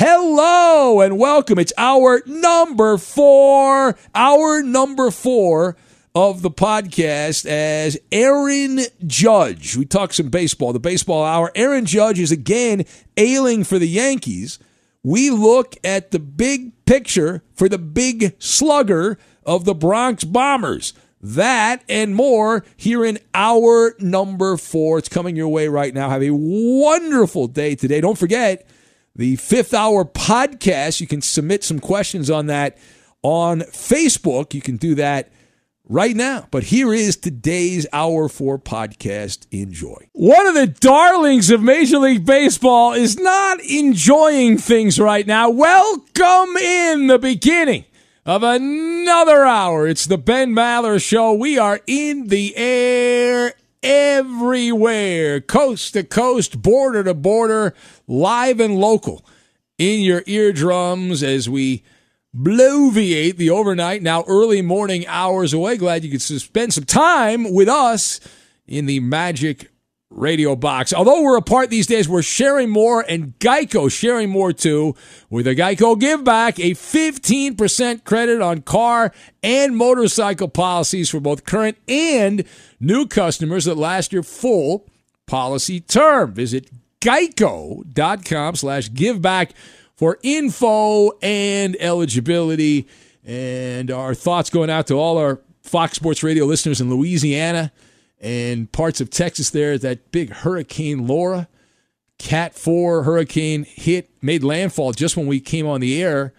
Hello 0.00 1.00
and 1.00 1.18
welcome. 1.18 1.58
It's 1.58 1.72
hour 1.76 2.22
number 2.24 2.98
four, 2.98 3.96
hour 4.14 4.62
number 4.62 5.10
four 5.10 5.76
of 6.14 6.42
the 6.42 6.52
podcast 6.52 7.44
as 7.46 7.98
Aaron 8.12 8.78
Judge. 9.08 9.76
We 9.76 9.86
talk 9.86 10.12
some 10.12 10.28
baseball, 10.30 10.72
the 10.72 10.78
baseball 10.78 11.24
hour. 11.24 11.50
Aaron 11.56 11.84
Judge 11.84 12.20
is 12.20 12.30
again 12.30 12.84
ailing 13.16 13.64
for 13.64 13.80
the 13.80 13.88
Yankees. 13.88 14.60
We 15.02 15.30
look 15.30 15.74
at 15.82 16.12
the 16.12 16.20
big 16.20 16.84
picture 16.84 17.42
for 17.56 17.68
the 17.68 17.76
big 17.76 18.40
slugger 18.40 19.18
of 19.44 19.64
the 19.64 19.74
Bronx 19.74 20.22
Bombers. 20.22 20.94
That 21.20 21.82
and 21.88 22.14
more 22.14 22.64
here 22.76 23.04
in 23.04 23.18
hour 23.34 23.96
number 23.98 24.58
four. 24.58 24.98
It's 24.98 25.08
coming 25.08 25.34
your 25.34 25.48
way 25.48 25.66
right 25.66 25.92
now. 25.92 26.08
Have 26.08 26.22
a 26.22 26.30
wonderful 26.30 27.48
day 27.48 27.74
today. 27.74 28.00
Don't 28.00 28.16
forget, 28.16 28.64
the 29.18 29.36
fifth 29.36 29.74
hour 29.74 30.06
podcast. 30.06 31.00
You 31.02 31.06
can 31.06 31.20
submit 31.20 31.62
some 31.64 31.80
questions 31.80 32.30
on 32.30 32.46
that 32.46 32.78
on 33.22 33.60
Facebook. 33.60 34.54
You 34.54 34.62
can 34.62 34.76
do 34.76 34.94
that 34.94 35.30
right 35.84 36.14
now. 36.14 36.46
But 36.50 36.64
here 36.64 36.94
is 36.94 37.16
today's 37.16 37.86
Hour 37.92 38.28
4 38.28 38.58
podcast. 38.60 39.46
Enjoy. 39.50 40.08
One 40.12 40.46
of 40.46 40.54
the 40.54 40.68
darlings 40.68 41.50
of 41.50 41.60
Major 41.60 41.98
League 41.98 42.24
Baseball 42.24 42.92
is 42.92 43.18
not 43.18 43.60
enjoying 43.60 44.56
things 44.56 45.00
right 45.00 45.26
now. 45.26 45.50
Welcome 45.50 46.56
in 46.56 47.08
the 47.08 47.18
beginning 47.18 47.86
of 48.24 48.44
another 48.44 49.44
hour. 49.44 49.88
It's 49.88 50.06
the 50.06 50.18
Ben 50.18 50.52
Maller 50.52 51.02
Show. 51.02 51.32
We 51.32 51.58
are 51.58 51.80
in 51.88 52.28
the 52.28 52.56
air 52.56 53.54
everywhere, 53.88 55.40
coast 55.40 55.94
to 55.94 56.04
coast, 56.04 56.60
border 56.60 57.02
to 57.02 57.14
border, 57.14 57.74
live 58.06 58.60
and 58.60 58.78
local 58.78 59.24
in 59.78 60.00
your 60.00 60.22
eardrums 60.26 61.22
as 61.22 61.48
we 61.48 61.82
bloviate 62.36 63.36
the 63.36 63.48
overnight, 63.48 64.02
now 64.02 64.24
early 64.28 64.60
morning 64.60 65.06
hours 65.06 65.54
away. 65.54 65.78
Glad 65.78 66.04
you 66.04 66.10
could 66.10 66.20
spend 66.20 66.74
some 66.74 66.84
time 66.84 67.54
with 67.54 67.68
us 67.68 68.20
in 68.66 68.84
the 68.86 69.00
magic 69.00 69.70
radio 70.10 70.56
box. 70.56 70.92
Although 70.92 71.22
we're 71.22 71.36
apart 71.36 71.70
these 71.70 71.86
days, 71.86 72.08
we're 72.08 72.22
sharing 72.22 72.70
more 72.70 73.04
and 73.08 73.38
Geico 73.38 73.90
sharing 73.90 74.30
more 74.30 74.52
too 74.52 74.94
with 75.28 75.46
a 75.46 75.54
Geico 75.54 75.98
Give 75.98 76.24
Back, 76.24 76.58
a 76.58 76.70
15% 76.70 78.04
credit 78.04 78.40
on 78.40 78.62
car 78.62 79.12
and 79.42 79.76
motorcycle 79.76 80.48
policies 80.48 81.10
for 81.10 81.20
both 81.20 81.44
current 81.44 81.76
and 81.86 82.44
new 82.80 83.06
customers 83.06 83.66
that 83.66 83.76
last 83.76 84.12
your 84.12 84.22
full 84.22 84.86
policy 85.26 85.80
term. 85.80 86.32
Visit 86.32 86.70
geico.com 87.00 88.56
slash 88.56 88.92
give 88.92 89.20
back 89.20 89.52
for 89.94 90.18
info 90.22 91.10
and 91.22 91.76
eligibility. 91.80 92.88
And 93.24 93.90
our 93.90 94.14
thoughts 94.14 94.48
going 94.48 94.70
out 94.70 94.86
to 94.86 94.94
all 94.94 95.18
our 95.18 95.40
Fox 95.62 95.96
Sports 95.96 96.22
Radio 96.22 96.46
listeners 96.46 96.80
in 96.80 96.88
Louisiana 96.88 97.70
and 98.20 98.70
parts 98.72 99.00
of 99.00 99.10
Texas 99.10 99.50
there. 99.50 99.78
That 99.78 100.10
big 100.12 100.30
Hurricane 100.30 101.06
Laura, 101.06 101.48
Cat 102.18 102.54
4 102.54 103.04
hurricane 103.04 103.64
hit, 103.64 104.10
made 104.22 104.42
landfall 104.42 104.92
just 104.92 105.16
when 105.16 105.26
we 105.26 105.40
came 105.40 105.66
on 105.66 105.80
the 105.80 106.02
air 106.02 106.32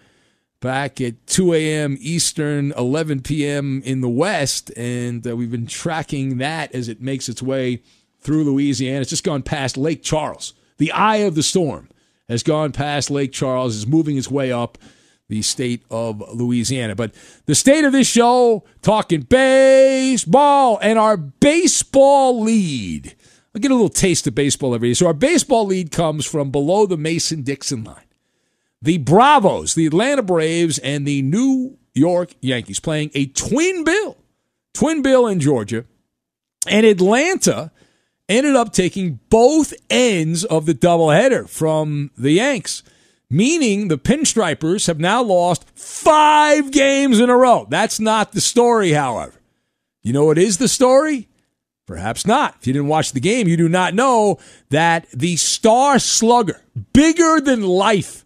back 0.60 1.00
at 1.00 1.26
2 1.26 1.54
a.m. 1.54 1.96
Eastern, 2.00 2.72
11 2.76 3.22
p.m. 3.22 3.82
in 3.84 4.00
the 4.02 4.08
West. 4.08 4.70
And 4.76 5.26
uh, 5.26 5.34
we've 5.34 5.50
been 5.50 5.66
tracking 5.66 6.38
that 6.38 6.74
as 6.74 6.88
it 6.88 7.00
makes 7.00 7.28
its 7.28 7.42
way 7.42 7.82
through 8.20 8.44
Louisiana. 8.44 9.00
It's 9.00 9.10
just 9.10 9.24
gone 9.24 9.42
past 9.42 9.76
Lake 9.76 10.02
Charles. 10.02 10.52
The 10.76 10.92
eye 10.92 11.18
of 11.18 11.34
the 11.34 11.42
storm 11.42 11.88
has 12.28 12.42
gone 12.42 12.72
past 12.72 13.10
Lake 13.10 13.32
Charles, 13.32 13.74
is 13.74 13.86
moving 13.86 14.16
its 14.16 14.30
way 14.30 14.52
up 14.52 14.78
the 15.30 15.42
state 15.42 15.84
of 15.90 16.22
Louisiana. 16.34 16.94
But 16.94 17.14
the 17.46 17.54
state 17.54 17.84
of 17.84 17.92
this 17.92 18.08
show, 18.08 18.64
talking 18.82 19.22
baseball 19.22 20.78
and 20.82 20.98
our 20.98 21.16
baseball 21.16 22.42
lead. 22.42 23.14
I'll 23.54 23.60
get 23.60 23.70
a 23.70 23.74
little 23.74 23.88
taste 23.88 24.26
of 24.26 24.34
baseball 24.34 24.74
every 24.74 24.90
day. 24.90 24.94
So 24.94 25.06
our 25.06 25.14
baseball 25.14 25.66
lead 25.66 25.92
comes 25.92 26.26
from 26.26 26.50
below 26.50 26.84
the 26.84 26.96
Mason 26.96 27.42
Dixon 27.42 27.84
line. 27.84 28.04
The 28.82 28.98
Bravos, 28.98 29.74
the 29.74 29.86
Atlanta 29.86 30.22
Braves, 30.22 30.78
and 30.78 31.06
the 31.06 31.22
New 31.22 31.78
York 31.94 32.34
Yankees 32.40 32.80
playing 32.80 33.10
a 33.14 33.26
twin 33.26 33.84
bill, 33.84 34.16
twin 34.74 35.00
bill 35.02 35.26
in 35.26 35.38
Georgia. 35.38 35.84
And 36.66 36.84
Atlanta 36.84 37.70
ended 38.28 38.56
up 38.56 38.72
taking 38.72 39.20
both 39.28 39.74
ends 39.90 40.44
of 40.44 40.66
the 40.66 40.74
doubleheader 40.74 41.48
from 41.48 42.10
the 42.16 42.32
Yanks, 42.32 42.82
meaning 43.30 43.88
the 43.88 43.98
Pinstripers 43.98 44.88
have 44.88 44.98
now 44.98 45.22
lost 45.22 45.66
five 45.78 46.72
games 46.72 47.20
in 47.20 47.30
a 47.30 47.36
row. 47.36 47.66
That's 47.70 48.00
not 48.00 48.32
the 48.32 48.40
story, 48.40 48.90
however. 48.92 49.34
You 50.02 50.12
know 50.12 50.24
what 50.24 50.38
is 50.38 50.58
the 50.58 50.68
story? 50.68 51.28
Perhaps 51.86 52.26
not. 52.26 52.56
If 52.60 52.66
you 52.66 52.72
didn't 52.72 52.88
watch 52.88 53.12
the 53.12 53.20
game, 53.20 53.48
you 53.48 53.56
do 53.56 53.68
not 53.68 53.94
know 53.94 54.38
that 54.68 55.10
the 55.10 55.36
star 55.36 55.98
slugger, 55.98 56.60
bigger 56.92 57.40
than 57.40 57.62
life, 57.62 58.24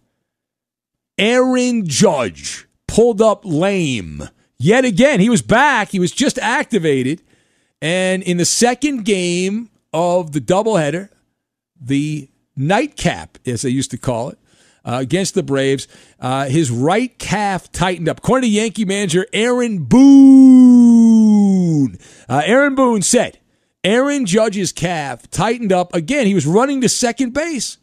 Aaron 1.18 1.86
Judge, 1.86 2.66
pulled 2.88 3.22
up 3.22 3.42
lame. 3.44 4.28
Yet 4.58 4.84
again, 4.84 5.20
he 5.20 5.30
was 5.30 5.42
back. 5.42 5.90
He 5.90 5.98
was 5.98 6.12
just 6.12 6.38
activated. 6.38 7.22
And 7.80 8.22
in 8.22 8.36
the 8.36 8.44
second 8.44 9.04
game 9.04 9.70
of 9.92 10.32
the 10.32 10.40
doubleheader, 10.40 11.08
the 11.80 12.28
nightcap, 12.56 13.38
as 13.46 13.62
they 13.62 13.70
used 13.70 13.90
to 13.90 13.98
call 13.98 14.30
it, 14.30 14.38
uh, 14.84 14.98
against 15.00 15.34
the 15.34 15.42
Braves, 15.42 15.88
uh, 16.20 16.46
his 16.46 16.70
right 16.70 17.18
calf 17.18 17.72
tightened 17.72 18.08
up. 18.08 18.18
According 18.18 18.50
to 18.50 18.54
Yankee 18.54 18.84
manager 18.84 19.26
Aaron 19.32 19.84
Boone, 19.84 21.18
uh, 22.28 22.42
Aaron 22.44 22.74
Boone 22.74 23.02
said 23.02 23.38
Aaron 23.82 24.26
Judge's 24.26 24.72
calf 24.72 25.30
tightened 25.30 25.72
up 25.72 25.94
again. 25.94 26.26
He 26.26 26.34
was 26.34 26.46
running 26.46 26.80
to 26.80 26.88
second 26.88 27.32
base 27.34 27.78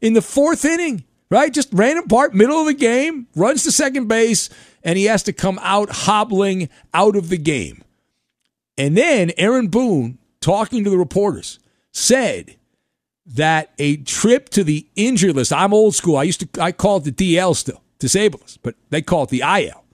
in 0.00 0.14
the 0.14 0.22
fourth 0.22 0.64
inning, 0.64 1.04
right? 1.30 1.52
Just 1.52 1.68
random 1.72 2.08
part, 2.08 2.34
middle 2.34 2.60
of 2.60 2.66
the 2.66 2.74
game, 2.74 3.26
runs 3.34 3.64
to 3.64 3.72
second 3.72 4.08
base, 4.08 4.48
and 4.82 4.96
he 4.98 5.04
has 5.04 5.22
to 5.24 5.32
come 5.32 5.58
out 5.62 5.90
hobbling 5.90 6.68
out 6.94 7.16
of 7.16 7.28
the 7.28 7.36
game. 7.36 7.82
And 8.78 8.96
then 8.96 9.32
Aaron 9.36 9.68
Boone 9.68 10.18
talking 10.40 10.84
to 10.84 10.90
the 10.90 10.96
reporters, 10.98 11.58
said 11.92 12.56
that 13.34 13.72
a 13.78 13.98
trip 13.98 14.48
to 14.50 14.64
the 14.64 14.86
injured 14.96 15.36
list, 15.36 15.52
I'm 15.52 15.72
old 15.72 15.94
school. 15.94 16.16
I 16.16 16.24
used 16.24 16.52
to, 16.54 16.62
I 16.62 16.72
call 16.72 16.98
it 16.98 17.04
the 17.04 17.12
DL 17.36 17.54
still, 17.54 17.82
disabled 17.98 18.42
list, 18.42 18.62
but 18.62 18.74
they 18.90 19.02
call 19.02 19.24
it 19.24 19.30
the 19.30 19.42
IL. 19.42 19.84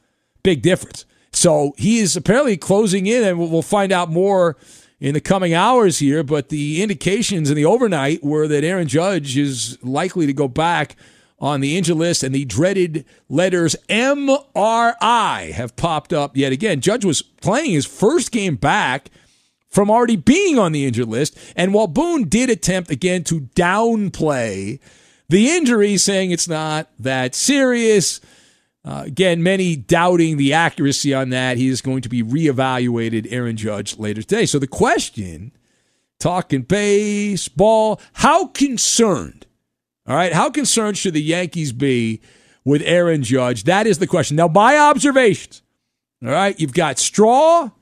Big 0.42 0.62
difference. 0.62 1.04
So 1.32 1.74
he 1.76 1.98
is 1.98 2.16
apparently 2.16 2.56
closing 2.56 3.06
in, 3.06 3.22
and 3.22 3.38
we'll 3.38 3.62
find 3.62 3.92
out 3.92 4.10
more 4.10 4.56
in 5.00 5.12
the 5.12 5.20
coming 5.20 5.52
hours 5.52 5.98
here. 5.98 6.22
But 6.22 6.48
the 6.48 6.82
indications 6.82 7.50
in 7.50 7.56
the 7.56 7.66
overnight 7.66 8.24
were 8.24 8.48
that 8.48 8.64
Aaron 8.64 8.88
Judge 8.88 9.36
is 9.36 9.76
likely 9.82 10.26
to 10.26 10.32
go 10.32 10.48
back 10.48 10.96
on 11.38 11.60
the 11.60 11.76
injured 11.76 11.98
list, 11.98 12.22
and 12.22 12.34
the 12.34 12.46
dreaded 12.46 13.04
letters 13.28 13.76
MRI 13.90 15.52
have 15.52 15.76
popped 15.76 16.14
up 16.14 16.36
yet 16.36 16.52
again. 16.52 16.80
Judge 16.80 17.04
was 17.04 17.20
playing 17.20 17.72
his 17.72 17.84
first 17.84 18.32
game 18.32 18.56
back 18.56 19.10
from 19.76 19.90
already 19.90 20.16
being 20.16 20.58
on 20.58 20.72
the 20.72 20.86
injured 20.86 21.06
list. 21.06 21.36
And 21.54 21.74
while 21.74 21.86
Boone 21.86 22.30
did 22.30 22.48
attempt 22.48 22.90
again 22.90 23.24
to 23.24 23.42
downplay 23.54 24.80
the 25.28 25.50
injury, 25.50 25.98
saying 25.98 26.30
it's 26.30 26.48
not 26.48 26.88
that 26.98 27.34
serious, 27.34 28.22
uh, 28.86 29.02
again, 29.04 29.42
many 29.42 29.76
doubting 29.76 30.38
the 30.38 30.54
accuracy 30.54 31.12
on 31.12 31.28
that. 31.28 31.58
He 31.58 31.68
is 31.68 31.82
going 31.82 32.00
to 32.00 32.08
be 32.08 32.22
reevaluated, 32.22 33.30
Aaron 33.30 33.58
Judge, 33.58 33.98
later 33.98 34.22
today. 34.22 34.46
So 34.46 34.58
the 34.58 34.66
question, 34.66 35.52
talking 36.18 36.62
baseball, 36.62 38.00
how 38.14 38.46
concerned, 38.46 39.44
all 40.08 40.16
right, 40.16 40.32
how 40.32 40.48
concerned 40.48 40.96
should 40.96 41.12
the 41.12 41.22
Yankees 41.22 41.72
be 41.72 42.22
with 42.64 42.80
Aaron 42.86 43.22
Judge? 43.22 43.64
That 43.64 43.86
is 43.86 43.98
the 43.98 44.06
question. 44.06 44.38
Now, 44.38 44.48
my 44.48 44.78
observations, 44.78 45.60
all 46.24 46.30
right, 46.30 46.58
you've 46.58 46.72
got 46.72 46.98
Straw, 46.98 47.72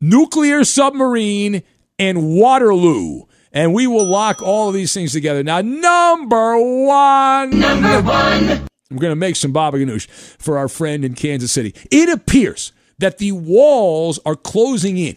nuclear 0.00 0.64
submarine, 0.64 1.62
and 1.98 2.34
Waterloo. 2.36 3.24
And 3.52 3.74
we 3.74 3.86
will 3.86 4.06
lock 4.06 4.42
all 4.42 4.68
of 4.68 4.74
these 4.74 4.94
things 4.94 5.12
together. 5.12 5.42
Now, 5.42 5.60
number 5.60 6.56
one. 6.56 7.50
Number 7.50 8.00
one. 8.02 8.68
We're 8.90 8.98
going 8.98 9.12
to 9.12 9.16
make 9.16 9.36
some 9.36 9.52
baba 9.52 9.78
ganoush 9.78 10.08
for 10.08 10.58
our 10.58 10.68
friend 10.68 11.04
in 11.04 11.14
Kansas 11.14 11.52
City. 11.52 11.74
It 11.90 12.08
appears 12.08 12.72
that 12.98 13.18
the 13.18 13.32
walls 13.32 14.18
are 14.24 14.36
closing 14.36 14.98
in, 14.98 15.16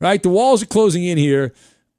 right? 0.00 0.22
The 0.22 0.28
walls 0.28 0.62
are 0.62 0.66
closing 0.66 1.04
in 1.04 1.18
here 1.18 1.52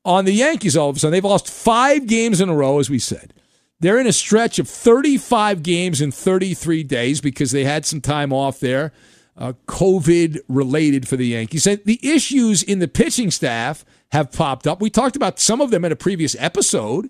on 0.06 0.26
the 0.26 0.34
Yankees 0.34 0.76
all 0.76 0.90
of 0.90 0.96
a 0.96 1.00
sudden. 1.00 1.12
They've 1.12 1.24
lost 1.24 1.50
five 1.50 2.08
games 2.08 2.42
in 2.42 2.50
a 2.50 2.56
row, 2.56 2.80
as 2.80 2.90
we 2.90 3.00
said. 3.00 3.34
They're 3.80 4.00
in 4.00 4.08
a 4.08 4.14
stretch 4.14 4.60
of 4.60 4.68
35 4.68 5.62
games 5.62 6.02
in 6.02 6.12
33 6.12 6.84
days 6.84 7.22
because 7.22 7.52
they 7.52 7.64
had 7.64 7.86
some 7.86 8.02
time 8.02 8.32
off 8.32 8.60
there 8.60 8.92
uh, 9.38 9.54
COVID 9.68 10.40
related 10.48 11.08
for 11.08 11.18
the 11.18 11.28
Yankees. 11.28 11.66
And 11.68 11.82
the 11.86 12.00
issues 12.02 12.64
in 12.64 12.80
the 12.80 12.88
pitching 12.88 13.32
staff 13.32 13.86
have 14.12 14.32
popped 14.32 14.68
up. 14.68 14.82
We 14.82 14.90
talked 14.90 15.16
about 15.16 15.40
some 15.40 15.62
of 15.62 15.72
them 15.72 15.84
in 15.86 15.92
a 15.92 15.96
previous 15.96 16.36
episode. 16.40 17.10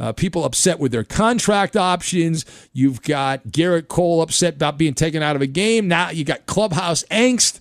Uh, 0.00 0.12
people 0.12 0.44
upset 0.44 0.78
with 0.78 0.92
their 0.92 1.04
contract 1.04 1.76
options. 1.76 2.44
You've 2.72 3.02
got 3.02 3.44
Gerrit 3.48 3.88
Cole 3.88 4.22
upset 4.22 4.54
about 4.54 4.78
being 4.78 4.94
taken 4.94 5.22
out 5.22 5.36
of 5.36 5.42
a 5.42 5.46
game. 5.46 5.88
Now 5.88 6.10
you 6.10 6.24
got 6.24 6.46
clubhouse 6.46 7.02
angst. 7.10 7.60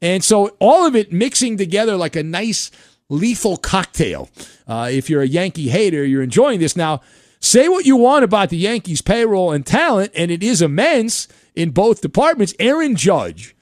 And 0.00 0.24
so 0.24 0.56
all 0.60 0.86
of 0.86 0.96
it 0.96 1.12
mixing 1.12 1.56
together 1.58 1.96
like 1.96 2.16
a 2.16 2.22
nice 2.22 2.70
lethal 3.08 3.56
cocktail. 3.56 4.30
Uh, 4.66 4.88
if 4.90 5.10
you're 5.10 5.22
a 5.22 5.28
Yankee 5.28 5.68
hater, 5.68 6.04
you're 6.04 6.22
enjoying 6.22 6.60
this. 6.60 6.76
Now, 6.76 7.02
say 7.40 7.68
what 7.68 7.84
you 7.84 7.96
want 7.96 8.24
about 8.24 8.50
the 8.50 8.56
Yankees' 8.56 9.02
payroll 9.02 9.52
and 9.52 9.66
talent, 9.66 10.12
and 10.14 10.30
it 10.30 10.42
is 10.42 10.62
immense 10.62 11.28
in 11.58 11.70
both 11.70 12.00
departments. 12.00 12.54
Aaron 12.58 12.94
Judge, 12.94 13.56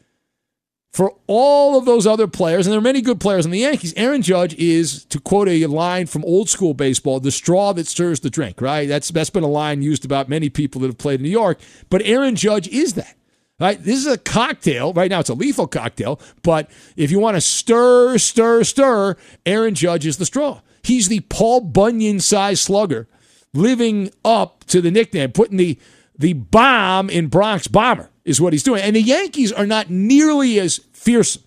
for 0.92 1.16
all 1.26 1.78
of 1.78 1.86
those 1.86 2.06
other 2.06 2.26
players, 2.26 2.66
and 2.66 2.72
there 2.72 2.78
are 2.78 2.82
many 2.82 3.00
good 3.00 3.20
players 3.20 3.44
in 3.44 3.50
the 3.50 3.60
Yankees, 3.60 3.94
Aaron 3.96 4.22
Judge 4.22 4.54
is, 4.54 5.04
to 5.06 5.18
quote 5.18 5.48
a 5.48 5.66
line 5.66 6.06
from 6.06 6.24
old 6.24 6.48
school 6.48 6.74
baseball, 6.74 7.20
the 7.20 7.30
straw 7.30 7.72
that 7.72 7.86
stirs 7.86 8.20
the 8.20 8.30
drink, 8.30 8.60
right? 8.60 8.86
That's, 8.86 9.08
that's 9.08 9.30
been 9.30 9.44
a 9.44 9.48
line 9.48 9.82
used 9.82 10.04
about 10.04 10.28
many 10.28 10.50
people 10.50 10.80
that 10.82 10.88
have 10.88 10.98
played 10.98 11.20
in 11.20 11.24
New 11.24 11.30
York, 11.30 11.58
but 11.88 12.02
Aaron 12.02 12.36
Judge 12.36 12.68
is 12.68 12.94
that. 12.94 13.14
Right? 13.58 13.82
This 13.82 13.96
is 13.96 14.06
a 14.06 14.18
cocktail. 14.18 14.92
Right 14.92 15.10
now, 15.10 15.20
it's 15.20 15.30
a 15.30 15.34
lethal 15.34 15.66
cocktail. 15.66 16.20
But 16.42 16.70
if 16.94 17.10
you 17.10 17.18
want 17.18 17.38
to 17.38 17.40
stir, 17.40 18.18
stir, 18.18 18.64
stir, 18.64 19.16
Aaron 19.46 19.74
Judge 19.74 20.04
is 20.04 20.18
the 20.18 20.26
straw. 20.26 20.60
He's 20.82 21.08
the 21.08 21.20
Paul 21.20 21.62
Bunyan 21.62 22.20
sized 22.20 22.62
slugger 22.62 23.08
living 23.54 24.10
up 24.26 24.64
to 24.64 24.82
the 24.82 24.90
nickname, 24.90 25.32
putting 25.32 25.56
the 25.56 25.78
the 26.18 26.32
bomb 26.34 27.10
in 27.10 27.28
Bronx 27.28 27.68
Bomber 27.68 28.10
is 28.24 28.40
what 28.40 28.52
he's 28.52 28.62
doing. 28.62 28.82
And 28.82 28.96
the 28.96 29.02
Yankees 29.02 29.52
are 29.52 29.66
not 29.66 29.90
nearly 29.90 30.58
as 30.58 30.78
fierce 30.92 31.38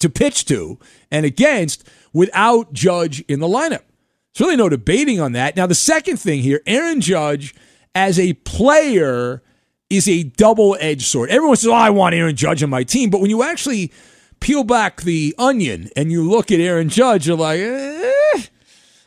to 0.00 0.08
pitch 0.08 0.44
to 0.46 0.78
and 1.10 1.24
against 1.24 1.88
without 2.12 2.72
Judge 2.72 3.20
in 3.22 3.40
the 3.40 3.46
lineup. 3.46 3.82
There's 4.34 4.40
really 4.40 4.56
no 4.56 4.68
debating 4.68 5.20
on 5.20 5.32
that. 5.32 5.56
Now, 5.56 5.66
the 5.66 5.74
second 5.74 6.16
thing 6.16 6.42
here, 6.42 6.60
Aaron 6.66 7.00
Judge 7.00 7.54
as 7.94 8.18
a 8.18 8.32
player 8.34 9.42
is 9.90 10.08
a 10.08 10.22
double 10.24 10.76
edged 10.80 11.02
sword. 11.02 11.30
Everyone 11.30 11.56
says, 11.56 11.68
Oh, 11.68 11.74
I 11.74 11.90
want 11.90 12.14
Aaron 12.14 12.34
Judge 12.34 12.62
on 12.62 12.70
my 12.70 12.82
team. 12.82 13.10
But 13.10 13.20
when 13.20 13.30
you 13.30 13.42
actually 13.42 13.92
peel 14.40 14.64
back 14.64 15.02
the 15.02 15.34
onion 15.38 15.90
and 15.96 16.10
you 16.10 16.28
look 16.28 16.50
at 16.50 16.60
Aaron 16.60 16.88
Judge, 16.88 17.26
you're 17.26 17.36
like, 17.36 17.60
eh, 17.60 18.42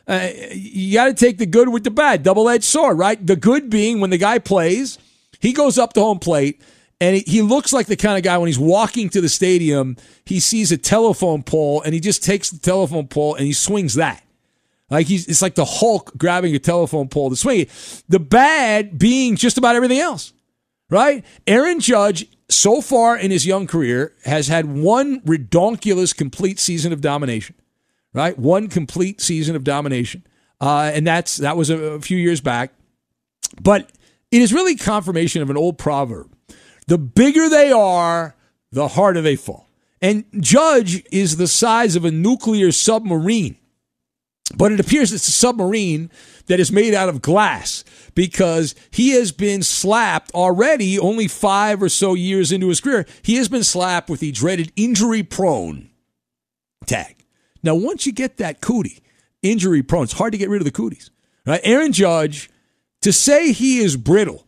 uh, 0.08 0.30
you 0.52 0.94
got 0.94 1.06
to 1.06 1.14
take 1.14 1.38
the 1.38 1.46
good 1.46 1.70
with 1.70 1.84
the 1.84 1.92
bad, 1.92 2.24
double 2.24 2.48
edged 2.50 2.64
sword, 2.64 2.98
right? 2.98 3.26
The 3.26 3.36
good 3.36 3.70
being 3.70 4.00
when 4.00 4.12
the 4.12 4.18
guy 4.18 4.40
plays, 4.40 5.00
he 5.40 5.52
goes 5.52 5.78
up 5.78 5.94
to 5.94 6.02
home 6.02 6.20
plate 6.20 6.62
and 7.02 7.18
he 7.18 7.42
looks 7.42 7.74
like 7.74 7.88
the 7.88 7.96
kind 7.96 8.18
of 8.18 8.24
guy 8.24 8.38
when 8.38 8.48
he's 8.48 8.60
walking 8.60 9.10
to 9.10 9.22
the 9.22 9.30
stadium, 9.30 9.98
he 10.26 10.40
sees 10.40 10.72
a 10.72 10.78
telephone 10.78 11.44
pole 11.44 11.82
and 11.82 11.94
he 11.94 12.00
just 12.00 12.24
takes 12.24 12.50
the 12.52 12.60
telephone 12.60 13.08
pole 13.08 13.36
and 13.36 13.46
he 13.46 13.54
swings 13.54 13.96
that. 13.96 14.24
Like 14.90 15.08
he's, 15.08 15.28
it's 15.28 15.42
like 15.42 15.56
the 15.56 15.66
Hulk 15.66 16.16
grabbing 16.18 16.56
a 16.56 16.60
telephone 16.60 17.10
pole 17.10 17.32
to 17.32 17.36
swing 17.36 17.62
it. 17.62 18.04
The 18.08 18.20
bad 18.20 19.00
being 19.00 19.36
just 19.36 19.58
about 19.58 19.76
everything 19.76 20.00
else, 20.00 20.32
right? 20.90 21.26
Aaron 21.48 21.80
Judge, 21.80 22.28
so 22.50 22.82
far 22.82 23.18
in 23.18 23.32
his 23.32 23.48
young 23.48 23.66
career, 23.66 24.14
has 24.26 24.48
had 24.48 24.66
one 24.68 25.22
redonkulous 25.22 26.16
complete 26.16 26.60
season 26.60 26.94
of 26.94 27.02
domination 27.02 27.56
right? 28.16 28.40
One 28.40 28.70
complete 28.70 29.22
season 29.22 29.56
of 29.56 29.64
domination, 29.64 30.26
uh, 30.62 30.92
and 30.94 31.06
that's 31.06 31.38
that 31.38 31.58
was 31.58 31.70
a, 31.70 31.78
a 31.78 32.02
few 32.02 32.18
years 32.18 32.42
back. 32.42 32.74
But 33.62 33.92
it 34.32 34.42
is 34.42 34.54
really 34.54 34.76
confirmation 34.76 35.42
of 35.42 35.50
an 35.50 35.58
old 35.58 35.78
proverb: 35.78 36.34
the 36.88 36.98
bigger 36.98 37.50
they 37.50 37.72
are, 37.72 38.36
the 38.72 38.88
harder 38.88 39.22
they 39.22 39.36
fall. 39.36 39.70
And 40.02 40.26
Judge 40.40 41.04
is 41.12 41.38
the 41.38 41.48
size 41.48 41.96
of 41.96 42.06
a 42.06 42.12
nuclear 42.12 42.72
submarine, 42.72 43.58
but 44.56 44.72
it 44.72 44.80
appears 44.80 45.12
it's 45.12 45.28
a 45.28 45.32
submarine 45.32 46.10
that 46.48 46.60
is 46.60 46.72
made 46.72 46.94
out 46.94 47.10
of 47.10 47.22
glass 47.22 47.84
because 48.14 48.76
he 48.92 49.12
has 49.12 49.32
been 49.32 49.64
slapped 49.64 50.32
already, 50.34 51.00
only 51.00 51.28
five 51.28 51.82
or 51.82 51.90
so 51.90 52.14
years 52.14 52.52
into 52.52 52.70
his 52.70 52.80
career. 52.80 53.06
He 53.24 53.36
has 53.36 53.50
been 53.50 53.64
slapped 53.64 54.10
with 54.10 54.20
the 54.20 54.32
dreaded 54.32 54.72
injury 54.76 55.24
prone 55.24 55.90
tag. 56.86 57.15
Now, 57.66 57.76
once 57.76 58.06
you 58.06 58.14
get 58.14 58.38
that 58.38 58.62
cootie, 58.62 59.02
injury 59.42 59.84
prone, 59.84 60.04
it's 60.04 60.14
hard 60.14 60.32
to 60.32 60.38
get 60.38 60.50
rid 60.50 60.62
of 60.62 60.66
the 60.66 60.72
cooties. 60.72 61.10
Right? 61.46 61.62
Aaron 61.64 61.92
Judge, 61.92 62.50
to 63.02 63.12
say 63.12 63.52
he 63.52 63.80
is 63.80 63.98
brittle 63.98 64.46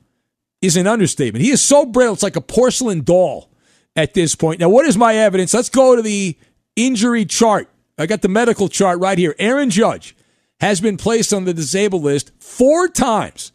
is 0.62 0.78
an 0.78 0.88
understatement. 0.88 1.44
He 1.44 1.52
is 1.52 1.62
so 1.62 1.86
brittle, 1.86 2.14
it's 2.14 2.24
like 2.24 2.36
a 2.36 2.42
porcelain 2.42 3.04
doll 3.04 3.50
at 3.96 4.14
this 4.14 4.36
point. 4.36 4.60
Now, 4.60 4.70
what 4.70 4.86
is 4.86 4.98
my 4.98 5.16
evidence? 5.16 5.54
Let's 5.54 5.70
go 5.70 5.96
to 5.96 6.02
the 6.02 6.38
injury 6.76 7.26
chart. 7.26 7.70
I 7.98 8.06
got 8.06 8.22
the 8.22 8.30
medical 8.30 8.70
chart 8.70 9.00
right 9.00 9.18
here. 9.18 9.36
Aaron 9.40 9.70
Judge 9.70 10.16
has 10.60 10.82
been 10.82 10.98
placed 10.98 11.34
on 11.34 11.46
the 11.46 11.54
disabled 11.54 12.04
list 12.04 12.32
four 12.40 12.88
times 12.88 13.52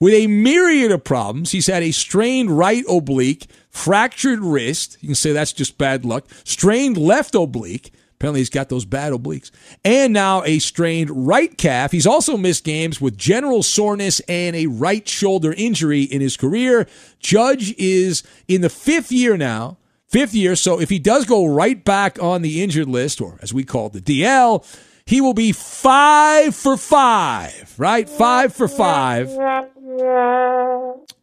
with 0.00 0.14
a 0.14 0.26
myriad 0.26 0.90
of 0.90 1.04
problems. 1.04 1.52
He's 1.52 1.66
had 1.66 1.82
a 1.82 1.92
strained 1.92 2.56
right 2.56 2.84
oblique, 2.88 3.46
fractured 3.70 4.40
wrist. 4.40 4.98
You 5.00 5.08
can 5.08 5.14
say 5.14 5.32
that's 5.32 5.52
just 5.52 5.78
bad 5.78 6.04
luck. 6.04 6.26
Strained 6.44 6.96
left 6.96 7.34
oblique. 7.34 7.92
Apparently, 8.22 8.40
he's 8.40 8.50
got 8.50 8.68
those 8.68 8.84
bad 8.84 9.12
obliques. 9.12 9.50
And 9.84 10.12
now 10.12 10.44
a 10.44 10.60
strained 10.60 11.10
right 11.10 11.58
calf. 11.58 11.90
He's 11.90 12.06
also 12.06 12.36
missed 12.36 12.62
games 12.62 13.00
with 13.00 13.18
general 13.18 13.64
soreness 13.64 14.20
and 14.28 14.54
a 14.54 14.68
right 14.68 15.08
shoulder 15.08 15.52
injury 15.52 16.02
in 16.02 16.20
his 16.20 16.36
career. 16.36 16.86
Judge 17.18 17.74
is 17.78 18.22
in 18.46 18.60
the 18.60 18.70
fifth 18.70 19.10
year 19.10 19.36
now. 19.36 19.76
Fifth 20.06 20.34
year. 20.34 20.54
So 20.54 20.80
if 20.80 20.88
he 20.88 21.00
does 21.00 21.24
go 21.24 21.46
right 21.46 21.84
back 21.84 22.22
on 22.22 22.42
the 22.42 22.62
injured 22.62 22.86
list, 22.86 23.20
or 23.20 23.40
as 23.42 23.52
we 23.52 23.64
call 23.64 23.86
it, 23.86 23.94
the 23.94 24.00
DL, 24.00 24.64
he 25.04 25.20
will 25.20 25.34
be 25.34 25.50
five 25.50 26.54
for 26.54 26.76
five, 26.76 27.74
right? 27.76 28.08
Five 28.08 28.54
for 28.54 28.68
five. 28.68 29.30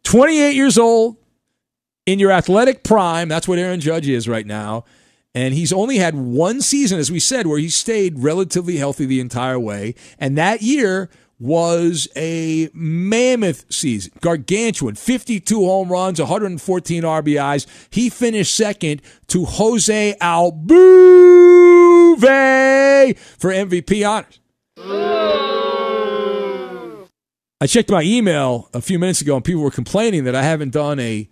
28 0.02 0.54
years 0.54 0.76
old 0.76 1.16
in 2.04 2.18
your 2.18 2.30
athletic 2.30 2.84
prime. 2.84 3.28
That's 3.30 3.48
what 3.48 3.58
Aaron 3.58 3.80
Judge 3.80 4.06
is 4.06 4.28
right 4.28 4.46
now. 4.46 4.84
And 5.34 5.54
he's 5.54 5.72
only 5.72 5.98
had 5.98 6.14
one 6.16 6.60
season, 6.60 6.98
as 6.98 7.10
we 7.10 7.20
said, 7.20 7.46
where 7.46 7.58
he 7.58 7.68
stayed 7.68 8.18
relatively 8.18 8.76
healthy 8.78 9.06
the 9.06 9.20
entire 9.20 9.58
way. 9.58 9.94
And 10.18 10.36
that 10.36 10.60
year 10.62 11.08
was 11.38 12.08
a 12.16 12.68
mammoth 12.74 13.64
season, 13.72 14.12
gargantuan 14.20 14.94
52 14.94 15.64
home 15.64 15.90
runs, 15.90 16.18
114 16.20 17.02
RBIs. 17.02 17.66
He 17.90 18.10
finished 18.10 18.54
second 18.54 19.00
to 19.28 19.46
Jose 19.46 20.16
Altuve 20.20 20.58
for 23.38 23.50
MVP 23.50 24.06
honors. 24.06 24.40
I 27.62 27.66
checked 27.66 27.90
my 27.90 28.02
email 28.02 28.68
a 28.74 28.80
few 28.80 28.98
minutes 28.98 29.20
ago 29.20 29.36
and 29.36 29.44
people 29.44 29.62
were 29.62 29.70
complaining 29.70 30.24
that 30.24 30.34
I 30.34 30.42
haven't 30.42 30.70
done 30.70 30.98
a 30.98 31.28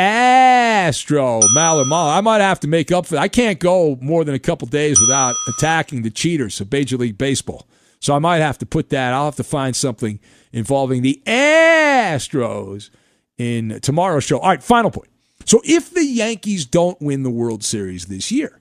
Astro 0.00 1.40
Maller 1.54 1.86
Mall. 1.86 2.08
I 2.08 2.22
might 2.22 2.40
have 2.40 2.58
to 2.60 2.68
make 2.68 2.90
up 2.90 3.04
for 3.04 3.14
that. 3.14 3.20
I 3.20 3.28
can't 3.28 3.58
go 3.58 3.98
more 4.00 4.24
than 4.24 4.34
a 4.34 4.38
couple 4.38 4.66
days 4.66 4.98
without 4.98 5.34
attacking 5.46 6.00
the 6.00 6.10
cheaters 6.10 6.58
of 6.58 6.72
Major 6.72 6.96
League 6.96 7.18
Baseball. 7.18 7.68
So 8.00 8.14
I 8.14 8.18
might 8.18 8.38
have 8.38 8.56
to 8.58 8.66
put 8.66 8.88
that. 8.88 9.12
I'll 9.12 9.26
have 9.26 9.36
to 9.36 9.44
find 9.44 9.76
something 9.76 10.18
involving 10.52 11.02
the 11.02 11.20
Astros 11.26 12.88
in 13.36 13.78
tomorrow's 13.82 14.24
show. 14.24 14.38
All 14.38 14.48
right, 14.48 14.62
final 14.62 14.90
point. 14.90 15.10
So 15.44 15.60
if 15.64 15.90
the 15.90 16.04
Yankees 16.04 16.64
don't 16.64 16.98
win 17.02 17.22
the 17.22 17.30
World 17.30 17.62
Series 17.62 18.06
this 18.06 18.32
year, 18.32 18.58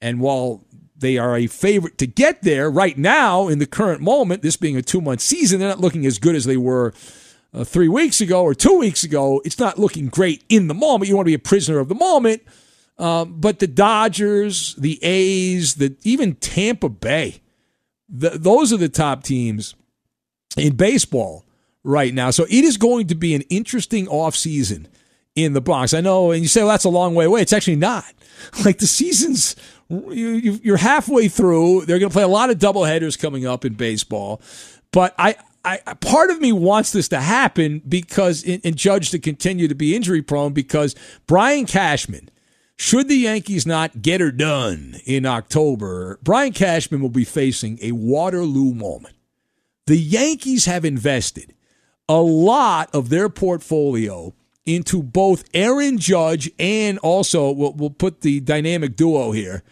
and 0.00 0.20
while 0.20 0.64
they 0.96 1.18
are 1.18 1.36
a 1.36 1.48
favorite 1.48 1.98
to 1.98 2.06
get 2.06 2.42
there 2.42 2.70
right 2.70 2.96
now 2.96 3.48
in 3.48 3.58
the 3.58 3.66
current 3.66 4.02
moment, 4.02 4.42
this 4.42 4.56
being 4.56 4.76
a 4.76 4.82
two 4.82 5.00
month 5.00 5.20
season, 5.20 5.58
they're 5.58 5.68
not 5.68 5.80
looking 5.80 6.06
as 6.06 6.18
good 6.18 6.36
as 6.36 6.44
they 6.44 6.56
were 6.56 6.94
uh, 7.52 7.64
three 7.64 7.88
weeks 7.88 8.20
ago 8.20 8.42
or 8.42 8.54
two 8.54 8.78
weeks 8.78 9.04
ago. 9.04 9.40
It's 9.44 9.58
not 9.58 9.78
looking 9.78 10.08
great 10.08 10.44
in 10.48 10.68
the 10.68 10.74
moment. 10.74 11.08
You 11.08 11.16
want 11.16 11.26
to 11.26 11.30
be 11.30 11.34
a 11.34 11.38
prisoner 11.38 11.78
of 11.78 11.88
the 11.88 11.94
moment. 11.94 12.42
Um, 12.98 13.40
but 13.40 13.60
the 13.60 13.66
Dodgers, 13.66 14.74
the 14.74 15.02
A's, 15.02 15.76
the 15.76 15.96
even 16.02 16.34
Tampa 16.34 16.90
Bay, 16.90 17.40
the, 18.08 18.30
those 18.30 18.72
are 18.72 18.76
the 18.76 18.90
top 18.90 19.22
teams 19.22 19.74
in 20.56 20.76
baseball 20.76 21.46
right 21.82 22.12
now. 22.12 22.30
So 22.30 22.44
it 22.44 22.64
is 22.64 22.76
going 22.76 23.06
to 23.06 23.14
be 23.14 23.34
an 23.34 23.42
interesting 23.42 24.06
offseason 24.06 24.86
in 25.34 25.54
the 25.54 25.60
Bronx. 25.60 25.94
I 25.94 26.00
know, 26.00 26.30
and 26.30 26.42
you 26.42 26.48
say, 26.48 26.60
well, 26.60 26.70
that's 26.70 26.84
a 26.84 26.90
long 26.90 27.14
way 27.14 27.24
away. 27.24 27.42
It's 27.42 27.52
actually 27.52 27.76
not. 27.76 28.04
Like 28.64 28.78
the 28.78 28.86
season's, 28.86 29.54
you're 29.90 30.78
halfway 30.78 31.28
through. 31.28 31.84
They're 31.84 31.98
going 31.98 32.08
to 32.08 32.12
play 32.14 32.22
a 32.22 32.28
lot 32.28 32.48
of 32.48 32.56
doubleheaders 32.56 33.18
coming 33.18 33.46
up 33.46 33.66
in 33.66 33.74
baseball. 33.74 34.40
But 34.92 35.14
I, 35.18 35.36
I, 35.64 35.78
part 36.00 36.30
of 36.30 36.40
me 36.40 36.52
wants 36.52 36.92
this 36.92 37.08
to 37.08 37.20
happen 37.20 37.82
because, 37.86 38.44
and 38.44 38.76
Judge 38.76 39.10
to 39.10 39.18
continue 39.18 39.68
to 39.68 39.74
be 39.74 39.94
injury 39.94 40.22
prone 40.22 40.52
because 40.52 40.94
Brian 41.26 41.66
Cashman, 41.66 42.30
should 42.76 43.08
the 43.08 43.16
Yankees 43.16 43.66
not 43.66 44.00
get 44.00 44.22
her 44.22 44.30
done 44.30 44.96
in 45.04 45.26
October, 45.26 46.18
Brian 46.22 46.52
Cashman 46.52 47.02
will 47.02 47.10
be 47.10 47.26
facing 47.26 47.78
a 47.82 47.92
Waterloo 47.92 48.72
moment. 48.72 49.16
The 49.86 49.98
Yankees 49.98 50.64
have 50.64 50.84
invested 50.84 51.52
a 52.08 52.20
lot 52.20 52.88
of 52.94 53.10
their 53.10 53.28
portfolio 53.28 54.32
into 54.64 55.02
both 55.02 55.44
Aaron 55.52 55.98
Judge 55.98 56.50
and 56.58 56.98
also 57.00 57.50
we'll, 57.50 57.72
we'll 57.74 57.90
put 57.90 58.22
the 58.22 58.40
dynamic 58.40 58.96
duo 58.96 59.32
here. 59.32 59.62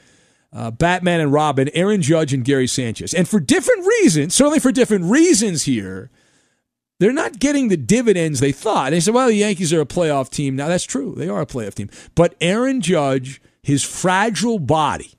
Uh, 0.52 0.70
Batman 0.70 1.20
and 1.20 1.32
Robin, 1.32 1.68
Aaron 1.74 2.00
Judge 2.00 2.32
and 2.32 2.44
Gary 2.44 2.66
Sanchez. 2.66 3.12
And 3.12 3.28
for 3.28 3.38
different 3.38 3.86
reasons, 3.86 4.34
certainly 4.34 4.58
for 4.58 4.72
different 4.72 5.04
reasons 5.04 5.64
here, 5.64 6.10
they're 7.00 7.12
not 7.12 7.38
getting 7.38 7.68
the 7.68 7.76
dividends 7.76 8.40
they 8.40 8.52
thought. 8.52 8.90
They 8.90 9.00
said, 9.00 9.14
well, 9.14 9.28
the 9.28 9.34
Yankees 9.34 9.72
are 9.72 9.80
a 9.80 9.86
playoff 9.86 10.30
team. 10.30 10.56
Now, 10.56 10.68
that's 10.68 10.84
true. 10.84 11.14
They 11.16 11.28
are 11.28 11.42
a 11.42 11.46
playoff 11.46 11.74
team. 11.74 11.90
But 12.14 12.34
Aaron 12.40 12.80
Judge, 12.80 13.40
his 13.62 13.84
fragile 13.84 14.58
body, 14.58 15.12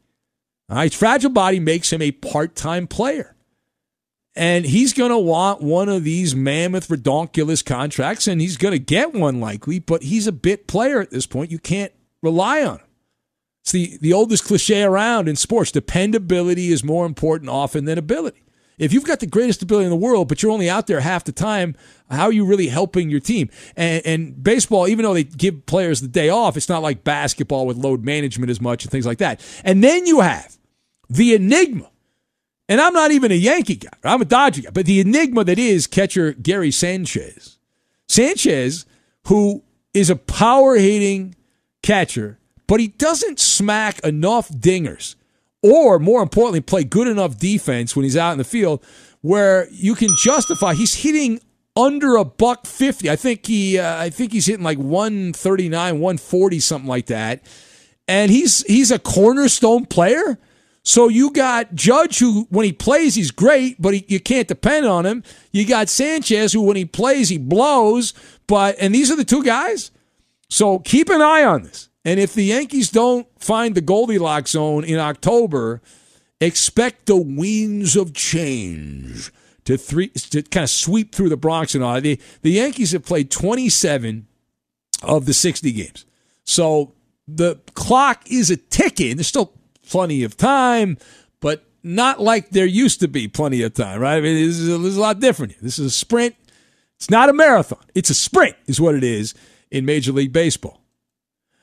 all 0.68 0.78
right, 0.78 0.92
his 0.92 1.00
fragile 1.00 1.32
body 1.32 1.60
makes 1.60 1.94
him 1.94 2.02
a 2.02 2.12
part 2.12 2.56
time 2.56 2.88
player. 2.88 3.36
And 4.36 4.66
he's 4.66 4.94
going 4.94 5.12
to 5.12 5.18
want 5.18 5.62
one 5.62 5.90
of 5.90 6.04
these 6.04 6.36
mammoth, 6.36 6.88
redonkulous 6.88 7.66
contracts, 7.66 8.28
and 8.28 8.40
he's 8.40 8.58
going 8.58 8.72
to 8.72 8.80
get 8.80 9.14
one 9.14 9.40
likely, 9.40 9.80
but 9.80 10.04
he's 10.04 10.28
a 10.28 10.32
bit 10.32 10.68
player 10.68 11.02
at 11.02 11.12
this 11.12 11.26
point. 11.26 11.52
You 11.52 11.60
can't 11.60 11.92
rely 12.22 12.64
on 12.64 12.78
him. 12.78 12.86
It's 13.70 13.72
the, 13.72 14.00
the 14.02 14.14
oldest 14.14 14.46
cliche 14.46 14.82
around 14.82 15.28
in 15.28 15.36
sports. 15.36 15.72
Dependability 15.72 16.72
is 16.72 16.84
more 16.84 17.06
important 17.06 17.52
often 17.52 17.86
than 17.86 18.00
ability. 18.00 18.44
If 18.80 18.94
you've 18.94 19.06
got 19.06 19.20
the 19.20 19.28
greatest 19.28 19.62
ability 19.62 19.86
in 19.86 19.92
the 19.92 19.96
world, 19.96 20.28
but 20.28 20.42
you're 20.42 20.52
only 20.52 20.70
out 20.70 20.88
there 20.88 21.02
half 21.02 21.24
the 21.24 21.32
time, 21.32 21.76
how 22.10 22.24
are 22.24 22.32
you 22.32 22.46
really 22.46 22.70
helping 22.70 23.12
your 23.12 23.20
team? 23.20 23.50
And, 23.76 24.04
and 24.06 24.44
baseball, 24.44 24.88
even 24.88 25.04
though 25.04 25.14
they 25.14 25.26
give 25.26 25.68
players 25.68 26.02
the 26.02 26.08
day 26.08 26.30
off, 26.30 26.58
it's 26.58 26.70
not 26.70 26.82
like 26.82 27.04
basketball 27.04 27.68
with 27.68 27.78
load 27.78 28.04
management 28.04 28.50
as 28.50 28.60
much 28.60 28.84
and 28.84 28.92
things 28.92 29.06
like 29.06 29.20
that. 29.20 29.40
And 29.64 29.84
then 29.84 30.08
you 30.08 30.22
have 30.22 30.58
the 31.08 31.36
enigma 31.36 31.92
and 32.68 32.82
I'm 32.82 32.94
not 32.94 33.12
even 33.12 33.32
a 33.32 33.36
Yankee 33.36 33.76
guy. 33.76 33.90
I'm 34.04 34.22
a 34.22 34.26
Dodger 34.26 34.64
guy. 34.64 34.70
But 34.72 34.88
the 34.88 35.00
enigma 35.00 35.44
that 35.44 35.60
is 35.60 35.86
catcher 35.86 36.34
Gary 36.34 36.72
Sanchez. 36.72 37.60
Sanchez, 38.08 38.88
who 39.28 39.64
is 39.94 40.10
a 40.10 40.16
power 40.16 40.76
hitting 40.76 41.36
catcher, 41.84 42.39
but 42.70 42.80
he 42.80 42.88
doesn't 42.88 43.40
smack 43.40 44.00
enough 44.06 44.48
dingers 44.48 45.16
or, 45.62 46.00
more 46.00 46.22
importantly, 46.22 46.62
play 46.62 46.86
good 46.86 47.08
enough 47.08 47.38
defense 47.38 47.96
when 47.96 48.06
he's 48.06 48.16
out 48.16 48.32
in 48.32 48.38
the 48.38 48.46
field 48.46 48.82
where 49.20 49.68
you 49.72 49.94
can 49.94 50.16
justify 50.16 50.74
he's 50.74 50.96
hitting 50.96 51.42
under 51.76 52.16
a 52.16 52.24
buck 52.24 52.66
50. 52.66 53.10
I 53.10 53.18
think 53.18 53.46
he 53.46 53.78
uh, 53.78 53.98
I 53.98 54.10
think 54.10 54.32
he's 54.32 54.46
hitting 54.46 54.64
like 54.64 54.78
139, 54.78 56.00
140 56.00 56.60
something 56.62 56.88
like 56.88 57.08
that. 57.08 57.44
And 58.08 58.32
he's 58.32 58.64
he's 58.68 58.92
a 58.92 59.00
cornerstone 59.00 59.86
player 59.86 60.40
so 60.84 61.08
you 61.08 61.32
got 61.32 61.76
Judge, 61.76 62.20
who 62.20 62.48
when 62.50 62.66
he 62.66 62.74
plays, 62.74 63.16
he's 63.16 63.32
great, 63.32 63.82
but 63.82 63.94
he, 63.94 64.06
you 64.08 64.20
can't 64.20 64.48
depend 64.48 64.86
on 64.86 65.06
him. 65.06 65.24
You 65.52 65.66
got 65.66 65.90
Sanchez, 65.90 66.54
who 66.54 66.62
when 66.62 66.78
he 66.78 66.86
plays, 66.86 67.30
he 67.30 67.38
blows. 67.38 68.14
But 68.48 68.76
and 68.80 68.96
these 68.96 69.12
are 69.12 69.16
the 69.16 69.26
two 69.26 69.44
guys. 69.44 69.92
So 70.50 70.80
keep 70.80 71.10
an 71.10 71.22
eye 71.22 71.44
on 71.44 71.64
this. 71.64 71.89
And 72.10 72.20
if 72.20 72.34
the 72.34 72.46
Yankees 72.46 72.90
don't 72.90 73.28
find 73.38 73.76
the 73.76 73.82
Goldilocks 73.82 74.52
zone 74.52 74.84
in 74.84 74.98
October, 74.98 75.80
expect 76.42 77.06
the 77.06 77.16
winds 77.16 77.96
of 77.96 78.16
change 78.16 79.32
to 79.66 79.78
three 79.78 80.08
to 80.08 80.42
kind 80.42 80.64
of 80.64 80.72
sweep 80.72 81.14
through 81.14 81.30
the 81.30 81.38
Bronx 81.38 81.76
and 81.76 81.84
all. 81.84 82.02
The 82.02 82.20
the 82.42 82.50
Yankees 82.50 82.94
have 82.94 83.06
played 83.06 83.30
27 83.30 84.26
of 85.04 85.28
the 85.28 85.36
60 85.36 85.72
games. 85.72 86.06
So 86.46 86.96
the 87.28 87.60
clock 87.76 88.24
is 88.26 88.50
a 88.50 88.58
ticking. 88.58 89.18
There's 89.18 89.28
still 89.28 89.54
plenty 89.88 90.24
of 90.24 90.36
time, 90.36 90.98
but 91.40 91.64
not 91.84 92.20
like 92.20 92.50
there 92.50 92.66
used 92.66 93.02
to 93.02 93.08
be 93.08 93.28
plenty 93.28 93.62
of 93.62 93.76
time, 93.76 94.00
right? 94.00 94.16
I 94.16 94.22
mean, 94.22 94.48
this 94.48 94.58
is 94.58 94.68
a, 94.68 94.80
this 94.80 94.94
is 94.94 94.98
a 94.98 95.02
lot 95.02 95.20
different. 95.20 95.62
This 95.62 95.78
is 95.78 95.86
a 95.86 95.96
sprint. 95.96 96.36
It's 96.96 97.12
not 97.12 97.30
a 97.30 97.34
marathon. 97.34 97.86
It's 97.94 98.10
a 98.10 98.16
sprint, 98.16 98.56
is 98.66 98.82
what 98.82 98.96
it 98.96 99.04
is 99.04 99.36
in 99.70 99.86
Major 99.86 100.12
League 100.12 100.34
Baseball. 100.34 100.82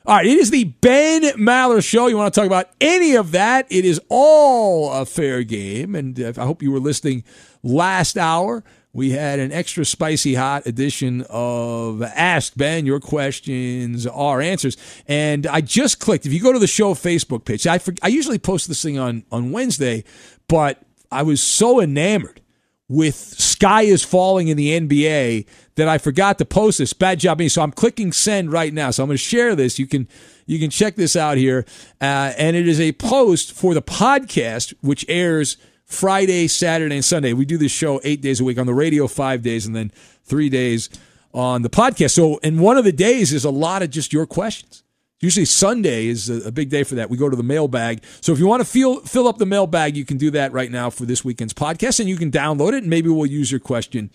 All 0.07 0.15
right, 0.15 0.27
it 0.27 0.39
is 0.39 0.51
the 0.51 0.65
Ben 0.65 1.23
Maller 1.37 1.85
Show. 1.85 2.07
You 2.07 2.17
want 2.17 2.33
to 2.33 2.41
talk 2.41 2.47
about 2.47 2.71
any 2.81 3.17
of 3.17 3.33
that? 3.33 3.67
It 3.71 3.85
is 3.85 4.01
all 4.09 4.93
a 4.93 5.05
fair 5.05 5.43
game. 5.43 5.97
And 5.97 6.21
uh, 6.21 6.33
I 6.39 6.45
hope 6.45 6.63
you 6.63 6.71
were 6.71 6.79
listening 6.79 7.25
last 7.65 8.17
hour 8.17 8.63
we 8.97 9.11
had 9.11 9.39
an 9.39 9.53
extra 9.53 9.85
spicy 9.85 10.35
hot 10.37 10.67
edition 10.67 11.27
of 11.29 12.03
Ask 12.03 12.57
Ben 12.57 12.87
Your 12.87 12.99
Questions, 12.99 14.07
Our 14.07 14.41
Answers. 14.41 14.79
And 15.07 15.47
I 15.47 15.61
just 15.61 16.01
clicked. 16.01 16.25
If 16.25 16.33
you 16.33 16.41
go 16.41 16.51
to 16.51 16.59
the 16.59 16.67
show 16.67 16.95
Facebook 16.95 17.45
page, 17.45 17.67
I, 17.67 17.77
for, 17.77 17.93
I 18.01 18.09
usually 18.09 18.39
post 18.39 18.69
this 18.69 18.83
thing 18.83 18.99
on, 18.99 19.25
on 19.31 19.53
Wednesday, 19.53 20.03
but 20.49 20.81
I 21.13 21.25
was 21.25 21.43
so 21.43 21.79
enamored 21.79 22.41
with 22.89 23.17
Sky 23.17 23.83
is 23.83 24.05
Falling 24.05 24.49
in 24.49 24.57
the 24.57 24.79
NBA 24.79 25.47
that 25.75 25.89
I 25.89 25.99
forgot 25.99 26.39
to 26.39 26.45
post 26.45 26.79
this. 26.79 26.93
Bad 26.93 27.19
job 27.21 27.39
me. 27.39 27.49
So 27.49 27.63
I'm 27.63 27.73
clicking 27.73 28.13
send 28.13 28.53
right 28.53 28.73
now. 28.73 28.91
So 28.91 29.03
I'm 29.03 29.09
going 29.09 29.15
to 29.15 29.23
share 29.23 29.55
this. 29.55 29.79
You 29.79 29.87
can 29.87 30.09
you 30.47 30.59
can 30.59 30.71
check 30.71 30.95
this 30.95 31.17
out 31.17 31.37
here, 31.37 31.65
uh, 32.01 32.33
and 32.39 32.57
it 32.57 32.69
is 32.69 32.81
a 32.81 32.93
post 32.93 33.53
for 33.53 33.75
the 33.75 33.83
podcast 33.83 34.75
which 34.81 35.05
airs 35.09 35.57
Friday, 35.85 36.47
Saturday, 36.47 36.95
and 36.95 37.05
Sunday. 37.05 37.33
We 37.33 37.45
do 37.45 37.59
this 37.59 37.73
show 37.73 38.01
eight 38.05 38.21
days 38.21 38.41
a 38.41 38.45
week 38.45 38.59
on 38.59 38.67
the 38.67 38.75
radio, 38.75 39.09
five 39.09 39.43
days, 39.43 39.67
and 39.67 39.75
then 39.75 39.91
three 40.25 40.49
days 40.49 40.89
on 41.35 41.63
the 41.63 41.71
podcast. 41.71 42.13
So, 42.13 42.39
and 42.43 42.61
one 42.61 42.77
of 42.77 42.85
the 42.85 42.93
days 42.93 43.33
is 43.33 43.45
a 43.45 43.51
lot 43.51 43.83
of 43.83 43.91
just 43.91 44.13
your 44.13 44.27
questions. 44.27 44.83
Usually 45.21 45.47
Sunday 45.47 46.09
is 46.09 46.29
a, 46.29 46.53
big 46.53 46.69
day 46.69 46.83
for 46.83 46.97
that. 46.97 47.09
We 47.09 47.17
go 47.17 47.31
to 47.31 47.37
the 47.37 47.43
mailbag. 47.43 48.03
So 48.21 48.33
if 48.33 48.39
you 48.39 48.47
want 48.47 48.61
to 48.61 48.67
feel, 48.67 49.01
fill 49.01 49.27
up 49.27 49.39
the 49.39 49.47
mailbag, 49.47 49.97
you 49.97 50.05
can 50.05 50.19
do 50.19 50.31
that 50.33 50.53
right 50.53 50.71
now 50.71 50.91
for 50.91 51.07
this 51.07 51.25
weekend's 51.25 51.55
podcast, 51.55 52.01
and 52.01 52.09
you 52.09 52.17
can 52.17 52.31
download 52.31 52.75
it, 52.75 52.83
and 52.83 52.89
maybe 52.89 53.09
we'll 53.09 53.25
use 53.25 53.51
your 53.51 53.61
question 53.61 54.11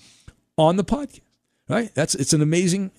on 0.57 0.75
the 0.75 0.83
podcast. 0.83 1.21
Right? 1.67 1.93
That's 1.95 2.13
it's 2.15 2.33
an 2.33 2.41
amazing, 2.41 2.91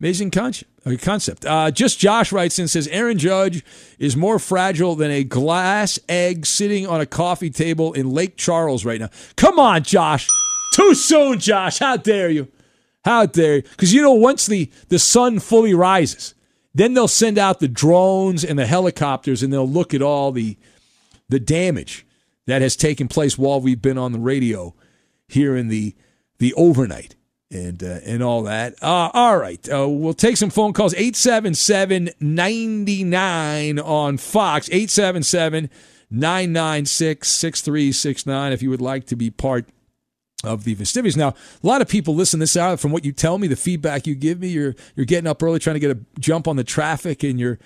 amazing 0.00 0.32
concept. 0.32 0.70
Uh, 0.86 0.96
concept. 1.00 1.46
Uh, 1.46 1.70
just 1.70 1.98
Josh 1.98 2.30
writes 2.30 2.58
in 2.58 2.68
says 2.68 2.88
Aaron 2.88 3.18
Judge 3.18 3.64
is 3.98 4.16
more 4.16 4.38
fragile 4.38 4.94
than 4.94 5.10
a 5.10 5.24
glass 5.24 5.98
egg 6.08 6.44
sitting 6.44 6.86
on 6.86 7.00
a 7.00 7.06
coffee 7.06 7.50
table 7.50 7.92
in 7.94 8.10
Lake 8.10 8.36
Charles 8.36 8.84
right 8.84 9.00
now. 9.00 9.08
Come 9.36 9.58
on, 9.58 9.82
Josh. 9.82 10.28
Too 10.74 10.94
soon, 10.94 11.38
Josh. 11.38 11.78
How 11.78 11.96
dare 11.96 12.28
you? 12.28 12.48
How 13.04 13.24
dare 13.24 13.56
you? 13.56 13.62
Because 13.62 13.94
you 13.94 14.02
know 14.02 14.12
once 14.12 14.46
the 14.46 14.70
the 14.88 14.98
sun 14.98 15.38
fully 15.38 15.72
rises 15.72 16.34
then 16.76 16.94
they'll 16.94 17.08
send 17.08 17.38
out 17.38 17.60
the 17.60 17.68
drones 17.68 18.44
and 18.44 18.58
the 18.58 18.66
helicopters 18.66 19.42
and 19.42 19.52
they'll 19.52 19.68
look 19.68 19.94
at 19.94 20.02
all 20.02 20.30
the 20.30 20.56
the 21.28 21.40
damage 21.40 22.06
that 22.46 22.62
has 22.62 22.76
taken 22.76 23.08
place 23.08 23.36
while 23.36 23.60
we've 23.60 23.82
been 23.82 23.98
on 23.98 24.12
the 24.12 24.18
radio 24.18 24.74
here 25.26 25.56
in 25.56 25.68
the 25.68 25.94
the 26.38 26.54
overnight 26.54 27.16
and 27.50 27.82
uh, 27.82 27.98
and 28.04 28.22
all 28.22 28.42
that. 28.42 28.74
Uh, 28.82 29.10
all 29.12 29.38
right, 29.38 29.66
uh, 29.72 29.88
we'll 29.88 30.14
take 30.14 30.36
some 30.36 30.50
phone 30.50 30.74
calls. 30.74 30.94
877-99 30.94 33.84
on 33.84 34.18
Fox. 34.18 34.68
877 34.68 35.70
996 36.08 37.28
6369 37.28 38.52
if 38.52 38.62
you 38.62 38.70
would 38.70 38.80
like 38.80 39.06
to 39.06 39.16
be 39.16 39.28
part 39.28 39.68
of 40.44 40.64
the 40.64 40.74
festivities. 40.74 41.16
Now, 41.16 41.28
a 41.28 41.66
lot 41.66 41.80
of 41.80 41.88
people 41.88 42.14
listen 42.14 42.40
this 42.40 42.56
out 42.56 42.78
from 42.80 42.92
what 42.92 43.04
you 43.04 43.12
tell 43.12 43.38
me, 43.38 43.48
the 43.48 43.56
feedback 43.56 44.06
you 44.06 44.14
give 44.14 44.40
me. 44.40 44.48
You're 44.48 44.74
you're 44.94 45.06
getting 45.06 45.26
up 45.26 45.42
early 45.42 45.58
trying 45.58 45.74
to 45.74 45.80
get 45.80 45.90
a 45.90 45.98
jump 46.18 46.46
on 46.46 46.56
the 46.56 46.64
traffic, 46.64 47.22
and 47.22 47.40
you're 47.40 47.58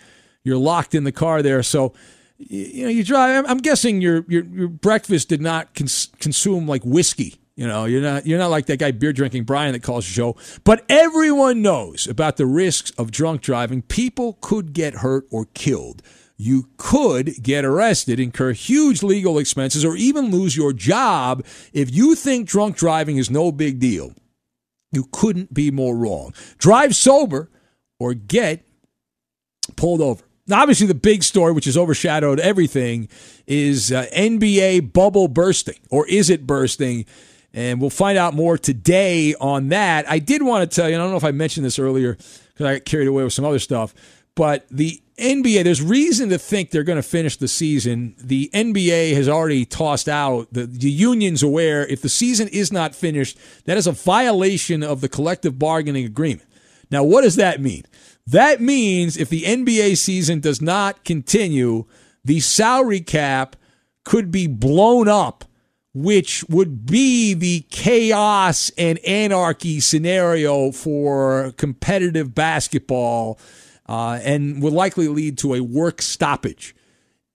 you're 0.44 0.56
locked 0.56 0.94
in 0.94 1.04
the 1.04 1.12
car 1.12 1.42
there. 1.42 1.62
So, 1.62 1.92
you 2.38 2.84
know, 2.84 2.90
you 2.90 3.04
drive. 3.04 3.44
I'm 3.48 3.58
guessing 3.58 4.00
your 4.00 4.24
your 4.28 4.44
your 4.44 4.68
breakfast 4.68 5.28
did 5.28 5.40
not 5.40 5.74
cons- 5.74 6.10
consume 6.18 6.66
like 6.66 6.84
whiskey. 6.84 7.36
You 7.56 7.66
know, 7.66 7.84
you're 7.84 8.00
not 8.00 8.26
you're 8.26 8.38
not 8.38 8.50
like 8.50 8.66
that 8.66 8.78
guy 8.78 8.92
beer 8.92 9.12
drinking 9.12 9.44
Brian 9.44 9.72
that 9.72 9.82
calls 9.82 10.06
the 10.06 10.12
show. 10.12 10.36
But 10.64 10.84
everyone 10.88 11.60
knows 11.60 12.06
about 12.06 12.36
the 12.36 12.46
risks 12.46 12.90
of 12.92 13.10
drunk 13.10 13.42
driving. 13.42 13.82
People 13.82 14.38
could 14.40 14.72
get 14.72 14.94
hurt 14.94 15.26
or 15.30 15.46
killed 15.54 16.02
you 16.40 16.68
could 16.78 17.42
get 17.42 17.64
arrested, 17.64 18.18
incur 18.18 18.52
huge 18.52 19.02
legal 19.02 19.38
expenses, 19.38 19.84
or 19.84 19.94
even 19.96 20.30
lose 20.30 20.56
your 20.56 20.72
job 20.72 21.44
if 21.72 21.92
you 21.92 22.14
think 22.14 22.48
drunk 22.48 22.76
driving 22.76 23.18
is 23.18 23.30
no 23.30 23.52
big 23.52 23.78
deal. 23.78 24.14
You 24.90 25.06
couldn't 25.12 25.52
be 25.52 25.70
more 25.70 25.94
wrong. 25.94 26.32
Drive 26.56 26.96
sober 26.96 27.50
or 27.98 28.14
get 28.14 28.66
pulled 29.76 30.00
over. 30.00 30.24
Now, 30.46 30.62
obviously, 30.62 30.86
the 30.86 30.94
big 30.94 31.22
story, 31.22 31.52
which 31.52 31.66
has 31.66 31.76
overshadowed 31.76 32.40
everything, 32.40 33.08
is 33.46 33.92
uh, 33.92 34.06
NBA 34.16 34.92
bubble 34.92 35.28
bursting, 35.28 35.78
or 35.90 36.08
is 36.08 36.30
it 36.30 36.46
bursting? 36.46 37.04
And 37.52 37.80
we'll 37.80 37.90
find 37.90 38.16
out 38.16 38.34
more 38.34 38.56
today 38.56 39.34
on 39.34 39.68
that. 39.68 40.10
I 40.10 40.18
did 40.18 40.42
want 40.42 40.68
to 40.68 40.74
tell 40.74 40.88
you, 40.88 40.94
I 40.94 40.98
don't 40.98 41.10
know 41.10 41.16
if 41.16 41.24
I 41.24 41.32
mentioned 41.32 41.66
this 41.66 41.78
earlier 41.78 42.14
because 42.14 42.66
I 42.66 42.74
got 42.76 42.84
carried 42.84 43.08
away 43.08 43.24
with 43.24 43.32
some 43.32 43.44
other 43.44 43.58
stuff, 43.58 43.94
but 44.40 44.66
the 44.70 45.02
NBA, 45.18 45.64
there's 45.64 45.82
reason 45.82 46.30
to 46.30 46.38
think 46.38 46.70
they're 46.70 46.82
going 46.82 46.96
to 46.96 47.02
finish 47.02 47.36
the 47.36 47.46
season. 47.46 48.14
The 48.16 48.48
NBA 48.54 49.12
has 49.12 49.28
already 49.28 49.66
tossed 49.66 50.08
out, 50.08 50.50
the, 50.50 50.64
the 50.64 50.90
union's 50.90 51.42
aware 51.42 51.86
if 51.86 52.00
the 52.00 52.08
season 52.08 52.48
is 52.48 52.72
not 52.72 52.94
finished, 52.94 53.36
that 53.66 53.76
is 53.76 53.86
a 53.86 53.92
violation 53.92 54.82
of 54.82 55.02
the 55.02 55.10
collective 55.10 55.58
bargaining 55.58 56.06
agreement. 56.06 56.48
Now, 56.90 57.04
what 57.04 57.20
does 57.20 57.36
that 57.36 57.60
mean? 57.60 57.84
That 58.26 58.62
means 58.62 59.18
if 59.18 59.28
the 59.28 59.42
NBA 59.42 59.98
season 59.98 60.40
does 60.40 60.62
not 60.62 61.04
continue, 61.04 61.84
the 62.24 62.40
salary 62.40 63.02
cap 63.02 63.56
could 64.06 64.30
be 64.30 64.46
blown 64.46 65.06
up, 65.06 65.44
which 65.92 66.44
would 66.48 66.86
be 66.86 67.34
the 67.34 67.66
chaos 67.70 68.70
and 68.78 68.98
anarchy 69.00 69.80
scenario 69.80 70.72
for 70.72 71.52
competitive 71.58 72.34
basketball 72.34 73.38
uh, 73.90 74.20
and 74.22 74.62
will 74.62 74.70
likely 74.70 75.08
lead 75.08 75.36
to 75.36 75.52
a 75.52 75.60
work 75.60 76.00
stoppage 76.00 76.76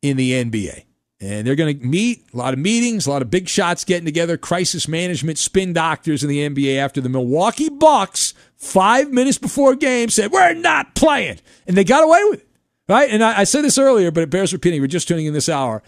in 0.02 0.16
the 0.16 0.32
NBA. 0.32 0.86
And 1.20 1.46
they're 1.46 1.56
going 1.56 1.78
to 1.78 1.86
meet, 1.86 2.24
a 2.34 2.38
lot 2.38 2.54
of 2.54 2.60
meetings, 2.60 3.06
a 3.06 3.12
lot 3.12 3.22
of 3.22 3.30
big 3.30 3.50
shots 3.50 3.84
getting 3.84 4.06
together, 4.06 4.38
crisis 4.38 4.88
management, 4.88 5.38
spin 5.38 5.74
doctors 5.74 6.24
in 6.24 6.30
the 6.30 6.48
NBA 6.48 6.78
after 6.78 7.02
the 7.02 7.10
Milwaukee 7.10 7.68
Bucks, 7.68 8.34
five 8.56 9.12
minutes 9.12 9.38
before 9.38 9.76
game, 9.76 10.08
said, 10.08 10.32
We're 10.32 10.54
not 10.54 10.96
playing. 10.96 11.40
And 11.68 11.76
they 11.76 11.84
got 11.84 12.06
away 12.06 12.24
with 12.30 12.40
it. 12.40 12.48
Right? 12.88 13.10
And 13.10 13.22
I, 13.22 13.40
I 13.40 13.44
said 13.44 13.64
this 13.64 13.78
earlier, 13.78 14.12
but 14.12 14.24
it 14.24 14.30
bears 14.30 14.54
repeating. 14.54 14.80
We're 14.80 14.88
just 14.88 15.10
tuning 15.10 15.26
in 15.26 15.34
this 15.34 15.50
hour 15.50 15.84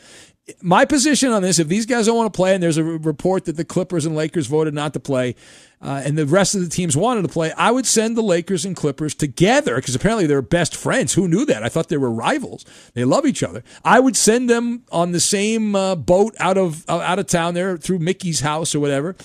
my 0.62 0.86
position 0.86 1.32
on 1.32 1.42
this, 1.42 1.60
if 1.60 1.68
these 1.68 1.86
guys 1.86 2.06
don't 2.06 2.16
want 2.16 2.32
to 2.32 2.38
play, 2.38 2.54
and 2.54 2.64
there's 2.64 2.78
a 2.78 2.84
report 2.84 3.46
that 3.46 3.58
the 3.58 3.66
Clippers 3.66 4.06
and 4.06 4.16
Lakers 4.16 4.48
voted 4.48 4.74
not 4.74 4.94
to 4.94 5.00
play, 5.00 5.36
uh, 5.80 6.02
and 6.04 6.18
the 6.18 6.26
rest 6.26 6.56
of 6.56 6.62
the 6.62 6.70
teams 6.70 6.98
wanted 6.98 7.22
to 7.22 7.28
play, 7.28 7.52
I 7.52 7.70
would 7.70 7.86
send 7.86 8.18
the 8.18 8.24
Lakers 8.24 8.66
and 8.66 8.76
Clippers 8.76 9.14
together 9.14 9.76
because 9.76 9.94
apparently 9.94 10.26
they're 10.26 10.42
best 10.42 10.76
friends. 10.76 11.14
Who 11.14 11.28
knew 11.28 11.46
that? 11.46 11.62
I 11.62 11.70
thought 11.70 11.90
they 11.90 11.98
were 11.98 12.10
rivals. 12.10 12.66
They 12.96 13.06
love 13.06 13.28
each 13.28 13.44
other. 13.44 13.64
I 13.86 14.00
would 14.00 14.18
send 14.18 14.50
them 14.50 14.84
on 14.92 15.12
the 15.12 15.20
same 15.20 15.76
uh, 15.76 15.96
boat 15.96 16.36
out 16.40 16.58
of 16.58 16.84
uh, 16.90 16.98
out 16.98 17.20
of 17.20 17.28
town 17.28 17.54
there 17.54 17.78
through 17.78 18.00
Mickey's 18.00 18.40
house 18.40 18.74
or 18.74 18.80
whatever, 18.80 19.16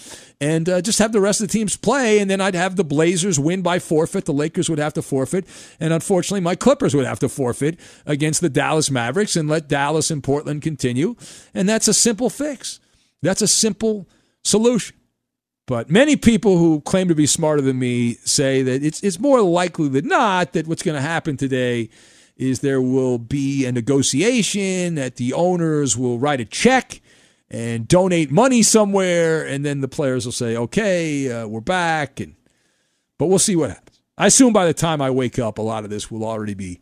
and 0.42 0.68
uh, 0.68 0.82
just 0.82 0.98
have 0.98 1.12
the 1.12 1.22
rest 1.22 1.40
of 1.40 1.48
the 1.48 1.52
teams 1.52 1.74
play. 1.76 2.18
And 2.18 2.30
then 2.30 2.42
I'd 2.42 2.54
have 2.54 2.76
the 2.76 2.84
Blazers 2.84 3.40
win 3.40 3.62
by 3.62 3.78
forfeit. 3.78 4.26
The 4.26 4.34
Lakers 4.34 4.68
would 4.68 4.78
have 4.78 4.92
to 4.94 5.02
forfeit, 5.02 5.46
and 5.80 5.94
unfortunately, 5.94 6.40
my 6.40 6.54
Clippers 6.54 6.94
would 6.94 7.06
have 7.06 7.20
to 7.20 7.30
forfeit 7.30 7.80
against 8.04 8.42
the 8.42 8.50
Dallas 8.50 8.90
Mavericks 8.90 9.36
and 9.36 9.48
let 9.48 9.68
Dallas 9.68 10.10
and 10.10 10.22
Portland 10.22 10.60
continue. 10.60 11.16
And 11.54 11.66
that's 11.66 11.88
a 11.88 11.94
simple 11.94 12.28
fix. 12.28 12.78
That's 13.22 13.40
a 13.40 13.48
simple 13.48 14.06
solution. 14.44 14.96
But 15.66 15.90
many 15.90 16.16
people 16.16 16.58
who 16.58 16.80
claim 16.80 17.08
to 17.08 17.14
be 17.14 17.26
smarter 17.26 17.62
than 17.62 17.78
me 17.78 18.14
say 18.24 18.62
that 18.62 18.82
it's 18.82 19.02
it's 19.02 19.20
more 19.20 19.40
likely 19.42 19.88
than 19.88 20.08
not 20.08 20.52
that 20.52 20.66
what's 20.66 20.82
going 20.82 20.96
to 20.96 21.00
happen 21.00 21.36
today 21.36 21.88
is 22.36 22.60
there 22.60 22.80
will 22.80 23.18
be 23.18 23.64
a 23.64 23.72
negotiation 23.72 24.96
that 24.96 25.16
the 25.16 25.32
owners 25.32 25.96
will 25.96 26.18
write 26.18 26.40
a 26.40 26.44
check 26.44 27.00
and 27.50 27.86
donate 27.86 28.30
money 28.30 28.62
somewhere, 28.62 29.46
and 29.46 29.64
then 29.64 29.80
the 29.80 29.88
players 29.88 30.24
will 30.24 30.32
say, 30.32 30.56
"Okay, 30.56 31.30
uh, 31.30 31.46
we're 31.46 31.60
back." 31.60 32.18
And 32.18 32.34
but 33.18 33.26
we'll 33.26 33.38
see 33.38 33.54
what 33.54 33.70
happens. 33.70 34.00
I 34.18 34.26
assume 34.26 34.52
by 34.52 34.66
the 34.66 34.74
time 34.74 35.00
I 35.00 35.10
wake 35.10 35.38
up, 35.38 35.58
a 35.58 35.62
lot 35.62 35.84
of 35.84 35.90
this 35.90 36.10
will 36.10 36.24
already 36.24 36.54
be 36.54 36.80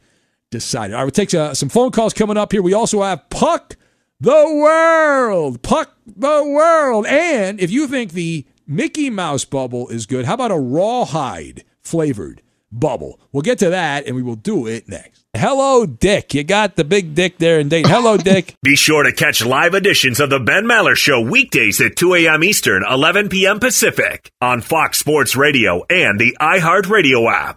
decided. 0.50 0.94
Right, 0.94 1.02
we'll 1.02 1.10
take 1.10 1.34
uh, 1.34 1.52
some 1.54 1.68
phone 1.68 1.90
calls 1.90 2.14
coming 2.14 2.36
up 2.36 2.52
here. 2.52 2.62
We 2.62 2.72
also 2.72 3.02
have 3.02 3.28
Puck 3.28 3.76
the 4.20 4.30
World, 4.32 5.62
Puck 5.62 5.96
the 6.06 6.44
World, 6.44 7.06
and 7.06 7.60
if 7.60 7.70
you 7.70 7.86
think 7.86 8.12
the 8.12 8.46
Mickey 8.70 9.10
Mouse 9.10 9.44
bubble 9.44 9.88
is 9.88 10.06
good. 10.06 10.26
How 10.26 10.34
about 10.34 10.52
a 10.52 10.58
rawhide 10.58 11.64
flavored 11.82 12.40
bubble? 12.70 13.18
We'll 13.32 13.42
get 13.42 13.58
to 13.58 13.70
that 13.70 14.06
and 14.06 14.14
we 14.14 14.22
will 14.22 14.36
do 14.36 14.68
it 14.68 14.88
next. 14.88 15.24
Hello, 15.36 15.86
Dick. 15.86 16.34
You 16.34 16.44
got 16.44 16.76
the 16.76 16.84
big 16.84 17.16
dick 17.16 17.38
there 17.38 17.58
in 17.58 17.68
Dayton. 17.68 17.90
Hello, 17.90 18.16
Dick. 18.32 18.54
Be 18.62 18.76
sure 18.76 19.02
to 19.02 19.12
catch 19.12 19.44
live 19.44 19.74
editions 19.74 20.20
of 20.20 20.30
the 20.30 20.38
Ben 20.38 20.66
Maller 20.66 20.94
Show 20.94 21.20
weekdays 21.20 21.80
at 21.80 21.96
2 21.96 22.14
a.m. 22.14 22.44
Eastern, 22.44 22.84
11 22.88 23.28
p.m. 23.28 23.58
Pacific 23.58 24.30
on 24.40 24.60
Fox 24.60 25.00
Sports 25.00 25.34
Radio 25.34 25.84
and 25.90 26.20
the 26.20 26.36
iHeartRadio 26.40 27.28
app. 27.32 27.56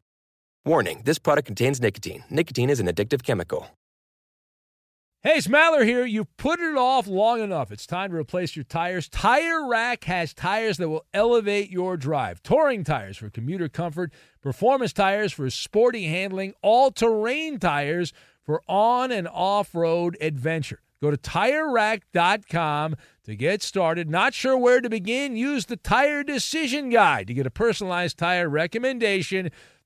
Warning 0.63 1.01
this 1.05 1.17
product 1.17 1.47
contains 1.47 1.81
nicotine. 1.81 2.23
Nicotine 2.29 2.69
is 2.69 2.79
an 2.79 2.85
addictive 2.85 3.23
chemical. 3.23 3.67
Hey, 5.23 5.37
it's 5.37 5.47
Maller 5.47 5.83
here. 5.83 6.05
You've 6.05 6.35
put 6.37 6.59
it 6.59 6.77
off 6.77 7.07
long 7.07 7.41
enough. 7.41 7.71
It's 7.71 7.87
time 7.87 8.11
to 8.11 8.15
replace 8.15 8.55
your 8.55 8.65
tires. 8.65 9.09
Tire 9.09 9.67
Rack 9.67 10.03
has 10.03 10.35
tires 10.35 10.77
that 10.77 10.89
will 10.89 11.05
elevate 11.15 11.71
your 11.71 11.97
drive. 11.97 12.43
Touring 12.43 12.83
tires 12.83 13.17
for 13.17 13.31
commuter 13.31 13.69
comfort, 13.69 14.13
performance 14.39 14.93
tires 14.93 15.31
for 15.31 15.49
sporty 15.49 16.05
handling, 16.05 16.53
all 16.61 16.91
terrain 16.91 17.57
tires 17.57 18.13
for 18.43 18.61
on 18.67 19.11
and 19.11 19.27
off 19.27 19.73
road 19.73 20.15
adventure. 20.21 20.81
Go 21.01 21.09
to 21.09 21.17
tirerack.com 21.17 22.95
to 23.23 23.35
get 23.35 23.63
started. 23.63 24.09
Not 24.09 24.35
sure 24.35 24.55
where 24.55 24.81
to 24.81 24.89
begin? 24.89 25.35
Use 25.35 25.65
the 25.65 25.77
Tire 25.77 26.23
Decision 26.23 26.91
Guide 26.91 27.25
to 27.25 27.33
get 27.33 27.47
a 27.47 27.51
personalized 27.51 28.19
tire 28.19 28.47
recommendation 28.47 29.49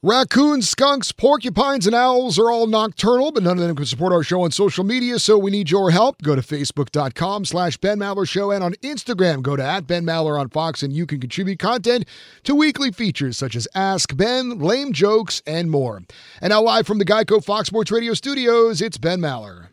Raccoons, 0.00 0.68
skunks, 0.68 1.10
porcupines, 1.10 1.84
and 1.84 1.92
owls 1.92 2.38
are 2.38 2.52
all 2.52 2.68
nocturnal, 2.68 3.32
but 3.32 3.42
none 3.42 3.58
of 3.58 3.66
them 3.66 3.74
can 3.74 3.84
support 3.84 4.12
our 4.12 4.22
show 4.22 4.42
on 4.42 4.52
social 4.52 4.84
media, 4.84 5.18
so 5.18 5.36
we 5.36 5.50
need 5.50 5.72
your 5.72 5.90
help. 5.90 6.22
Go 6.22 6.36
to 6.36 6.40
facebook.com 6.40 7.44
slash 7.44 7.76
Ben 7.78 7.98
Maller 7.98 8.28
Show, 8.28 8.52
and 8.52 8.62
on 8.62 8.74
Instagram, 8.74 9.42
go 9.42 9.56
to 9.56 9.64
at 9.64 9.88
Ben 9.88 10.04
Maller 10.04 10.38
on 10.38 10.50
Fox, 10.50 10.84
and 10.84 10.92
you 10.92 11.04
can 11.04 11.18
contribute 11.18 11.58
content 11.58 12.04
to 12.44 12.54
weekly 12.54 12.92
features 12.92 13.36
such 13.36 13.56
as 13.56 13.66
Ask 13.74 14.16
Ben, 14.16 14.60
Lame 14.60 14.92
Jokes, 14.92 15.42
and 15.48 15.68
more. 15.68 16.00
And 16.40 16.50
now 16.50 16.62
live 16.62 16.86
from 16.86 16.98
the 16.98 17.04
Geico 17.04 17.44
Fox 17.44 17.66
Sports 17.66 17.90
Radio 17.90 18.14
studios, 18.14 18.80
it's 18.80 18.98
Ben 18.98 19.18
Maller. 19.18 19.66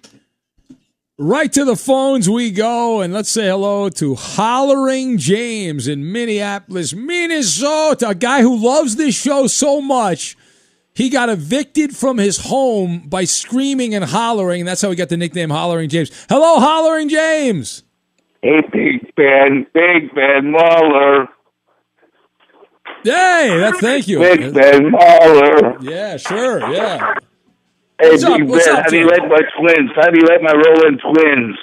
Right 1.18 1.52
to 1.54 1.64
the 1.64 1.78
phones 1.78 2.30
we 2.30 2.52
go, 2.52 3.00
and 3.00 3.14
let's 3.14 3.30
say 3.32 3.46
hello 3.48 3.88
to 3.88 4.16
Hollering 4.16 5.18
James 5.18 5.88
in 5.88 6.12
Minneapolis, 6.12 6.94
Minnesota. 6.94 8.10
A 8.10 8.16
guy 8.16 8.42
who 8.42 8.58
loves 8.58 8.98
this 8.98 9.16
show 9.16 9.48
so 9.48 9.80
much, 9.80 10.36
he 10.94 11.10
got 11.10 11.30
evicted 11.30 11.96
from 11.96 12.18
his 12.18 12.48
home 12.48 13.08
by 13.08 13.24
screaming 13.24 13.96
and 13.96 14.04
hollering. 14.04 14.66
That's 14.66 14.82
how 14.82 14.90
he 14.90 14.98
got 14.98 15.08
the 15.08 15.16
nickname 15.16 15.52
Hollering 15.52 15.88
James. 15.88 16.12
Hello, 16.28 16.60
Hollering 16.60 17.08
James. 17.08 17.84
Hey, 18.42 18.60
Big 18.74 19.16
Ben, 19.16 19.66
Big 19.74 20.14
Ben 20.14 20.52
Maller, 20.52 21.30
Hey, 23.06 23.56
that, 23.60 23.78
thank 23.80 24.08
you. 24.08 24.18
Big 24.18 24.54
Ben 24.54 24.92
Maller. 24.92 25.78
Yeah, 25.82 26.18
sure, 26.18 26.60
yeah. 26.72 27.14
Hey, 28.00 28.10
What's 28.10 28.24
up? 28.24 28.38
Big 28.38 28.50
What's 28.50 28.66
Ben, 28.66 28.76
up, 28.76 28.84
how 28.84 28.90
do 28.90 28.98
you 28.98 29.10
Jim? 29.10 29.20
like 29.20 29.30
my 29.30 29.42
twins? 29.58 29.92
How 29.96 30.10
do 30.10 30.20
you 30.20 30.28
like 30.28 30.42
my 30.42 30.52
rolling 30.54 30.98
twins? 31.00 31.58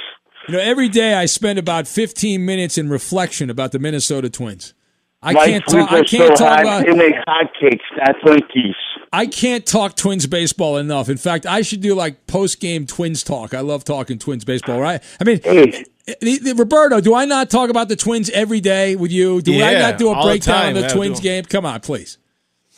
You 0.49 0.55
know, 0.55 0.61
every 0.61 0.88
day 0.88 1.14
I 1.14 1.27
spend 1.27 1.59
about 1.59 1.87
15 1.87 2.45
minutes 2.45 2.77
in 2.79 2.88
reflection 2.88 3.49
about 3.51 3.73
the 3.73 3.79
Minnesota 3.79 4.29
Twins. 4.29 4.75
I 5.23 5.33
my 5.35 5.47
can't 5.47 5.64
talk. 5.68 5.92
I 5.92 6.03
can't 6.03 6.37
so 6.37 6.45
talk 6.45 6.57
hot, 6.57 6.61
about. 6.62 6.85
They 6.87 6.95
make 6.97 7.14
hotcakes, 7.29 7.81
not 7.97 8.16
Twinkies. 8.25 8.75
I 9.12 9.27
can't 9.27 9.64
talk 9.64 9.95
Twins 9.95 10.27
baseball 10.27 10.79
enough. 10.79 11.09
In 11.09 11.16
fact, 11.18 11.47
I 11.47 11.62
should 11.62 11.81
do 11.81 11.95
like 11.95 12.27
post 12.27 12.59
game 12.61 12.87
Twins 12.87 13.23
talk. 13.23 13.55
I 13.55 13.61
love 13.61 13.85
talking 13.85 14.18
Twins 14.18 14.45
baseball. 14.45 14.81
Right? 14.81 15.01
I 15.21 15.25
mean, 15.25 15.40
Hey, 15.45 15.85
the- 16.21 16.38
the- 16.38 16.55
Roberto, 16.57 17.01
do 17.01 17.14
I 17.14 17.25
not 17.25 17.51
talk 17.51 17.71
about 17.71 17.88
the 17.88 17.95
Twins 17.95 18.31
every 18.31 18.61
day 18.61 18.97
with 18.97 19.12
you? 19.12 19.40
Do 19.42 19.62
I 19.62 19.75
not 19.75 19.99
do 19.99 20.09
a 20.09 20.14
all 20.14 20.25
the 20.25 20.31
breakdown 20.31 20.57
time, 20.62 20.68
of 20.71 20.83
the 20.83 20.88
yeah, 20.88 20.95
Twins 20.95 21.21
game? 21.21 21.45
Come 21.45 21.66
on, 21.66 21.79
please. 21.81 22.18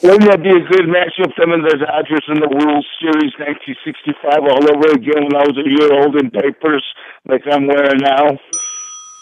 Wouldn't 0.02 0.26
that 0.30 0.42
be 0.42 0.50
a 0.50 0.64
good 0.66 0.90
matchup? 0.90 1.30
Them 1.38 1.52
and 1.52 1.62
the 1.62 1.78
Dodgers 1.78 2.26
in 2.26 2.40
the 2.42 2.50
World 2.50 2.84
Series 2.98 3.30
1965 3.38 4.42
all 4.42 4.64
over 4.74 4.90
again 4.90 5.22
when 5.22 5.36
I 5.38 5.46
was 5.46 5.54
a 5.54 5.68
year 5.70 5.94
old 5.94 6.18
in 6.18 6.30
papers 6.30 6.82
like 7.28 7.42
I'm 7.46 7.66
wearing 7.68 8.02
now. 8.02 8.38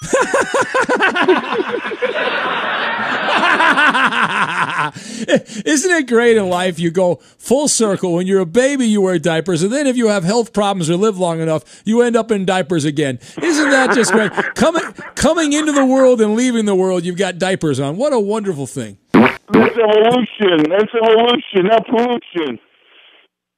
Isn't 5.65 5.91
it 5.91 6.09
great 6.09 6.37
in 6.37 6.49
life? 6.49 6.79
You 6.79 6.91
go 6.91 7.17
full 7.39 7.69
circle. 7.69 8.15
When 8.15 8.27
you're 8.27 8.41
a 8.41 8.47
baby, 8.47 8.87
you 8.87 9.01
wear 9.01 9.19
diapers, 9.19 9.63
and 9.63 9.73
then 9.73 9.87
if 9.87 9.97
you 9.97 10.09
have 10.09 10.25
health 10.25 10.53
problems 10.53 10.91
or 10.91 10.97
live 10.97 11.19
long 11.19 11.41
enough, 11.41 11.83
you 11.85 12.03
end 12.03 12.17
up 12.17 12.31
in 12.31 12.45
diapers 12.45 12.85
again. 12.85 13.19
Isn't 13.41 13.71
that 13.71 13.95
just 13.95 14.13
great? 14.13 14.33
Coming 14.55 14.83
coming 15.15 15.53
into 15.53 15.73
the 15.73 15.87
world 15.87 16.21
and 16.21 16.35
leaving 16.35 16.65
the 16.65 16.75
world, 16.75 17.05
you've 17.05 17.17
got 17.17 17.39
diapers 17.39 17.79
on. 17.79 17.97
What 17.97 18.13
a 18.13 18.21
wonderful 18.21 18.67
thing. 18.67 18.99
That's 19.13 19.77
evolution. 19.77 20.69
That's 20.69 20.93
evolution, 20.95 21.65
not 21.65 21.87
pollution. 21.87 22.59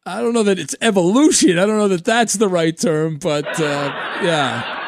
I 0.07 0.21
don't 0.21 0.35
know 0.35 0.43
that 0.43 0.59
it's 0.59 0.75
evolution. 0.83 1.59
I 1.59 1.65
don't 1.65 1.79
know 1.79 1.89
that 1.89 2.05
that's 2.05 2.35
the 2.35 2.49
right 2.49 2.79
term, 2.79 3.17
but 3.17 3.59
uh, 3.59 3.91
yeah. 4.23 4.84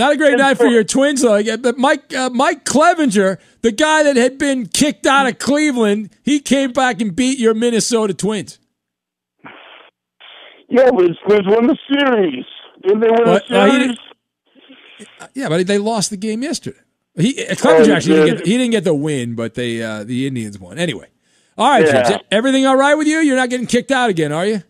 Not 0.00 0.12
a 0.12 0.16
great 0.16 0.38
night 0.38 0.56
for 0.56 0.66
your 0.66 0.82
twins, 0.82 1.20
though. 1.20 1.56
But 1.58 1.76
Mike 1.76 2.14
uh, 2.14 2.30
Mike 2.30 2.64
Clevinger, 2.64 3.38
the 3.60 3.70
guy 3.70 4.02
that 4.02 4.16
had 4.16 4.38
been 4.38 4.66
kicked 4.66 5.06
out 5.06 5.26
of 5.26 5.38
Cleveland, 5.38 6.08
he 6.22 6.40
came 6.40 6.72
back 6.72 7.02
and 7.02 7.14
beat 7.14 7.38
your 7.38 7.52
Minnesota 7.52 8.14
Twins. 8.14 8.58
Yeah, 10.70 10.90
but 10.90 11.04
it's 11.04 11.18
Twins 11.26 11.46
won 11.46 11.66
the 11.66 11.76
series. 11.92 12.44
Didn't 12.82 13.00
they 13.00 13.08
win 13.10 13.28
What? 13.28 13.44
the 13.48 13.58
Uh, 13.58 13.70
series? 13.70 13.86
didn't- 13.88 13.98
Yeah, 15.34 15.48
but 15.50 15.66
they 15.66 15.76
lost 15.78 16.08
the 16.10 16.16
game 16.16 16.42
yesterday. 16.42 16.78
He 17.16 17.44
uh, 17.44 17.54
Clevenger 17.56 17.92
Oh, 17.92 17.96
actually 17.96 18.14
didn't 18.16 18.36
get, 18.38 18.46
he 18.46 18.52
didn't 18.56 18.70
get 18.70 18.84
the 18.84 18.94
win, 18.94 19.34
but 19.34 19.54
they 19.54 19.82
uh, 19.82 20.04
the 20.04 20.26
Indians 20.26 20.58
won 20.58 20.78
anyway. 20.78 21.08
All 21.58 21.68
right, 21.68 21.84
Yeah. 21.84 22.08
James, 22.08 22.22
everything 22.30 22.64
all 22.66 22.76
right 22.76 22.94
with 22.94 23.06
you? 23.06 23.18
You're 23.18 23.36
not 23.36 23.50
getting 23.50 23.66
kicked 23.66 23.90
out 23.90 24.08
again, 24.08 24.32
are 24.32 24.46
you? 24.46 24.62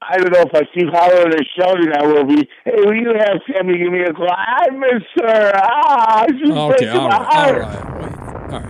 I 0.00 0.16
don't 0.16 0.32
know 0.32 0.40
if 0.42 0.54
I 0.54 0.62
keep 0.72 0.88
hollering 0.92 1.32
and 1.32 1.46
shouting, 1.58 1.92
I 1.92 2.06
will 2.06 2.24
be. 2.24 2.48
Hey, 2.64 2.72
will 2.76 2.94
you 2.94 3.12
have 3.18 3.40
Sammy 3.52 3.78
give 3.78 3.92
me 3.92 4.00
a 4.02 4.12
call? 4.12 4.28
I 4.30 4.70
miss 4.70 5.02
her. 5.22 5.52
Ah, 5.56 6.24
she's 6.28 6.50
Okay, 6.50 6.68
breaking 6.84 6.88
all 7.00 7.08
my 7.08 7.16
right, 7.18 7.20
all 7.20 7.34
heart. 7.34 7.58
right, 7.58 8.52
all 8.52 8.60
right. 8.60 8.64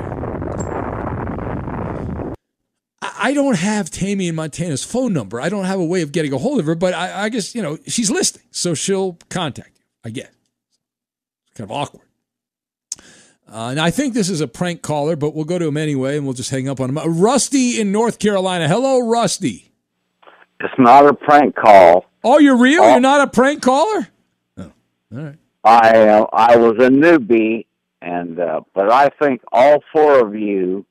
I 3.03 3.29
I 3.31 3.35
don't 3.35 3.57
have 3.59 3.91
Tammy 3.91 4.29
in 4.29 4.35
Montana's 4.37 4.85
phone 4.85 5.13
number. 5.13 5.41
I 5.41 5.49
don't 5.49 5.65
have 5.67 5.79
a 5.81 5.85
way 5.85 6.03
of 6.03 6.13
getting 6.13 6.33
a 6.33 6.39
hold 6.39 6.61
of 6.61 6.67
her, 6.67 6.75
but 6.75 6.95
I, 6.95 7.25
I 7.25 7.29
guess 7.29 7.55
you 7.55 7.63
know 7.63 7.79
she's 7.87 8.11
listening, 8.11 8.45
so 8.51 8.75
she'll 8.75 9.19
contact 9.29 9.73
you. 9.77 9.85
I 10.05 10.11
guess. 10.11 10.29
It's 11.49 11.57
kind 11.59 11.71
of 11.71 11.77
awkward. 11.77 12.07
Uh, 13.51 13.69
and 13.71 13.81
I 13.81 13.91
think 13.91 14.15
this 14.15 14.29
is 14.31 14.41
a 14.41 14.49
prank 14.49 14.83
caller, 14.83 15.17
but 15.17 15.35
we'll 15.35 15.45
go 15.47 15.59
to 15.59 15.67
him 15.67 15.77
anyway, 15.77 16.17
and 16.17 16.25
we'll 16.27 16.35
just 16.35 16.51
hang 16.51 16.69
up 16.69 16.81
on 16.81 16.91
him. 16.91 16.99
Uh, 16.99 17.07
Rusty 17.07 17.81
in 17.81 17.93
North 17.93 18.19
Carolina. 18.19 18.69
Hello, 18.69 18.99
Rusty. 19.09 19.68
It's 20.61 20.75
not 20.79 21.07
a 21.07 21.15
prank 21.15 21.55
call. 21.55 22.07
Oh, 22.25 22.39
you're 22.39 22.57
real? 22.57 22.91
You're 22.91 23.01
not 23.01 23.29
a 23.29 23.31
prank 23.31 23.63
caller? 23.63 24.09
Oh, 24.57 24.73
all 25.13 25.19
right. 25.19 25.37
I 25.65 26.09
uh, 26.09 26.27
I 26.33 26.57
was 26.57 26.77
a 26.79 26.89
newbie, 26.89 27.67
and 28.01 28.41
uh, 28.41 28.63
but 28.75 28.91
I 28.91 29.11
think 29.21 29.43
all 29.53 29.83
four 29.93 30.27
of 30.27 30.35
you 30.35 30.87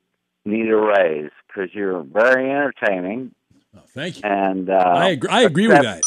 need 0.46 0.70
a 0.70 0.76
raise 0.76 1.32
because 1.48 1.70
you're 1.74 2.04
very 2.04 2.50
entertaining. 2.50 3.32
Oh, 3.76 3.82
thank 3.88 4.18
you. 4.18 4.22
And 4.24 4.70
uh, 4.70 4.74
I 4.74 5.10
agree, 5.10 5.30
I 5.30 5.42
agree 5.42 5.68
with 5.68 5.82
that. 5.82 6.02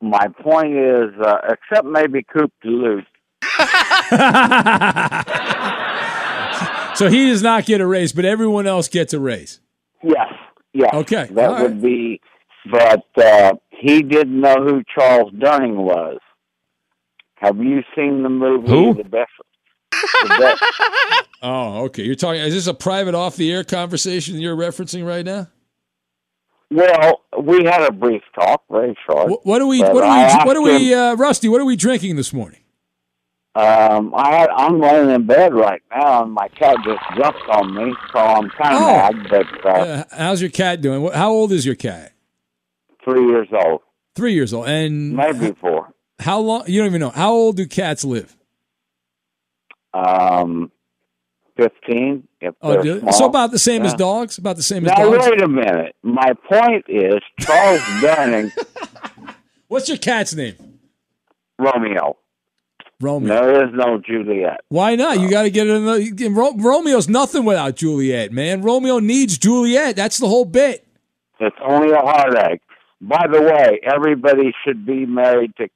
My 0.00 0.26
point 0.28 0.74
is, 0.74 1.10
uh, 1.20 1.38
except 1.48 1.86
maybe 1.86 2.24
Coop 2.24 2.52
Duluth. 2.60 3.04
so 6.96 7.08
he 7.08 7.28
does 7.28 7.42
not 7.42 7.66
get 7.66 7.80
a 7.80 7.86
raise, 7.86 8.12
but 8.12 8.24
everyone 8.24 8.66
else 8.66 8.88
gets 8.88 9.14
a 9.14 9.20
raise. 9.20 9.60
Yes, 10.02 10.32
yes. 10.72 10.92
Okay, 10.92 11.28
that 11.32 11.50
all 11.50 11.62
would 11.62 11.80
be. 11.80 12.20
But 12.70 13.04
uh, 13.16 13.54
he 13.70 14.02
didn't 14.02 14.40
know 14.40 14.54
who 14.56 14.82
Charles 14.94 15.32
Durning 15.32 15.76
was. 15.76 16.18
Have 17.36 17.58
you 17.58 17.82
seen 17.96 18.22
the 18.22 18.28
movie 18.28 18.68
Who? 18.68 18.94
The 18.94 19.04
Best? 19.04 19.30
The 20.22 20.28
best 20.38 21.26
Oh, 21.42 21.84
okay. 21.86 22.04
You're 22.04 22.14
talking. 22.14 22.40
Is 22.40 22.54
this 22.54 22.68
a 22.68 22.74
private 22.74 23.14
off-the-air 23.16 23.64
conversation 23.64 24.38
you're 24.40 24.56
referencing 24.56 25.04
right 25.06 25.24
now? 25.24 25.48
well, 26.70 27.22
we 27.42 27.64
had 27.64 27.82
a 27.82 27.92
brief 27.92 28.22
talk, 28.38 28.62
very 28.70 28.96
short. 29.04 29.28
What, 29.28 29.44
what 29.44 29.60
are 29.60 29.66
we? 29.66 29.80
What 29.80 30.04
are 30.04 30.38
we? 30.38 30.44
What 30.46 30.56
are 30.56 30.62
we? 30.62 30.94
Uh, 30.94 31.14
Rusty, 31.16 31.48
what 31.48 31.60
are 31.60 31.64
we 31.64 31.76
drinking 31.76 32.16
this 32.16 32.32
morning? 32.32 32.60
Um, 33.54 34.14
I 34.16 34.46
I'm 34.56 34.80
laying 34.80 35.10
in 35.10 35.26
bed 35.26 35.52
right 35.52 35.82
now, 35.94 36.22
and 36.22 36.32
my 36.32 36.48
cat 36.48 36.76
just 36.84 37.02
jumped 37.16 37.46
on 37.50 37.74
me, 37.74 37.92
so 38.12 38.18
I'm 38.20 38.48
kind 38.50 38.74
of 38.76 38.82
Oh. 38.82 38.86
mad. 38.86 39.14
But 39.28 39.66
uh, 39.66 39.68
Uh, 39.68 40.04
how's 40.16 40.40
your 40.40 40.50
cat 40.50 40.80
doing? 40.80 41.12
How 41.12 41.30
old 41.30 41.52
is 41.52 41.66
your 41.66 41.74
cat? 41.74 42.12
Three 43.04 43.26
years 43.26 43.48
old, 43.52 43.80
Three 44.14 44.34
years 44.34 44.52
old. 44.52 44.66
And 44.68 45.14
maybe 45.16 45.52
four. 45.60 45.92
how 46.18 46.38
long? 46.40 46.64
You 46.66 46.78
don't 46.80 46.86
even 46.88 47.00
know. 47.00 47.10
How 47.10 47.32
old 47.32 47.56
do 47.56 47.66
cats 47.66 48.04
live? 48.04 48.36
Um, 49.94 50.70
fifteen. 51.56 52.26
If 52.40 52.54
Oh, 52.60 52.72
they're 52.72 52.82
do- 52.82 53.00
small. 53.00 53.12
so 53.12 53.26
about 53.26 53.50
the 53.50 53.58
same 53.58 53.82
as 53.84 53.94
dogs. 53.94 54.38
About 54.38 54.56
the 54.56 54.62
same 54.62 54.84
as 54.86 54.92
dogs. 54.92 55.00
Now 55.00 55.30
wait 55.30 55.42
a 55.42 55.48
minute. 55.48 55.94
My 56.02 56.32
point 56.50 56.84
is 56.88 57.20
Charles 57.40 57.80
Durning, 58.00 58.50
What's 59.68 59.88
your 59.88 59.98
cat's 59.98 60.34
name? 60.34 60.56
Romeo. 61.58 62.16
Romeo. 63.00 63.28
There 63.34 63.64
is 63.64 63.70
no 63.74 63.98
Juliet. 63.98 64.60
Why 64.68 64.96
not? 64.96 65.18
You 65.20 65.28
got 65.30 65.42
to 65.42 65.50
get 65.50 65.66
it. 65.66 65.70
In 65.74 65.84
the, 66.34 66.52
Romeo's 66.58 67.08
nothing 67.08 67.44
without 67.44 67.76
Juliet, 67.76 68.32
man. 68.32 68.62
Romeo 68.62 68.98
needs 69.00 69.38
Juliet. 69.38 69.96
That's 69.96 70.18
the 70.18 70.28
whole 70.28 70.44
bit. 70.44 70.86
It's 71.40 71.56
only 71.64 71.90
a 71.92 71.98
heartache. 71.98 72.60
By 73.02 73.26
the 73.30 73.42
way, 73.42 73.80
everybody 73.82 74.54
should 74.64 74.86
be 74.86 75.06
married 75.06 75.56
to 75.56 75.68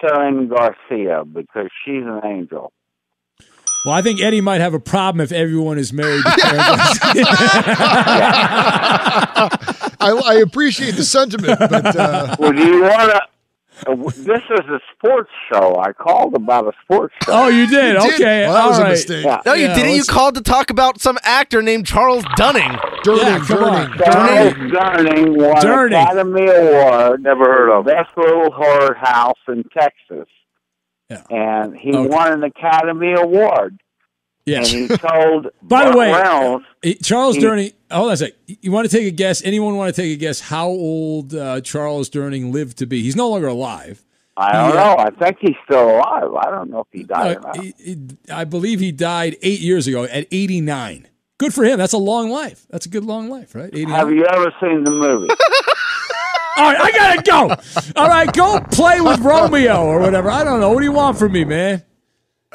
Karen 0.00 0.48
Garcia 0.48 1.22
because 1.24 1.68
she's 1.84 2.02
an 2.02 2.22
angel. 2.24 2.72
Well, 3.84 3.94
I 3.94 4.00
think 4.00 4.20
Eddie 4.22 4.40
might 4.40 4.62
have 4.62 4.72
a 4.72 4.80
problem 4.80 5.20
if 5.20 5.32
everyone 5.32 5.78
is 5.78 5.92
married 5.92 6.24
to 6.24 6.30
Karen 6.40 6.64
I, 10.00 10.22
I 10.24 10.34
appreciate 10.42 10.96
the 10.96 11.04
sentiment, 11.04 11.58
but 11.58 11.94
uh, 11.94 12.36
Well, 12.38 12.52
do 12.52 12.66
you 12.66 12.82
want 12.82 13.12
to? 13.12 13.20
This 13.84 14.42
is 14.50 14.66
a 14.70 14.80
sports 14.94 15.30
show. 15.52 15.76
I 15.78 15.92
called 15.92 16.34
about 16.34 16.66
a 16.66 16.72
sports 16.82 17.14
show. 17.24 17.32
Oh, 17.32 17.48
you 17.48 17.66
did? 17.66 17.94
You 17.94 18.00
did? 18.10 18.14
Okay. 18.14 18.44
Well, 18.46 18.54
that 18.54 18.62
all 18.62 18.70
was 18.70 18.78
a 18.78 18.84
mistake. 18.84 19.24
Yeah. 19.24 19.42
No, 19.44 19.52
you 19.54 19.66
Yeah, 19.66 19.74
didn't. 19.74 19.90
You 19.90 19.96
let's- 19.98 20.08
called 20.10 20.34
to 20.36 20.40
talk 20.40 20.70
about 20.70 21.00
some 21.00 21.18
actor 21.22 21.60
named 21.60 21.86
Charles 21.86 22.24
Dunning. 22.36 22.70
Durning, 23.04 23.22
Yeah, 23.22 23.44
come 23.46 23.64
on. 23.64 23.90
Durning. 23.92 24.12
Charles 24.12 24.52
Durning 24.54 25.36
won 25.36 25.62
Durning. 25.62 26.02
Academy 26.02 26.46
Award. 26.46 27.22
Never 27.22 27.44
heard 27.44 27.70
of 27.78 27.84
Best 27.84 28.10
Little 28.16 28.50
Whorehouse 28.50 29.34
in 29.48 29.62
Texas. 29.78 30.28
Yeah. 31.10 31.22
And 31.30 31.76
he 31.76 31.94
Okay. 31.94 32.08
won 32.08 32.32
an 32.32 32.42
Academy 32.44 33.12
Award. 33.12 33.78
Yes. 34.46 34.72
And 34.72 34.88
he 34.90 34.96
told 34.96 35.48
By 35.62 35.90
the 35.90 35.96
way, 35.96 36.12
Reynolds, 36.12 36.64
Eh, 36.84 36.94
Charles 37.02 37.36
He- 37.36 37.42
Durning. 37.42 37.72
Hold 37.90 38.08
on 38.08 38.12
a 38.14 38.16
sec. 38.16 38.32
You 38.46 38.70
want 38.72 38.88
to 38.90 38.96
take 38.96 39.06
a 39.06 39.10
guess? 39.10 39.42
Anyone 39.44 39.76
want 39.76 39.94
to 39.94 40.00
take 40.02 40.12
a 40.12 40.16
guess 40.16 40.40
how 40.40 40.68
old 40.68 41.34
uh, 41.34 41.60
Charles 41.60 42.08
Durning 42.10 42.52
lived 42.52 42.78
to 42.78 42.86
be? 42.86 43.02
He's 43.02 43.16
no 43.16 43.28
longer 43.28 43.48
alive. 43.48 44.02
I 44.36 44.52
don't 44.52 44.68
Yeah. 44.74 44.74
know. 44.84 44.96
I 44.98 45.10
think 45.10 45.38
he's 45.40 45.56
still 45.64 45.88
alive. 45.96 46.32
I 46.34 46.50
don't 46.50 46.70
know 46.70 46.80
if 46.80 46.86
he 46.92 47.02
died 47.04 47.36
Uh, 47.36 47.40
or 47.40 47.42
not. 47.42 47.56
he- 47.56 47.74
he- 47.78 48.08
I 48.32 48.44
believe 48.44 48.80
he 48.80 48.92
died 48.92 49.36
eight 49.42 49.60
years 49.60 49.86
ago 49.86 50.04
at 50.04 50.26
89. 50.30 51.08
Good 51.38 51.52
for 51.54 51.64
him. 51.64 51.78
That's 51.78 51.92
a 51.92 51.98
long 51.98 52.30
life. 52.30 52.66
That's 52.70 52.86
a 52.86 52.88
good 52.88 53.04
long 53.04 53.28
life, 53.28 53.54
right? 53.54 53.70
89. 53.72 53.94
Have 53.98 54.10
you 54.12 54.24
ever 54.26 54.52
seen 54.60 54.84
the 54.84 54.90
movie? 54.90 55.28
All 56.58 56.64
right, 56.72 56.80
I 56.80 56.90
gotta 56.92 57.22
go. 57.22 58.00
All 58.00 58.08
right, 58.08 58.32
go 58.32 58.60
play 58.70 59.00
with 59.02 59.20
Romeo 59.20 59.84
or 59.84 60.00
whatever. 60.00 60.30
I 60.30 60.42
don't 60.44 60.60
know. 60.60 60.70
What 60.72 60.78
do 60.78 60.84
you 60.86 60.92
want 60.92 61.18
from 61.18 61.32
me, 61.32 61.44
man? 61.44 61.82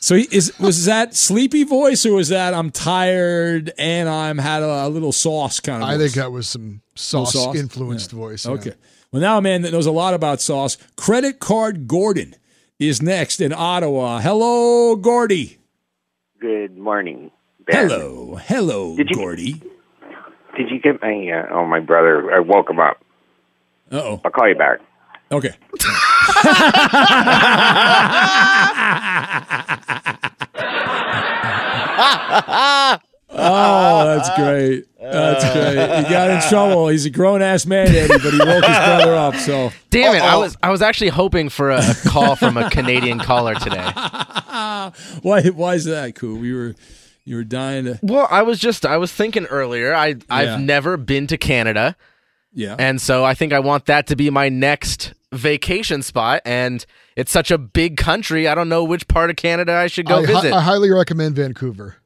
So 0.00 0.14
he- 0.16 0.28
is 0.30 0.58
was 0.58 0.86
that 0.86 1.14
sleepy 1.14 1.64
voice 1.64 2.06
or 2.06 2.14
was 2.14 2.28
that 2.30 2.54
I'm 2.54 2.70
tired 2.70 3.72
and 3.78 4.08
I'm 4.08 4.38
had 4.38 4.62
a, 4.62 4.86
a 4.86 4.88
little 4.88 5.12
sauce 5.12 5.60
kind 5.60 5.82
of? 5.82 5.88
I 5.88 5.92
voice? 5.96 6.00
think 6.12 6.14
that 6.14 6.32
was 6.32 6.48
some 6.48 6.80
sauce, 6.94 7.34
sauce? 7.34 7.54
influenced 7.56 8.10
voice. 8.10 8.46
yeah. 8.46 8.52
Okay. 8.52 8.72
Well, 9.12 9.20
now 9.20 9.38
a 9.38 9.42
man 9.42 9.62
that 9.62 9.72
knows 9.72 9.86
a 9.86 9.90
lot 9.92 10.14
about 10.14 10.40
sauce. 10.40 10.78
Credit 10.96 11.38
Card 11.40 11.86
Gordon 11.88 12.34
is 12.78 13.02
next 13.02 13.40
in 13.40 13.52
Ottawa. 13.52 14.20
Hello, 14.20 14.96
Gordy. 14.96 15.58
Good 16.40 16.78
morning. 16.78 17.30
Ben. 17.66 17.88
Hello, 17.90 18.36
hello, 18.36 18.96
Did 18.96 19.10
you- 19.10 19.16
Gordy. 19.16 19.62
Did 20.56 20.70
you 20.70 20.80
get 20.80 21.00
my? 21.02 21.28
Uh, 21.30 21.46
oh, 21.54 21.66
my 21.66 21.78
brother. 21.80 22.32
I 22.34 22.40
woke 22.40 22.68
him 22.70 22.80
up. 22.80 23.04
Uh 23.92 23.96
oh. 23.96 24.20
I'll 24.24 24.30
call 24.30 24.48
you 24.48 24.54
back. 24.56 24.78
Okay. 25.32 25.54
Oh, 33.32 34.04
that's 34.04 34.28
great. 34.36 34.86
That's 35.00 35.44
great. 35.52 36.04
He 36.04 36.10
got 36.10 36.30
in 36.30 36.40
trouble. 36.48 36.88
He's 36.88 37.06
a 37.06 37.10
grown 37.10 37.42
ass 37.42 37.64
man, 37.64 37.88
Eddie, 37.88 38.08
but 38.08 38.32
he 38.32 38.38
woke 38.38 38.64
his 38.64 38.76
brother 38.76 39.14
up. 39.14 39.36
So 39.36 39.70
Damn 39.90 40.16
it! 40.16 40.22
I 40.22 40.36
was 40.36 40.56
I 40.62 40.70
was 40.70 40.82
actually 40.82 41.10
hoping 41.10 41.48
for 41.48 41.70
a 41.70 41.82
call 42.08 42.34
from 42.36 42.56
a 42.56 42.68
Canadian 42.70 43.18
caller 43.20 43.54
today. 43.54 43.76
why? 45.22 45.42
Why 45.54 45.74
is 45.74 45.84
that 45.84 46.14
cool? 46.16 46.44
You 46.44 46.56
were 46.56 46.74
you 47.24 47.36
were 47.36 47.44
dying 47.44 47.84
to. 47.84 47.98
Well, 48.02 48.26
I 48.30 48.42
was 48.42 48.58
just 48.58 48.84
I 48.84 48.96
was 48.96 49.12
thinking 49.12 49.46
earlier. 49.46 49.94
I 49.94 50.16
I've 50.28 50.60
never 50.60 50.96
been 50.96 51.28
to 51.28 51.38
Canada, 51.38 51.94
Yeah. 52.52 52.74
and 52.78 53.00
so 53.00 53.24
I 53.24 53.34
think 53.34 53.52
I 53.52 53.60
want 53.60 53.86
that 53.86 54.08
to 54.08 54.16
be 54.16 54.28
my 54.30 54.48
next 54.48 55.14
vacation 55.32 56.02
spot. 56.02 56.42
And 56.44 56.84
it's 57.16 57.30
such 57.30 57.50
a 57.50 57.58
big 57.58 57.96
country. 57.96 58.48
I 58.48 58.54
don't 58.54 58.68
know 58.68 58.84
which 58.84 59.06
part 59.08 59.30
of 59.30 59.36
Canada 59.36 59.72
I 59.74 59.86
should 59.86 60.06
go 60.06 60.16
I, 60.18 60.26
hi- 60.26 60.32
visit. 60.34 60.52
I 60.52 60.60
highly 60.60 60.90
recommend 60.90 61.36
Vancouver. 61.36 61.96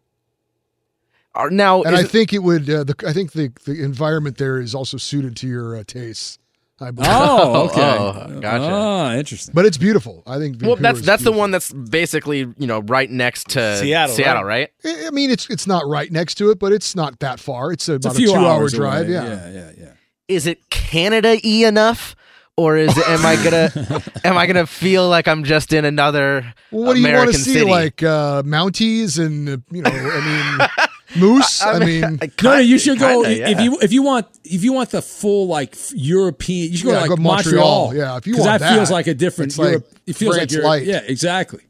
Uh, 1.34 1.48
now, 1.50 1.82
And 1.82 1.96
I 1.96 2.04
think 2.04 2.32
it 2.32 2.40
would. 2.44 2.70
Uh, 2.70 2.84
the, 2.84 2.94
I 3.06 3.12
think 3.12 3.32
the 3.32 3.50
the 3.64 3.82
environment 3.82 4.38
there 4.38 4.60
is 4.60 4.72
also 4.74 4.96
suited 4.98 5.36
to 5.38 5.48
your 5.48 5.76
uh, 5.76 5.82
tastes. 5.84 6.38
I 6.80 6.90
believe. 6.90 7.10
Oh, 7.12 7.64
okay. 7.70 7.80
Oh, 7.98 8.40
gotcha. 8.40 8.64
Ah, 8.72 9.14
interesting. 9.14 9.52
but 9.54 9.64
it's 9.66 9.76
beautiful. 9.76 10.22
I 10.26 10.38
think. 10.38 10.60
well, 10.62 10.76
Vancouver 10.76 10.82
that's 10.82 10.98
is 11.00 11.06
that's 11.06 11.22
the 11.24 11.32
one 11.32 11.50
that's 11.50 11.72
basically 11.72 12.38
you 12.38 12.66
know 12.66 12.80
right 12.82 13.10
next 13.10 13.48
to 13.50 13.78
Seattle, 13.78 14.14
Seattle, 14.14 14.44
right? 14.44 14.70
I 14.84 15.06
I 15.08 15.10
mean, 15.10 15.30
it's 15.30 15.48
it's 15.50 15.66
not 15.66 15.86
right 15.86 16.10
next 16.10 16.34
to 16.36 16.50
it, 16.50 16.58
but 16.60 16.72
it's 16.72 16.94
not 16.94 17.18
that 17.18 17.40
far. 17.40 17.72
It's 17.72 17.88
It's 17.88 18.06
about 18.06 18.14
a 18.14 18.18
few 18.18 18.28
two 18.28 18.36
hour 18.36 18.46
hours 18.60 18.72
drive. 18.72 19.06
away. 19.06 19.14
Yeah. 19.14 19.24
yeah, 19.24 19.50
yeah, 19.50 19.70
yeah. 19.78 19.92
Is 20.28 20.46
it 20.46 20.70
Canada 20.70 21.36
y 21.42 21.64
enough? 21.66 22.14
Or 22.56 22.76
is 22.76 22.96
it, 22.96 23.08
am 23.08 23.26
I 23.26 23.34
gonna 23.42 24.02
am 24.24 24.36
I 24.38 24.46
gonna 24.46 24.66
feel 24.66 25.08
like 25.08 25.26
I'm 25.26 25.42
just 25.42 25.72
in 25.72 25.84
another 25.84 26.54
Well, 26.70 26.84
what 26.84 26.94
do 26.94 27.00
you 27.00 27.12
want 27.12 27.32
to 27.32 27.38
see? 27.38 27.54
city? 27.54 27.68
Like 27.70 28.00
uh, 28.02 28.42
Mounties 28.44 29.18
and 29.18 29.48
uh, 29.48 29.56
you 29.72 29.82
know, 29.82 29.90
I 29.90 30.68
mean, 31.18 31.20
moose. 31.20 31.62
I, 31.62 31.78
mean, 31.80 32.00
No, 32.44 32.52
no, 32.52 32.58
you 32.58 32.78
should 32.78 33.00
go 33.00 33.24
kinda, 33.24 33.50
if 33.50 33.56
yeah. 33.58 33.60
you 33.64 33.78
if 33.80 33.92
you 33.92 34.04
want 34.04 34.26
if 34.44 34.62
you 34.62 34.72
want 34.72 34.90
the 34.90 35.02
full 35.02 35.48
like 35.48 35.74
European. 35.94 36.70
You 36.70 36.76
should 36.76 36.86
go 36.86 36.92
Yeah, 36.92 36.96
to 36.98 37.00
like 37.10 37.16
go 37.18 37.22
Montreal. 37.22 37.86
Montreal. 37.86 37.94
Yeah, 37.96 38.16
if 38.18 38.26
you 38.28 38.34
'Cause 38.36 38.46
want 38.46 38.60
that, 38.60 38.72
feels 38.74 38.88
that, 38.88 38.94
like 38.94 39.06
a 39.08 39.14
different. 39.14 39.50
it's 39.50 39.58
like 39.58 39.82
it 40.06 40.14
feels 40.14 40.36
France 40.36 40.52
like 40.52 40.52
you're, 40.52 40.62
light. 40.62 40.84
Yeah, 40.84 41.00
exactly. 41.04 41.62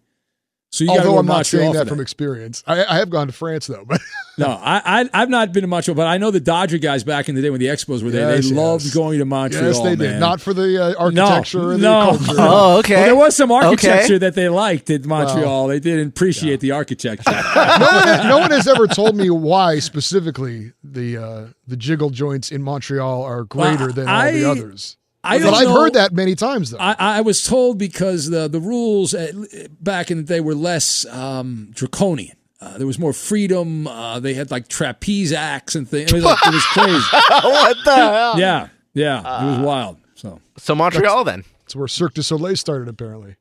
So 0.74 0.82
you 0.82 0.90
although 0.90 1.18
I'm 1.18 1.26
not 1.26 1.46
saying 1.46 1.72
that 1.74 1.86
from 1.86 2.00
experience. 2.00 2.64
I, 2.66 2.84
I 2.84 2.96
have 2.96 3.08
gone 3.08 3.28
to 3.28 3.32
France 3.32 3.68
though, 3.68 3.84
but 3.86 4.00
No, 4.38 4.48
I, 4.48 5.02
I 5.02 5.10
I've 5.14 5.28
not 5.28 5.52
been 5.52 5.62
to 5.62 5.68
Montreal, 5.68 5.94
but 5.94 6.08
I 6.08 6.18
know 6.18 6.32
the 6.32 6.40
Dodger 6.40 6.78
guys 6.78 7.04
back 7.04 7.28
in 7.28 7.36
the 7.36 7.42
day 7.42 7.50
when 7.50 7.60
the 7.60 7.66
Expos 7.66 8.02
were 8.02 8.10
there. 8.10 8.34
Yes, 8.34 8.48
they 8.48 8.56
loved 8.56 8.92
going 8.92 9.20
to 9.20 9.24
Montreal. 9.24 9.64
yes, 9.66 9.78
they 9.78 9.94
man. 9.94 9.98
did. 9.98 10.18
Not 10.18 10.40
for 10.40 10.52
the 10.52 10.82
uh, 10.82 11.10
no, 11.10 11.22
architecture 11.22 11.70
and 11.74 11.80
no. 11.82 12.16
the 12.16 12.24
culture. 12.24 12.40
Oh, 12.44 12.78
okay. 12.78 12.94
Well, 12.96 13.04
there 13.04 13.14
was 13.14 13.36
some 13.36 13.52
architecture 13.52 14.14
Okay. 14.14 14.18
that 14.18 14.34
they 14.34 14.48
liked 14.48 14.90
in 14.90 15.06
Montreal. 15.06 15.68
they 15.68 15.78
did 15.78 16.04
appreciate 16.04 16.58
the 16.58 16.72
architecture. 16.72 17.30
no, 17.30 17.86
one, 17.92 18.28
no 18.28 18.38
one 18.38 18.50
has 18.50 18.66
ever 18.66 18.88
told 18.88 19.14
me 19.14 19.30
why 19.30 19.78
specifically 19.78 20.72
the 20.82 21.16
uh, 21.16 21.46
the 21.68 21.76
jiggle 21.76 22.10
joints 22.10 22.50
in 22.50 22.64
Montreal 22.64 23.22
are 23.22 23.44
greater 23.44 23.86
Well, 23.86 23.92
than 23.92 24.08
all 24.08 24.32
the 24.32 24.44
others. 24.50 24.96
I 25.24 25.38
but 25.38 25.44
don't 25.44 25.54
I've 25.54 25.68
know- 25.68 25.80
heard 25.80 25.92
that 25.94 26.12
many 26.12 26.34
times 26.34 26.70
though. 26.70 26.78
I, 26.78 26.94
I 26.98 27.20
was 27.22 27.42
told 27.44 27.78
because 27.78 28.28
the 28.30 28.46
the 28.48 28.60
rules 28.60 29.14
at, 29.14 29.34
back 29.82 30.10
in 30.10 30.18
the 30.18 30.22
day 30.24 30.40
were 30.40 30.54
less 30.54 31.04
um, 31.06 31.70
draconian. 31.74 32.36
Uh, 32.60 32.78
there 32.78 32.86
was 32.86 32.98
more 32.98 33.12
freedom. 33.12 33.86
Uh, 33.86 34.20
they 34.20 34.34
had 34.34 34.50
like 34.50 34.68
trapeze 34.68 35.32
acts 35.32 35.74
and 35.74 35.88
things. 35.88 36.10
It 36.12 36.14
was, 36.14 36.24
like, 36.24 36.38
it 36.46 36.54
was 36.54 36.64
crazy. 36.66 37.04
what 37.42 37.76
the 37.84 37.94
hell? 37.94 38.38
Yeah, 38.38 38.68
yeah, 38.94 39.18
it 39.18 39.50
was 39.50 39.58
wild. 39.66 39.96
So 40.14 40.40
So 40.56 40.74
Montreal 40.74 41.24
then. 41.24 41.44
That's 41.60 41.76
where 41.76 41.88
Cirque 41.88 42.14
du 42.14 42.22
Soleil 42.22 42.56
started, 42.56 42.88
apparently. 42.88 43.36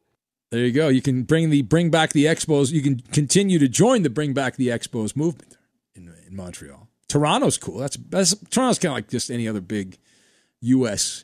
there 0.49 0.65
you 0.65 0.71
go. 0.71 0.87
You 0.89 1.01
can 1.01 1.23
bring 1.23 1.49
the 1.51 1.61
bring 1.61 1.89
back 1.89 2.11
the 2.13 2.25
expos. 2.25 2.71
You 2.71 2.81
can 2.81 2.99
continue 3.11 3.59
to 3.59 3.67
join 3.69 4.01
the 4.03 4.09
bring 4.09 4.33
back 4.33 4.55
the 4.57 4.67
expos 4.69 5.15
movement 5.15 5.57
in, 5.95 6.13
in 6.27 6.35
Montreal. 6.35 6.87
Toronto's 7.07 7.57
cool. 7.57 7.77
That's 7.77 7.97
that's 8.09 8.35
Toronto's 8.49 8.79
kind 8.79 8.91
of 8.91 8.97
like 8.97 9.09
just 9.09 9.29
any 9.31 9.47
other 9.47 9.61
big 9.61 9.97
U.S. 10.61 11.23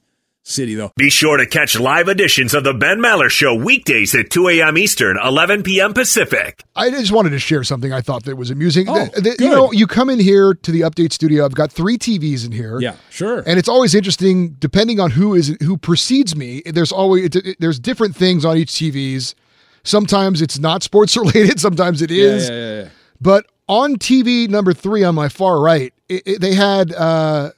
city, 0.49 0.75
though. 0.75 0.91
Be 0.97 1.09
sure 1.09 1.37
to 1.37 1.45
catch 1.45 1.79
live 1.79 2.07
editions 2.07 2.53
of 2.53 2.63
the 2.63 2.73
Ben 2.73 2.99
Maller 2.99 3.29
Show 3.29 3.55
weekdays 3.55 4.13
at 4.15 4.29
2 4.29 4.47
a.m. 4.49 4.77
Eastern, 4.77 5.17
11 5.23 5.63
p.m. 5.63 5.93
Pacific. 5.93 6.63
I 6.75 6.89
just 6.89 7.11
wanted 7.11 7.29
to 7.31 7.39
share 7.39 7.63
something 7.63 7.93
I 7.93 8.01
thought 8.01 8.23
that 8.25 8.35
was 8.35 8.49
amusing. 8.51 8.87
Oh, 8.89 9.05
The- 9.13 9.21
the- 9.21 9.29
good. 9.31 9.39
you 9.41 9.49
know, 9.49 9.71
you 9.71 9.87
come 9.87 10.09
in 10.09 10.19
here 10.19 10.53
to 10.53 10.71
the 10.71 10.81
update 10.81 11.13
studio. 11.13 11.45
I've 11.45 11.55
got 11.55 11.71
three 11.71 11.97
TVs 11.97 12.45
in 12.45 12.51
here. 12.51 12.79
Yeah, 12.79 12.95
sure. 13.09 13.43
And 13.45 13.59
it's 13.59 13.69
always 13.69 13.93
interesting, 13.95 14.49
depending 14.59 14.99
on 14.99 15.11
who 15.11 15.35
is 15.35 15.55
who 15.61 15.77
precedes 15.77 16.35
me. 16.35 16.61
There's 16.65 16.91
always 16.91 17.25
it, 17.25 17.35
it- 17.35 17.57
there's 17.59 17.79
different 17.79 18.15
things 18.15 18.43
on 18.45 18.57
each 18.57 18.71
TVs. 18.71 19.35
Sometimes 19.83 20.41
it's 20.41 20.59
not 20.59 20.83
sports 20.83 21.15
related. 21.17 21.59
Sometimes 21.59 22.01
it 22.01 22.11
is. 22.11 22.49
yeah, 22.49 22.55
yeah, 22.55 22.61
yeah, 22.75 22.81
yeah. 22.83 22.89
But 23.21 23.45
on 23.67 23.95
TV 23.97 24.49
number 24.49 24.73
three 24.73 25.03
on 25.03 25.13
my 25.15 25.29
far 25.29 25.59
right, 25.61 25.93
it, 26.09 26.23
it- 26.25 26.41
they 26.41 26.53
had 26.53 26.91
uh, 26.93 27.51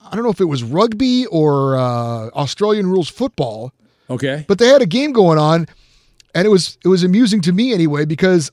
I 0.00 0.14
don't 0.14 0.24
know 0.24 0.30
if 0.30 0.40
it 0.40 0.46
was 0.46 0.62
rugby 0.62 1.26
or 1.26 1.76
uh, 1.76 2.28
Australian 2.30 2.86
rules 2.86 3.08
football, 3.08 3.72
Okay. 4.08 4.44
but 4.48 4.58
they 4.58 4.66
had 4.68 4.82
a 4.82 4.86
game 4.86 5.12
going 5.12 5.38
on, 5.38 5.66
and 6.34 6.46
it 6.46 6.50
was 6.50 6.78
it 6.84 6.88
was 6.88 7.04
amusing 7.04 7.40
to 7.42 7.52
me 7.52 7.72
anyway 7.72 8.04
because 8.04 8.50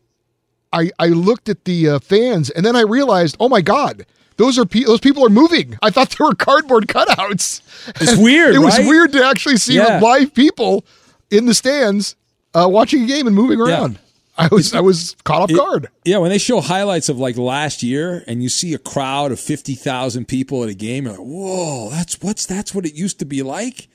I 0.73 0.91
I 0.99 1.07
looked 1.07 1.49
at 1.49 1.65
the 1.65 1.89
uh, 1.89 1.99
fans 1.99 2.49
and 2.49 2.65
then 2.65 2.75
I 2.75 2.81
realized, 2.81 3.37
oh 3.39 3.49
my 3.49 3.61
god. 3.61 4.05
Those 4.37 4.59
are 4.59 4.65
pe- 4.65 4.83
those 4.83 4.99
people 4.99 5.25
are 5.25 5.29
moving. 5.31 5.79
I 5.81 5.89
thought 5.89 6.11
they 6.11 6.23
were 6.23 6.35
cardboard 6.35 6.85
cutouts. 6.87 7.61
It's 7.99 8.11
And 8.13 8.21
weird, 8.27 8.53
It 8.53 8.59
was 8.59 8.77
right? 8.77 8.87
weird 8.87 9.11
to 9.13 9.25
actually 9.25 9.57
see 9.57 9.73
Yeah. 9.77 9.99
live 9.99 10.31
people 10.31 10.85
in 11.31 11.47
the 11.47 11.55
stands 11.55 12.15
uh, 12.53 12.67
watching 12.69 13.01
a 13.01 13.07
game 13.07 13.25
and 13.25 13.35
moving 13.35 13.59
around. 13.59 13.97
I 14.39 14.49
was 14.51 14.73
I 14.73 14.81
was 14.81 15.15
caught 15.23 15.41
off 15.41 15.51
It- 15.51 15.55
guard. 15.57 15.89
Yeah, 16.05 16.17
when 16.19 16.29
they 16.29 16.37
show 16.37 16.61
highlights 16.61 17.09
of 17.09 17.17
like 17.17 17.37
last 17.37 17.81
year 17.83 18.23
and 18.27 18.43
you 18.43 18.49
see 18.49 18.73
a 18.73 18.77
crowd 18.77 19.31
of 19.31 19.39
50,000 19.39 20.27
people 20.27 20.63
at 20.63 20.69
a 20.69 20.73
game, 20.73 21.05
you're 21.05 21.13
like, 21.13 21.21
whoa, 21.21 21.89
that's 21.89 22.21
what's 22.21 22.45
that's 22.45 22.73
what 22.75 22.85
it 22.85 22.93
used 22.93 23.19
to 23.19 23.25
be 23.25 23.41
like? 23.43 23.87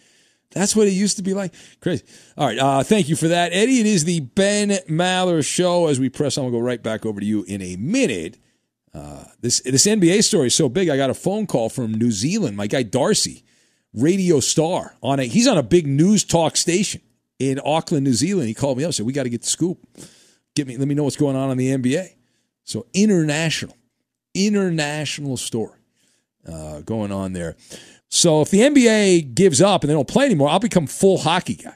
That's 0.50 0.76
what 0.76 0.86
it 0.86 0.90
used 0.92 1.16
to 1.16 1.22
be 1.22 1.32
like? 1.32 1.54
Crazy. 1.80 2.04
All 2.36 2.46
right. 2.46 2.58
Uh, 2.58 2.82
thank 2.82 3.08
you 3.08 3.16
for 3.16 3.28
that, 3.28 3.52
Eddie. 3.54 3.80
It 3.80 3.86
is 3.86 4.04
the 4.04 4.20
Ben 4.20 4.68
Maller 4.88 5.42
Show. 5.42 5.86
As 5.86 5.98
we 5.98 6.10
press 6.10 6.36
on, 6.36 6.44
we'll 6.44 6.52
go 6.52 6.58
right 6.60 6.82
back 6.82 7.06
over 7.06 7.20
to 7.20 7.24
you 7.26 7.42
in 7.44 7.62
a 7.62 7.76
minute. 7.76 8.38
Uh, 8.92 9.24
this 9.40 9.60
this 9.60 9.86
NBA 9.86 10.22
story 10.24 10.48
is 10.48 10.54
so 10.54 10.68
big. 10.68 10.90
I 10.90 10.96
got 10.98 11.08
a 11.08 11.14
phone 11.14 11.46
call 11.46 11.70
from 11.70 11.94
New 11.94 12.10
Zealand. 12.10 12.56
My 12.58 12.66
guy 12.66 12.82
Darcy, 12.82 13.44
radio 13.94 14.40
star, 14.40 14.94
on 15.02 15.20
a 15.20 15.24
he's 15.24 15.46
on 15.48 15.56
a 15.56 15.62
big 15.62 15.86
news 15.86 16.22
talk 16.24 16.58
station 16.58 17.00
in 17.38 17.58
Auckland, 17.64 18.04
New 18.04 18.12
Zealand. 18.12 18.48
He 18.48 18.54
called 18.54 18.76
me 18.76 18.84
up 18.84 18.88
and 18.88 18.94
said, 18.94 19.06
"We 19.06 19.14
got 19.14 19.22
to 19.22 19.30
get 19.30 19.40
the 19.40 19.48
scoop. 19.48 19.78
Get 20.54 20.66
me, 20.66 20.76
let 20.76 20.88
me 20.88 20.94
know 20.94 21.04
what's 21.04 21.16
going 21.16 21.36
on 21.36 21.50
in 21.50 21.58
the 21.58 21.70
NBA." 21.70 22.14
So 22.64 22.86
international, 22.94 23.76
international 24.34 25.36
story 25.36 25.78
uh, 26.46 26.80
going 26.80 27.12
on 27.12 27.32
there. 27.32 27.56
So 28.08 28.42
if 28.42 28.50
the 28.50 28.60
NBA 28.60 29.34
gives 29.34 29.60
up 29.62 29.82
and 29.82 29.90
they 29.90 29.94
don't 29.94 30.08
play 30.08 30.26
anymore, 30.26 30.50
I'll 30.50 30.58
become 30.58 30.86
full 30.86 31.18
hockey 31.18 31.54
guy. 31.54 31.74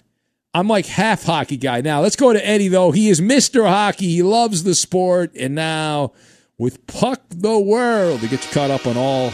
I'm 0.52 0.68
like 0.68 0.86
half 0.86 1.24
hockey 1.24 1.56
guy 1.56 1.80
now. 1.82 2.00
Let's 2.00 2.16
go 2.16 2.32
to 2.32 2.46
Eddie 2.46 2.68
though. 2.68 2.90
He 2.90 3.08
is 3.08 3.20
Mr. 3.20 3.68
Hockey. 3.68 4.08
He 4.08 4.22
loves 4.22 4.62
the 4.64 4.74
sport, 4.74 5.32
and 5.38 5.54
now 5.54 6.12
with 6.58 6.86
Puck 6.86 7.20
the 7.28 7.58
World, 7.58 8.20
to 8.20 8.28
get 8.28 8.44
you 8.44 8.52
caught 8.52 8.70
up 8.70 8.86
on 8.86 8.96
all 8.96 9.32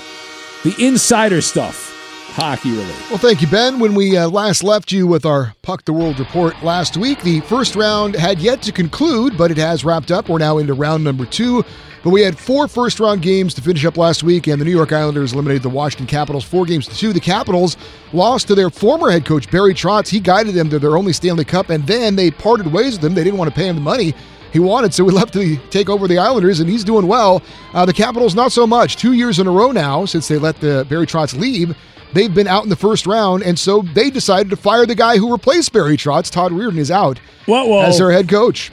the 0.64 0.74
insider 0.78 1.40
stuff, 1.40 1.91
hockey 2.32 2.70
related. 2.70 2.94
Well, 3.10 3.18
thank 3.18 3.42
you, 3.42 3.48
Ben. 3.48 3.78
When 3.78 3.94
we 3.94 4.16
uh, 4.16 4.28
last 4.28 4.64
left 4.64 4.90
you 4.90 5.06
with 5.06 5.24
our 5.24 5.54
Puck 5.62 5.84
the 5.84 5.92
World 5.92 6.18
report 6.18 6.60
last 6.62 6.96
week, 6.96 7.20
the 7.22 7.40
first 7.40 7.76
round 7.76 8.14
had 8.14 8.38
yet 8.38 8.62
to 8.62 8.72
conclude, 8.72 9.36
but 9.36 9.50
it 9.50 9.58
has 9.58 9.84
wrapped 9.84 10.10
up. 10.10 10.28
We're 10.28 10.38
now 10.38 10.58
into 10.58 10.74
round 10.74 11.04
number 11.04 11.26
two. 11.26 11.64
But 12.02 12.10
we 12.10 12.22
had 12.22 12.36
four 12.36 12.66
first 12.66 12.98
round 12.98 13.22
games 13.22 13.54
to 13.54 13.62
finish 13.62 13.84
up 13.84 13.96
last 13.96 14.24
week, 14.24 14.48
and 14.48 14.60
the 14.60 14.64
New 14.64 14.72
York 14.72 14.92
Islanders 14.92 15.34
eliminated 15.34 15.62
the 15.62 15.68
Washington 15.68 16.08
Capitals 16.08 16.42
four 16.42 16.64
games 16.64 16.88
to 16.88 16.96
two. 16.96 17.12
The 17.12 17.20
Capitals 17.20 17.76
lost 18.12 18.48
to 18.48 18.56
their 18.56 18.70
former 18.70 19.10
head 19.10 19.24
coach, 19.24 19.48
Barry 19.50 19.72
Trotz. 19.72 20.08
He 20.08 20.18
guided 20.18 20.54
them 20.54 20.68
to 20.70 20.80
their 20.80 20.96
only 20.96 21.12
Stanley 21.12 21.44
Cup, 21.44 21.70
and 21.70 21.86
then 21.86 22.16
they 22.16 22.32
parted 22.32 22.66
ways 22.66 22.94
with 22.94 23.04
him. 23.04 23.14
They 23.14 23.22
didn't 23.22 23.38
want 23.38 23.50
to 23.50 23.54
pay 23.54 23.68
him 23.68 23.76
the 23.76 23.82
money. 23.82 24.14
He 24.52 24.58
wanted, 24.58 24.92
so 24.92 25.04
he 25.06 25.10
left 25.10 25.32
to 25.34 25.56
take 25.70 25.88
over 25.88 26.06
the 26.06 26.18
Islanders, 26.18 26.60
and 26.60 26.68
he's 26.68 26.84
doing 26.84 27.06
well. 27.06 27.42
Uh, 27.72 27.86
the 27.86 27.92
Capitals, 27.92 28.34
not 28.34 28.52
so 28.52 28.66
much. 28.66 28.96
Two 28.96 29.14
years 29.14 29.38
in 29.38 29.46
a 29.46 29.50
row 29.50 29.70
now 29.72 30.04
since 30.04 30.28
they 30.28 30.38
let 30.38 30.60
the 30.60 30.86
Barry 30.88 31.06
Trotz 31.06 31.38
leave. 31.38 31.74
They've 32.12 32.32
been 32.32 32.46
out 32.46 32.62
in 32.62 32.68
the 32.68 32.76
first 32.76 33.06
round, 33.06 33.42
and 33.42 33.58
so 33.58 33.80
they 33.94 34.10
decided 34.10 34.50
to 34.50 34.56
fire 34.56 34.84
the 34.84 34.94
guy 34.94 35.16
who 35.16 35.32
replaced 35.32 35.72
Barry 35.72 35.96
Trotz. 35.96 36.30
Todd 36.30 36.52
Reirden 36.52 36.76
is 36.76 36.90
out 36.90 37.18
Whoa, 37.46 37.64
whoa. 37.64 37.82
as 37.82 37.96
their 37.98 38.12
head 38.12 38.28
coach. 38.28 38.70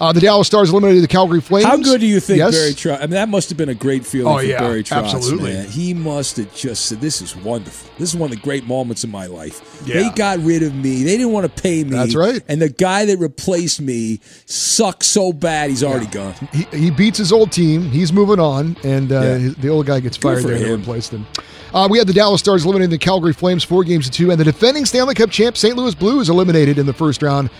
Uh, 0.00 0.12
the 0.12 0.20
Dallas 0.20 0.46
Stars 0.46 0.70
eliminated 0.70 1.02
the 1.02 1.08
Calgary 1.08 1.40
Flames. 1.40 1.66
How 1.66 1.76
good 1.76 2.00
do 2.00 2.06
you 2.06 2.20
think 2.20 2.38
Yes. 2.38 2.54
Barry 2.54 2.72
Trotz? 2.72 2.98
I 2.98 3.00
mean, 3.00 3.10
that 3.10 3.28
must 3.28 3.48
have 3.48 3.58
been 3.58 3.68
a 3.68 3.74
great 3.74 4.06
feeling 4.06 4.32
Oh, 4.32 4.38
for 4.38 4.44
yeah, 4.44 4.60
Barry 4.60 4.84
Trotz. 4.84 5.12
absolutely. 5.14 5.54
Man. 5.54 5.66
He 5.68 5.92
must 5.94 6.36
have 6.36 6.54
just 6.54 6.86
said, 6.86 7.00
"This 7.00 7.20
is 7.20 7.34
wonderful. 7.34 7.90
This 7.98 8.10
is 8.10 8.16
one 8.16 8.30
of 8.30 8.36
the 8.36 8.42
great 8.42 8.64
moments 8.66 9.02
in 9.02 9.10
my 9.10 9.26
life." 9.26 9.82
Yeah. 9.84 9.94
They 10.02 10.10
got 10.10 10.38
rid 10.40 10.62
of 10.62 10.74
me. 10.74 11.02
They 11.02 11.16
didn't 11.16 11.32
want 11.32 11.52
to 11.52 11.62
pay 11.62 11.82
me. 11.82 11.90
That's 11.90 12.14
right. 12.14 12.40
And 12.48 12.62
the 12.62 12.68
guy 12.68 13.06
that 13.06 13.18
replaced 13.18 13.80
me 13.80 14.20
sucks 14.46 15.06
so 15.08 15.32
bad 15.32 15.70
he's 15.70 15.82
already 15.82 16.06
gone. 16.06 16.34
He, 16.52 16.62
he 16.76 16.90
beats 16.90 17.18
his 17.18 17.32
old 17.32 17.50
team. 17.50 17.82
He's 17.90 18.12
moving 18.12 18.38
on, 18.38 18.76
and 18.84 19.10
uh, 19.10 19.20
Yeah. 19.20 19.38
his- 19.38 19.54
the 19.56 19.68
old 19.68 19.86
guy 19.86 19.98
gets 20.00 20.16
fired 20.16 20.44
there 20.44 20.58
to 20.58 20.64
him. 20.74 20.80
replace 20.80 21.08
them. 21.08 21.26
Uh, 21.74 21.86
we 21.90 21.98
had 21.98 22.06
the 22.06 22.12
Dallas 22.14 22.40
Stars 22.40 22.64
eliminating 22.64 22.90
the 22.92 22.98
Calgary 22.98 23.32
Flames 23.34 23.62
four 23.64 23.84
games 23.84 24.06
to 24.06 24.10
two, 24.10 24.30
and 24.30 24.40
the 24.40 24.44
defending 24.44 24.86
Stanley 24.86 25.14
Cup 25.14 25.30
champ 25.30 25.56
St. 25.56 25.76
Louis 25.76 25.94
Blues 25.94 26.28
eliminated 26.30 26.78
in 26.78 26.86
the 26.86 26.94
first 26.94 27.20
round 27.22 27.50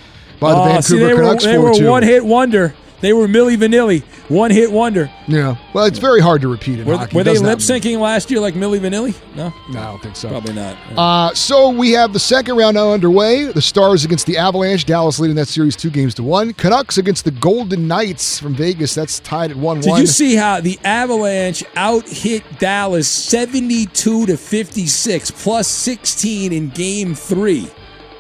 by 0.41 0.53
the 0.53 0.59
Oh, 0.61 0.65
Vancouver 0.65 0.83
see, 0.83 0.99
they 0.99 1.15
Canucks 1.15 1.45
were, 1.47 1.53
they 1.53 1.59
were 1.59 1.75
two. 1.75 1.89
one 1.89 2.03
hit 2.03 2.25
wonder. 2.25 2.75
They 3.01 3.13
were 3.13 3.29
Milli 3.29 3.57
Vanilli, 3.57 4.03
one 4.29 4.51
hit 4.51 4.73
wonder. 4.73 5.09
Yeah, 5.29 5.55
well, 5.73 5.85
it's 5.85 6.01
very 6.01 6.21
hard 6.21 6.41
to 6.41 6.49
repeat 6.49 6.81
in 6.81 6.85
Were, 6.85 6.97
hockey. 6.97 7.15
were 7.17 7.23
they 7.23 7.39
lip 7.39 7.61
syncing 7.61 8.01
last 8.01 8.29
year 8.29 8.41
like 8.41 8.55
Milli 8.55 8.81
Vanilli? 8.81 9.15
No, 9.37 9.55
No, 9.71 9.79
I 9.79 9.85
don't 9.85 10.03
think 10.03 10.17
so. 10.17 10.29
probably 10.31 10.55
not. 10.55 10.77
Uh, 10.97 11.33
so 11.33 11.71
we 11.71 11.93
have 11.93 12.13
the 12.13 12.19
second 12.19 12.57
round 12.57 12.75
now 12.75 12.91
underway. 12.91 13.53
The 13.53 13.63
Stars 13.63 14.05
against 14.05 14.27
the 14.27 14.37
Avalanche. 14.37 14.85
Dallas 14.85 15.21
leading 15.21 15.37
that 15.37 15.47
series 15.47 15.77
two 15.77 15.91
games 15.91 16.13
to 16.15 16.25
one. 16.25 16.53
Canucks 16.55 16.99
against 16.99 17.25
the 17.25 17.31
Golden 17.31 17.87
Knights 17.87 18.41
from 18.41 18.53
Vegas. 18.57 18.97
That's 18.97 19.21
tied 19.21 19.53
at 19.53 19.57
one 19.57 19.79
Did 19.79 19.91
one. 19.91 20.01
Did 20.01 20.09
you 20.09 20.13
see 20.13 20.35
how 20.35 20.61
the 20.61 20.77
Avalanche 20.85 21.63
out 21.77 22.09
hit 22.09 22.43
Dallas 22.59 23.07
72 23.07 24.27
to 24.27 24.37
56 24.37 25.31
plus 25.31 25.69
16 25.69 26.53
in 26.53 26.71
game 26.71 27.15
3. 27.15 27.71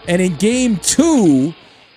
And 0.06 0.22
in 0.22 0.36
game 0.36 0.76
2 0.76 1.52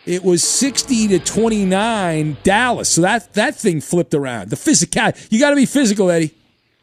it 0.05 0.23
was 0.23 0.43
60 0.43 1.09
to 1.09 1.19
29 1.19 2.37
Dallas. 2.43 2.89
So 2.89 3.01
that 3.01 3.33
that 3.33 3.55
thing 3.55 3.81
flipped 3.81 4.13
around. 4.13 4.49
The 4.49 4.55
physical 4.55 5.11
you 5.29 5.39
got 5.39 5.51
to 5.51 5.55
be 5.55 5.65
physical, 5.65 6.09
Eddie, 6.09 6.31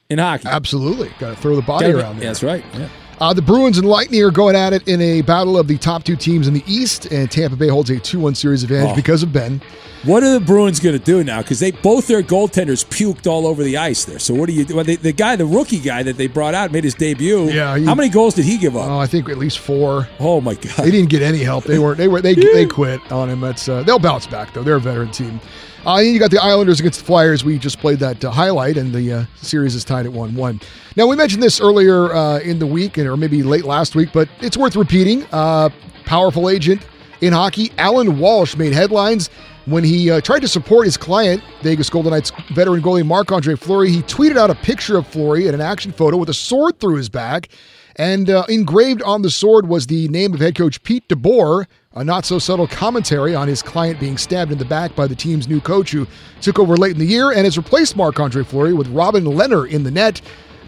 in 0.08 0.18
hockey. 0.18 0.48
Absolutely, 0.48 1.10
got 1.18 1.30
to 1.30 1.36
throw 1.36 1.56
the 1.56 1.62
body 1.62 1.86
Gotta 1.86 1.98
around 1.98 2.18
there. 2.18 2.28
That's 2.28 2.42
right. 2.42 2.64
Yeah. 2.74 2.88
Uh, 3.20 3.32
the 3.32 3.42
Bruins 3.42 3.78
and 3.78 3.88
Lightning 3.88 4.22
are 4.22 4.30
going 4.30 4.54
at 4.54 4.72
it 4.72 4.86
in 4.86 5.00
a 5.00 5.22
battle 5.22 5.58
of 5.58 5.66
the 5.66 5.76
top 5.76 6.04
two 6.04 6.14
teams 6.14 6.46
in 6.46 6.54
the 6.54 6.62
East, 6.66 7.06
and 7.06 7.28
Tampa 7.30 7.56
Bay 7.56 7.66
holds 7.68 7.90
a 7.90 7.98
2 7.98 8.20
1 8.20 8.34
series 8.36 8.62
advantage 8.62 8.92
Oh. 8.92 8.96
because 8.96 9.22
of 9.24 9.32
Ben. 9.32 9.60
What 10.04 10.22
are 10.22 10.32
the 10.32 10.38
Bruins 10.40 10.78
going 10.78 10.96
to 10.96 11.04
do 11.04 11.24
now? 11.24 11.42
Because 11.42 11.58
they 11.58 11.72
both 11.72 12.06
their 12.06 12.22
goaltenders 12.22 12.84
puked 12.86 13.26
all 13.26 13.44
over 13.48 13.64
the 13.64 13.76
ice 13.78 14.04
there. 14.04 14.20
So 14.20 14.32
what 14.32 14.46
do 14.46 14.52
you 14.52 14.64
do? 14.64 14.76
Well, 14.76 14.84
they, 14.84 14.94
the 14.94 15.10
guy, 15.10 15.34
the 15.34 15.44
rookie 15.44 15.80
guy 15.80 16.04
that 16.04 16.16
they 16.16 16.28
brought 16.28 16.54
out, 16.54 16.70
made 16.70 16.84
his 16.84 16.94
debut. 16.94 17.50
Yeah, 17.50 17.76
he- 17.76 17.84
How 17.84 17.96
many 17.96 18.08
goals 18.08 18.34
did 18.34 18.44
he 18.44 18.58
give 18.58 18.76
up? 18.76 18.88
Oh, 18.88 18.98
I 18.98 19.08
think 19.08 19.28
at 19.28 19.38
least 19.38 19.58
four. 19.58 20.06
Oh 20.20 20.40
my 20.40 20.54
god! 20.54 20.76
They 20.76 20.92
didn't 20.92 21.10
get 21.10 21.22
any 21.22 21.38
help. 21.38 21.64
They 21.64 21.80
weren't. 21.80 21.98
They 21.98 22.06
were. 22.06 22.20
They 22.20 22.34
they 22.34 22.66
quit 22.78 23.00
on 23.10 23.28
him. 23.28 23.40
That's. 23.40 23.68
Uh, 23.68 23.82
they'll 23.82 23.98
bounce 23.98 24.28
back 24.28 24.52
though. 24.54 24.62
They're 24.62 24.76
a 24.76 24.80
veteran 24.80 25.10
team. 25.10 25.40
Uh, 25.86 25.96
and 25.96 26.08
you 26.08 26.18
got 26.18 26.30
the 26.30 26.42
Islanders 26.42 26.80
against 26.80 27.00
the 27.00 27.06
Flyers. 27.06 27.44
We 27.44 27.58
just 27.58 27.78
played 27.78 27.98
that 28.00 28.24
uh, 28.24 28.30
highlight, 28.30 28.76
and 28.76 28.92
the 28.92 29.12
uh, 29.12 29.24
series 29.36 29.74
is 29.74 29.84
tied 29.84 30.06
at 30.06 30.12
one-one. 30.12 30.60
Now 30.96 31.06
we 31.06 31.16
mentioned 31.16 31.42
this 31.42 31.60
earlier 31.60 32.12
uh, 32.12 32.40
in 32.40 32.58
the 32.58 32.66
week, 32.66 32.98
or 32.98 33.16
maybe 33.16 33.42
late 33.42 33.64
last 33.64 33.94
week, 33.94 34.10
but 34.12 34.28
it's 34.40 34.56
worth 34.56 34.76
repeating. 34.76 35.24
Uh, 35.32 35.70
powerful 36.04 36.50
agent 36.50 36.86
in 37.20 37.32
hockey, 37.32 37.70
Alan 37.78 38.18
Walsh 38.18 38.56
made 38.56 38.72
headlines 38.72 39.30
when 39.66 39.84
he 39.84 40.10
uh, 40.10 40.20
tried 40.20 40.40
to 40.40 40.48
support 40.48 40.84
his 40.84 40.96
client, 40.96 41.42
Vegas 41.62 41.90
Golden 41.90 42.12
Knights 42.12 42.32
veteran 42.52 42.82
goalie 42.82 43.06
Marc 43.06 43.30
Andre 43.30 43.54
Fleury. 43.54 43.90
He 43.90 44.02
tweeted 44.02 44.36
out 44.36 44.50
a 44.50 44.54
picture 44.54 44.96
of 44.96 45.06
Fleury 45.06 45.46
in 45.46 45.54
an 45.54 45.60
action 45.60 45.92
photo 45.92 46.16
with 46.16 46.28
a 46.28 46.34
sword 46.34 46.80
through 46.80 46.96
his 46.96 47.08
back. 47.08 47.48
And 47.96 48.28
engraved 48.48 49.02
on 49.02 49.22
the 49.22 49.30
sword 49.30 49.68
was 49.68 49.88
the 49.88 50.06
name 50.08 50.32
of 50.32 50.38
head 50.38 50.54
coach 50.54 50.80
Pete 50.84 51.08
DeBoer, 51.08 51.66
a 51.94 52.04
not 52.04 52.24
so 52.24 52.38
subtle 52.38 52.66
commentary 52.66 53.34
on 53.34 53.48
his 53.48 53.62
client 53.62 53.98
being 53.98 54.18
stabbed 54.18 54.52
in 54.52 54.58
the 54.58 54.64
back 54.64 54.94
by 54.94 55.06
the 55.06 55.14
team's 55.14 55.48
new 55.48 55.60
coach 55.60 55.90
who 55.90 56.06
took 56.40 56.58
over 56.58 56.76
late 56.76 56.92
in 56.92 56.98
the 56.98 57.06
year 57.06 57.30
and 57.30 57.40
has 57.44 57.56
replaced 57.56 57.96
Marc 57.96 58.20
Andre 58.20 58.44
Fleury 58.44 58.74
with 58.74 58.88
Robin 58.88 59.24
Leonard 59.24 59.70
in 59.70 59.82
the 59.84 59.90
net. 59.90 60.20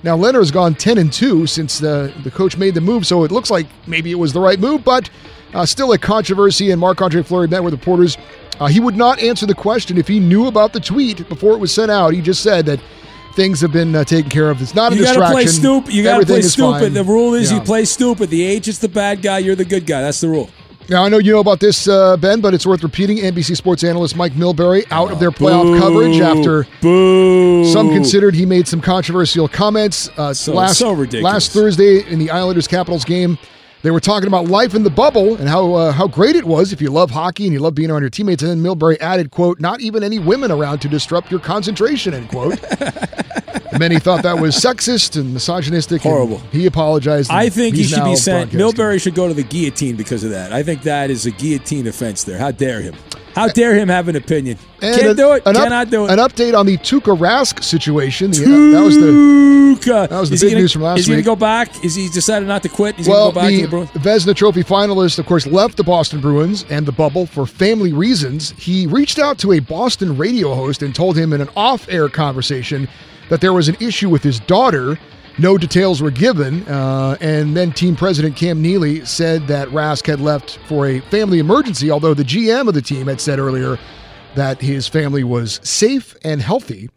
Now, 0.02 0.16
Leonard 0.16 0.40
has 0.40 0.50
gone 0.50 0.74
10 0.74 0.96
and 0.96 1.12
2 1.12 1.46
since 1.46 1.78
the, 1.78 2.12
the 2.24 2.30
coach 2.30 2.56
made 2.56 2.74
the 2.74 2.80
move, 2.80 3.06
so 3.06 3.22
it 3.24 3.30
looks 3.30 3.50
like 3.50 3.66
maybe 3.86 4.10
it 4.10 4.14
was 4.14 4.32
the 4.32 4.40
right 4.40 4.58
move, 4.58 4.82
but 4.82 5.10
uh, 5.52 5.66
still 5.66 5.92
a 5.92 5.98
controversy. 5.98 6.70
And 6.70 6.80
Marc 6.80 7.02
Andre 7.02 7.22
Fleury 7.22 7.48
met 7.48 7.62
with 7.62 7.74
reporters. 7.74 8.16
Uh, 8.58 8.66
he 8.68 8.80
would 8.80 8.96
not 8.96 9.18
answer 9.18 9.44
the 9.44 9.54
question 9.54 9.98
if 9.98 10.08
he 10.08 10.18
knew 10.18 10.46
about 10.46 10.72
the 10.72 10.80
tweet 10.80 11.28
before 11.28 11.52
it 11.52 11.58
was 11.58 11.72
sent 11.72 11.90
out. 11.90 12.14
He 12.14 12.22
just 12.22 12.42
said 12.42 12.64
that 12.64 12.80
things 13.34 13.60
have 13.60 13.72
been 13.72 13.94
uh, 13.94 14.04
taken 14.04 14.30
care 14.30 14.48
of. 14.50 14.62
It's 14.62 14.74
not 14.74 14.92
a 14.94 14.96
You 14.96 15.04
got 15.04 15.16
to 15.16 15.32
play 15.32 15.46
stupid. 15.46 15.92
You 15.92 16.02
got 16.02 16.10
to 16.12 16.14
Everything 16.22 16.36
play 16.36 16.42
stupid. 16.48 16.80
fine. 16.80 16.94
The 16.94 17.04
rule 17.04 17.34
is 17.34 17.52
Yeah. 17.52 17.58
you 17.58 17.64
play 17.64 17.84
stupid. 17.84 18.30
The 18.30 18.42
agent's 18.42 18.78
the 18.78 18.88
bad 18.88 19.20
guy. 19.20 19.38
You're 19.38 19.54
the 19.54 19.66
good 19.66 19.84
guy. 19.84 20.00
That's 20.00 20.22
the 20.22 20.28
rule. 20.28 20.48
Now, 20.90 21.04
I 21.04 21.08
know 21.08 21.18
you 21.18 21.30
know 21.32 21.38
about 21.38 21.60
this, 21.60 21.86
uh, 21.86 22.16
Ben, 22.16 22.40
but 22.40 22.52
it's 22.52 22.66
worth 22.66 22.82
repeating. 22.82 23.18
NBC 23.18 23.56
sports 23.56 23.84
analyst 23.84 24.16
Mike 24.16 24.32
Milbury 24.32 24.84
out 24.90 25.12
of 25.12 25.20
their 25.20 25.30
playoff 25.30 25.78
coverage 25.78 26.18
after 26.20 26.66
Boo. 26.80 27.64
some 27.72 27.90
considered 27.90 28.34
he 28.34 28.44
made 28.44 28.66
some 28.66 28.80
controversial 28.80 29.46
comments. 29.46 30.10
Uh, 30.16 30.34
So- 30.34 30.52
last, 30.52 30.78
so. 30.78 30.90
Last 30.92 31.52
Thursday 31.52 32.00
in 32.10 32.18
the 32.18 32.28
Islanders 32.32 32.66
Capitals 32.66 33.04
game, 33.04 33.38
they 33.82 33.92
were 33.92 34.00
talking 34.00 34.26
about 34.26 34.48
life 34.48 34.74
in 34.74 34.82
the 34.82 34.90
bubble 34.90 35.36
and 35.36 35.48
how 35.48 35.74
uh, 35.74 35.92
how 35.92 36.08
great 36.08 36.34
it 36.34 36.44
was 36.44 36.72
if 36.72 36.82
you 36.82 36.90
love 36.90 37.12
hockey 37.12 37.44
and 37.44 37.52
you 37.52 37.60
love 37.60 37.76
being 37.76 37.90
around 37.90 38.02
your 38.02 38.10
teammates. 38.10 38.42
And 38.42 38.50
then 38.50 38.60
Milbury 38.60 39.00
added, 39.00 39.30
"quote 39.30 39.60
Not 39.60 39.80
even 39.80 40.02
any 40.02 40.18
women 40.18 40.50
around 40.50 40.80
to 40.80 40.88
disrupt 40.88 41.30
your 41.30 41.40
concentration." 41.40 42.12
End 42.14 42.28
quote. 42.28 42.58
Many 43.78 43.98
thought 43.98 44.22
that 44.24 44.38
was 44.40 44.56
sexist 44.56 45.18
and 45.20 45.32
misogynistic. 45.34 46.04
and 46.04 46.12
Horrible. 46.12 46.38
he 46.52 46.66
apologized. 46.66 47.30
I 47.30 47.48
think 47.48 47.76
he 47.76 47.84
should 47.84 48.04
be 48.04 48.16
sent. 48.16 48.50
Milbury 48.52 49.00
should 49.00 49.14
go 49.14 49.28
to 49.28 49.34
the 49.34 49.42
guillotine 49.44 49.96
because 49.96 50.24
of 50.24 50.30
that. 50.30 50.52
I 50.52 50.62
think 50.62 50.82
that 50.82 51.10
is 51.10 51.26
a 51.26 51.30
guillotine 51.30 51.86
offense 51.86 52.24
there. 52.24 52.38
How 52.38 52.50
dare 52.50 52.80
him? 52.80 52.94
How 53.34 53.46
dare 53.46 53.76
him 53.76 53.88
have 53.88 54.08
an 54.08 54.16
opinion? 54.16 54.58
And 54.82 54.96
Can't 54.96 55.10
an- 55.10 55.16
do 55.16 55.32
it. 55.34 55.42
An 55.46 55.56
up- 55.56 55.62
Cannot 55.62 55.90
do 55.90 56.04
it. 56.06 56.10
An 56.10 56.18
update 56.18 56.58
on 56.58 56.66
the 56.66 56.76
Tuukka 56.78 57.16
Rask 57.16 57.62
situation. 57.62 58.32
The- 58.32 58.40
that 58.72 58.82
was 58.82 58.96
the 58.96 59.06
Tuukka. 59.06 60.08
that 60.08 60.18
was 60.18 60.30
the 60.30 60.34
Is 60.34 60.40
big 60.40 60.50
gonna- 60.50 60.60
news 60.62 60.72
from 60.72 60.82
last 60.82 60.96
week. 60.96 61.00
Is 61.00 61.06
he 61.06 61.12
going 61.12 61.22
to 61.22 61.26
go 61.30 61.36
back? 61.36 61.84
Is 61.84 61.94
he 61.94 62.08
decided 62.08 62.48
not 62.48 62.62
to 62.64 62.68
quit? 62.68 62.96
He's 62.96 63.08
well, 63.08 63.30
going 63.30 63.54
to 63.60 63.66
go 63.68 63.70
back 63.84 63.86
the, 63.86 63.86
to 63.86 63.92
the 63.94 64.00
Bruins? 64.00 64.24
Vezina 64.26 64.34
Trophy 64.34 64.64
finalist, 64.64 65.20
of 65.20 65.26
course, 65.26 65.46
left 65.46 65.76
the 65.76 65.84
Boston 65.84 66.20
Bruins 66.20 66.64
and 66.70 66.84
the 66.86 66.92
bubble 66.92 67.24
for 67.24 67.46
family 67.46 67.92
reasons. 67.92 68.52
He 68.58 68.88
reached 68.88 69.20
out 69.20 69.38
to 69.38 69.52
a 69.52 69.60
Boston 69.60 70.16
radio 70.16 70.52
host 70.54 70.82
and 70.82 70.92
told 70.92 71.16
him 71.16 71.32
in 71.32 71.40
an 71.40 71.48
off-air 71.56 72.08
conversation 72.08 72.88
that 73.30 73.40
there 73.40 73.54
was 73.54 73.68
an 73.68 73.76
issue 73.80 74.10
with 74.10 74.22
his 74.22 74.40
daughter. 74.40 74.98
No 75.38 75.56
details 75.56 76.02
were 76.02 76.10
given, 76.10 76.68
uh, 76.68 77.16
and 77.20 77.56
then 77.56 77.72
team 77.72 77.96
president 77.96 78.36
Cam 78.36 78.60
Neely 78.60 79.06
said 79.06 79.46
that 79.46 79.68
Rask 79.68 80.06
had 80.06 80.20
left 80.20 80.58
for 80.66 80.86
a 80.86 81.00
family 81.00 81.38
emergency. 81.38 81.90
Although 81.90 82.12
the 82.12 82.24
GM 82.24 82.68
of 82.68 82.74
the 82.74 82.82
team 82.82 83.06
had 83.06 83.20
said 83.20 83.38
earlier 83.38 83.78
that 84.34 84.60
his 84.60 84.86
family 84.86 85.24
was 85.24 85.60
safe 85.62 86.14
and 86.22 86.42
healthy. 86.42 86.90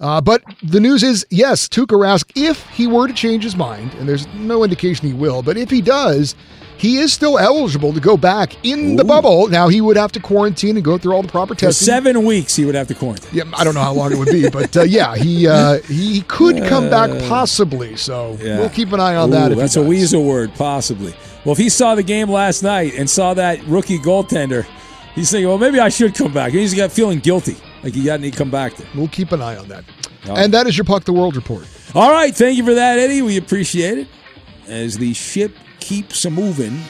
Uh, 0.00 0.20
but 0.20 0.42
the 0.62 0.80
news 0.80 1.02
is 1.02 1.26
yes, 1.30 1.68
Tuukka 1.68 1.96
Rask, 1.98 2.30
if 2.34 2.66
he 2.70 2.86
were 2.86 3.08
to 3.08 3.14
change 3.14 3.42
his 3.44 3.56
mind, 3.56 3.92
and 3.94 4.08
there's 4.08 4.26
no 4.34 4.62
indication 4.64 5.06
he 5.06 5.14
will, 5.14 5.42
but 5.42 5.56
if 5.56 5.70
he 5.70 5.80
does, 5.80 6.34
he 6.78 6.98
is 6.98 7.10
still 7.10 7.38
eligible 7.38 7.94
to 7.94 8.00
go 8.00 8.18
back 8.18 8.54
in 8.62 8.96
the 8.96 9.04
bubble. 9.04 9.46
Now 9.48 9.68
he 9.68 9.80
would 9.80 9.96
have 9.96 10.12
to 10.12 10.20
quarantine 10.20 10.76
and 10.76 10.84
go 10.84 10.98
through 10.98 11.14
all 11.14 11.22
the 11.22 11.28
proper 11.28 11.54
For 11.54 11.60
testing. 11.60 11.86
seven 11.86 12.24
weeks, 12.26 12.54
he 12.54 12.66
would 12.66 12.74
have 12.74 12.88
to 12.88 12.94
quarantine. 12.94 13.30
Yeah, 13.32 13.44
I 13.54 13.64
don't 13.64 13.72
know 13.74 13.80
how 13.80 13.94
long 13.94 14.12
it 14.12 14.18
would 14.18 14.28
be, 14.28 14.50
but 14.50 14.76
uh, 14.76 14.82
yeah, 14.82 15.16
he 15.16 15.48
uh, 15.48 15.78
he 15.88 16.20
could 16.28 16.62
come 16.64 16.90
back 16.90 17.08
possibly. 17.28 17.96
So 17.96 18.36
Yeah. 18.42 18.58
we'll 18.58 18.68
keep 18.68 18.92
an 18.92 19.00
eye 19.00 19.16
on 19.16 19.30
that. 19.30 19.52
Ooh, 19.52 19.54
he 19.54 19.60
that's 19.60 19.76
a 19.76 19.82
weasel 19.82 20.22
word, 20.24 20.52
possibly. 20.56 21.14
Well, 21.46 21.52
if 21.52 21.58
he 21.58 21.70
saw 21.70 21.94
the 21.94 22.02
game 22.02 22.28
last 22.30 22.62
night 22.62 22.92
and 22.94 23.08
saw 23.08 23.32
that 23.32 23.64
rookie 23.66 23.98
goaltender, 23.98 24.66
he's 25.14 25.30
thinking, 25.30 25.48
well, 25.48 25.56
maybe 25.58 25.80
I 25.80 25.88
should 25.88 26.14
come 26.14 26.32
back. 26.34 26.52
He's 26.52 26.74
got 26.74 26.92
feeling 26.92 27.20
guilty, 27.20 27.56
like 27.82 27.94
he 27.94 28.04
got 28.04 28.20
to 28.20 28.30
come 28.30 28.50
back 28.50 28.74
there. 28.76 28.88
We'll 28.94 29.08
keep 29.08 29.32
an 29.32 29.42
eye 29.42 29.56
on 29.56 29.68
that. 29.68 29.84
All 30.28 30.36
And 30.36 30.52
that 30.54 30.66
is 30.66 30.76
your 30.76 30.84
Puck 30.84 31.04
the 31.04 31.12
World 31.12 31.36
report. 31.36 31.66
All 31.94 32.10
right, 32.10 32.34
thank 32.34 32.56
you 32.56 32.64
for 32.64 32.74
that, 32.74 32.98
Eddie. 32.98 33.22
We 33.22 33.36
appreciate 33.36 33.98
it. 33.98 34.08
As 34.66 34.98
the 34.98 35.14
ship 35.14 35.54
keeps 35.78 36.24
a 36.24 36.30
moving 36.30 36.80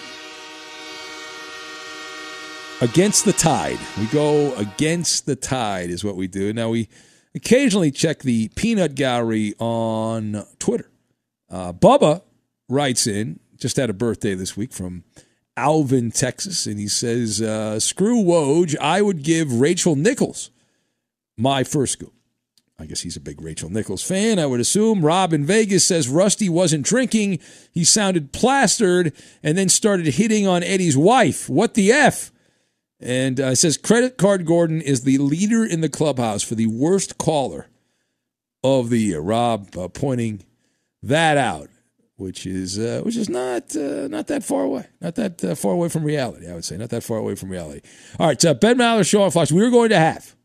against 2.81 3.25
the 3.25 3.33
tide, 3.33 3.79
we 3.99 4.07
go 4.07 4.55
against 4.55 5.27
the 5.27 5.37
tide, 5.37 5.91
is 5.91 6.03
what 6.03 6.17
we 6.17 6.27
do. 6.27 6.53
Now, 6.53 6.71
we 6.71 6.89
occasionally 7.35 7.91
check 7.91 8.21
the 8.21 8.49
peanut 8.49 8.95
gallery 8.95 9.55
on 9.59 10.45
Twitter. 10.59 10.91
Uh, 11.51 11.73
Bubba 11.73 12.23
writes 12.69 13.07
in, 13.07 13.39
just 13.57 13.77
had 13.77 13.91
a 13.91 13.95
birthday 13.95 14.35
this 14.35 14.57
week 14.57 14.73
from 14.73 15.05
Alvin, 15.57 16.11
Texas, 16.11 16.67
and 16.67 16.79
he 16.79 16.89
says, 16.89 17.41
uh, 17.41 17.79
Screw 17.79 18.23
Woj, 18.23 18.77
I 18.79 19.03
would 19.03 19.23
give 19.23 19.61
Rachel 19.61 19.97
Nichols 19.97 20.51
my 21.37 21.65
first 21.65 21.95
scoop. 21.95 22.13
I 22.79 22.85
guess 22.85 23.01
he's 23.01 23.17
a 23.17 23.21
big 23.21 23.41
Rachel 23.41 23.71
Nichols 23.71 24.03
fan, 24.03 24.39
I 24.39 24.45
would 24.45 24.61
assume. 24.61 25.05
Rob 25.05 25.33
in 25.33 25.47
Vegas 25.47 25.87
says 25.87 26.09
Rusty 26.09 26.49
wasn't 26.49 26.85
drinking. 26.85 27.39
He 27.73 27.85
sounded 27.85 28.33
plastered 28.33 29.15
and 29.43 29.57
then 29.57 29.71
started 29.71 30.07
hitting 30.07 30.47
on 30.47 30.63
Eddie's 30.63 30.97
wife. 30.97 31.49
What 31.49 31.73
the 31.73 31.91
F? 31.91 32.31
And 33.01 33.41
uh, 33.41 33.55
says 33.55 33.79
Credit 33.79 34.19
Card 34.19 34.45
Gordon 34.45 34.83
is 34.83 35.03
the 35.03 35.19
leader 35.19 35.65
in 35.65 35.81
the 35.81 35.89
clubhouse 35.89 36.43
for 36.43 36.55
the 36.55 36.67
worst 36.67 37.17
caller 37.17 37.69
of 38.63 38.91
the 38.91 38.99
year. 38.99 39.21
Rob 39.21 39.77
uh, 39.77 39.89
pointing 39.89 40.45
that 41.03 41.39
out, 41.39 41.69
which 42.17 42.47
is 42.47 42.79
uh, 42.79 43.01
which 43.05 43.17
is 43.17 43.29
not 43.29 43.75
uh, 43.77 44.09
not 44.09 44.27
that 44.27 44.45
far 44.45 44.65
away, 44.65 44.87
not 45.01 45.15
that 45.15 45.43
uh, 45.45 45.55
far 45.55 45.73
away 45.73 45.89
from 45.89 46.05
reality. 46.05 46.49
I 46.49 46.55
would 46.55 46.65
say 46.65 46.77
not 46.77 46.91
that 46.91 47.03
far 47.03 47.19
away 47.19 47.35
from 47.37 47.51
reality. 47.51 47.81
All 48.19 48.27
right, 48.27 48.45
uh, 48.45 48.55
Ben 48.55 48.77
Maller 48.79 49.07
show 49.09 49.23
on 49.23 49.31
Fox. 49.31 49.51
We 49.53 49.65
are 49.65 49.71
going 49.71 49.91
to 49.91 49.99
have, 49.99 50.36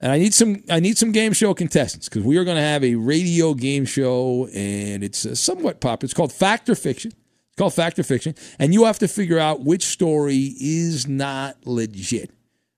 and 0.00 0.12
I 0.12 0.18
need 0.18 0.34
some 0.34 0.62
I 0.70 0.80
need 0.80 0.96
some 0.96 1.12
game 1.12 1.32
show 1.32 1.54
contestants 1.54 2.08
because 2.08 2.24
we 2.24 2.36
are 2.36 2.44
going 2.44 2.56
to 2.56 2.62
have 2.62 2.84
a 2.84 2.94
radio 2.94 3.54
game 3.54 3.84
show, 3.84 4.48
and 4.54 5.02
it's 5.02 5.26
uh, 5.26 5.34
somewhat 5.34 5.80
popular. 5.80 6.06
It's 6.06 6.14
called 6.14 6.32
Fact 6.32 6.68
or 6.68 6.74
Fiction. 6.74 7.12
It's 7.12 7.56
called 7.56 7.74
Fact 7.74 7.98
or 7.98 8.04
Fiction, 8.04 8.34
and 8.58 8.72
you 8.72 8.84
have 8.84 8.98
to 9.00 9.08
figure 9.08 9.38
out 9.38 9.64
which 9.64 9.84
story 9.84 10.54
is 10.60 11.08
not 11.08 11.56
legit. 11.66 12.30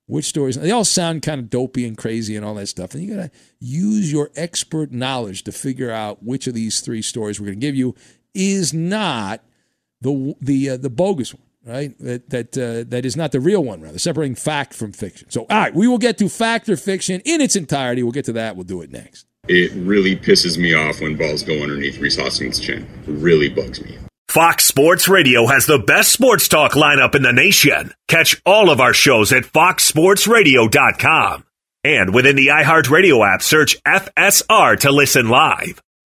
Which 0.07 0.25
stories? 0.25 0.57
They 0.57 0.73
all 0.73 0.85
sound 0.85 1.23
kind 1.23 1.39
of 1.41 1.51
dopey 1.51 1.87
and 1.87 1.97
crazy 1.97 2.35
and 2.35 2.45
all 2.45 2.55
that 2.55 2.67
stuff. 2.67 2.95
And 2.95 3.05
you 3.05 3.15
got 3.15 3.23
to 3.23 3.31
use 3.61 4.11
your 4.11 4.31
expert 4.35 4.91
knowledge 4.91 5.45
to 5.45 5.53
figure 5.53 5.93
out 5.93 6.25
which 6.25 6.49
of 6.49 6.55
these 6.55 6.81
three 6.81 7.01
stories 7.01 7.39
we're 7.39 7.47
going 7.47 7.61
to 7.61 7.67
give 7.67 7.77
you 7.77 7.95
is 8.35 8.75
not 8.75 9.45
the 10.01 10.35
the 10.41 10.71
uh, 10.71 10.77
the 10.79 10.91
bogus 10.91 11.35
one, 11.35 11.43
right? 11.65 11.97
That 11.99 12.31
that 12.31 12.59
uh, 12.59 12.85
that 12.89 13.05
is 13.05 13.17
not 13.17 13.33
the 13.33 13.41
real 13.41 13.65
one. 13.65 13.81
Rather, 13.81 13.99
separating 13.99 14.35
fact 14.35 14.75
from 14.75 14.93
fiction. 14.93 15.31
So, 15.31 15.43
all 15.43 15.59
right, 15.59 15.75
we 15.75 15.89
will 15.89 15.99
get 15.99 16.19
to 16.19 16.29
fact 16.29 16.69
or 16.69 16.77
fiction 16.77 17.21
in 17.25 17.41
its 17.41 17.57
entirety. 17.57 18.03
We'll 18.03 18.13
get 18.13 18.27
to 18.27 18.33
that. 18.35 18.57
We'll 18.57 18.65
do 18.65 18.83
it 18.83 18.91
next. 18.91 19.27
It 19.49 19.73
really 19.75 20.17
pisses 20.17 20.59
me 20.59 20.75
off 20.75 21.01
when 21.01 21.17
balls 21.17 21.43
go 21.43 21.63
underneath 21.63 21.99
Rhys 21.99 22.17
Hoskins' 22.17 22.61
chin. 22.61 22.87
It 23.07 23.11
really 23.11 23.49
bugs 23.49 23.83
me. 23.83 23.99
Fox 24.29 24.65
Sports 24.65 25.09
Radio 25.09 25.47
has 25.47 25.67
the 25.67 25.81
best 25.81 26.13
sports 26.13 26.47
talk 26.47 26.73
lineup 26.73 27.17
in 27.17 27.23
the 27.23 27.33
nation. 27.33 27.93
Catch 28.07 28.41
all 28.47 28.71
of 28.71 28.81
our 28.81 28.95
shows 28.95 29.33
at 29.33 29.43
foxsportsradio.com. 29.43 31.45
And 31.83 32.15
within 32.15 32.37
the 32.37 32.49
iHeartRadio 32.49 33.35
app, 33.35 33.43
search 33.43 33.83
FSR 33.83 34.79
to 34.81 34.93
listen 34.93 35.29
live. 35.29 35.83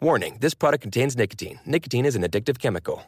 Warning 0.00 0.38
this 0.40 0.54
product 0.54 0.82
contains 0.82 1.16
nicotine. 1.16 1.58
Nicotine 1.66 2.06
is 2.06 2.14
an 2.14 2.22
addictive 2.22 2.60
chemical. 2.60 3.02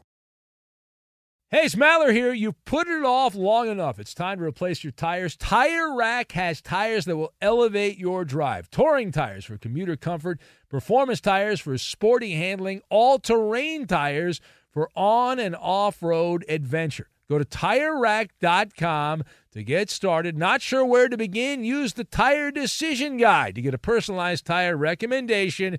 Hey, 1.49 1.63
it's 1.63 1.77
Maller 1.77 2.13
here. 2.13 2.33
You've 2.33 2.65
put 2.65 2.89
it 2.89 3.05
off 3.05 3.37
long 3.37 3.69
enough. 3.69 4.01
It's 4.01 4.13
time 4.13 4.39
to 4.39 4.45
replace 4.45 4.83
your 4.83 4.91
tires. 4.91 5.37
Tire 5.37 5.95
Rack 5.95 6.33
has 6.33 6.61
tires 6.61 7.05
that 7.05 7.17
will 7.17 7.33
elevate 7.41 7.97
your 7.97 8.25
drive. 8.25 8.71
Touring 8.71 9.13
tires 9.13 9.45
for 9.45 9.57
commuter 9.57 9.97
comfort, 9.97 10.41
performance 10.69 11.21
tires 11.21 11.61
for 11.61 11.79
sporty 11.79 12.33
handling, 12.33 12.83
all 12.89 13.21
terrain 13.21 13.87
tires 13.87 14.41
for 14.69 14.91
on 14.97 15.39
and 15.39 15.55
off 15.55 16.03
road 16.03 16.45
adventure. 16.49 17.09
Go 17.29 17.39
to 17.39 17.45
tirerack.com 17.45 19.23
to 19.53 19.63
get 19.63 19.91
started. 19.91 20.37
Not 20.37 20.61
sure 20.61 20.85
where 20.85 21.09
to 21.09 21.17
begin? 21.17 21.63
Use 21.63 21.93
the 21.93 22.03
Tire 22.03 22.51
Decision 22.51 23.17
Guide 23.17 23.55
to 23.55 23.63
get 23.63 23.75
a 23.75 23.79
personalized 23.79 24.45
tire 24.45 24.77
recommendation 24.77 25.79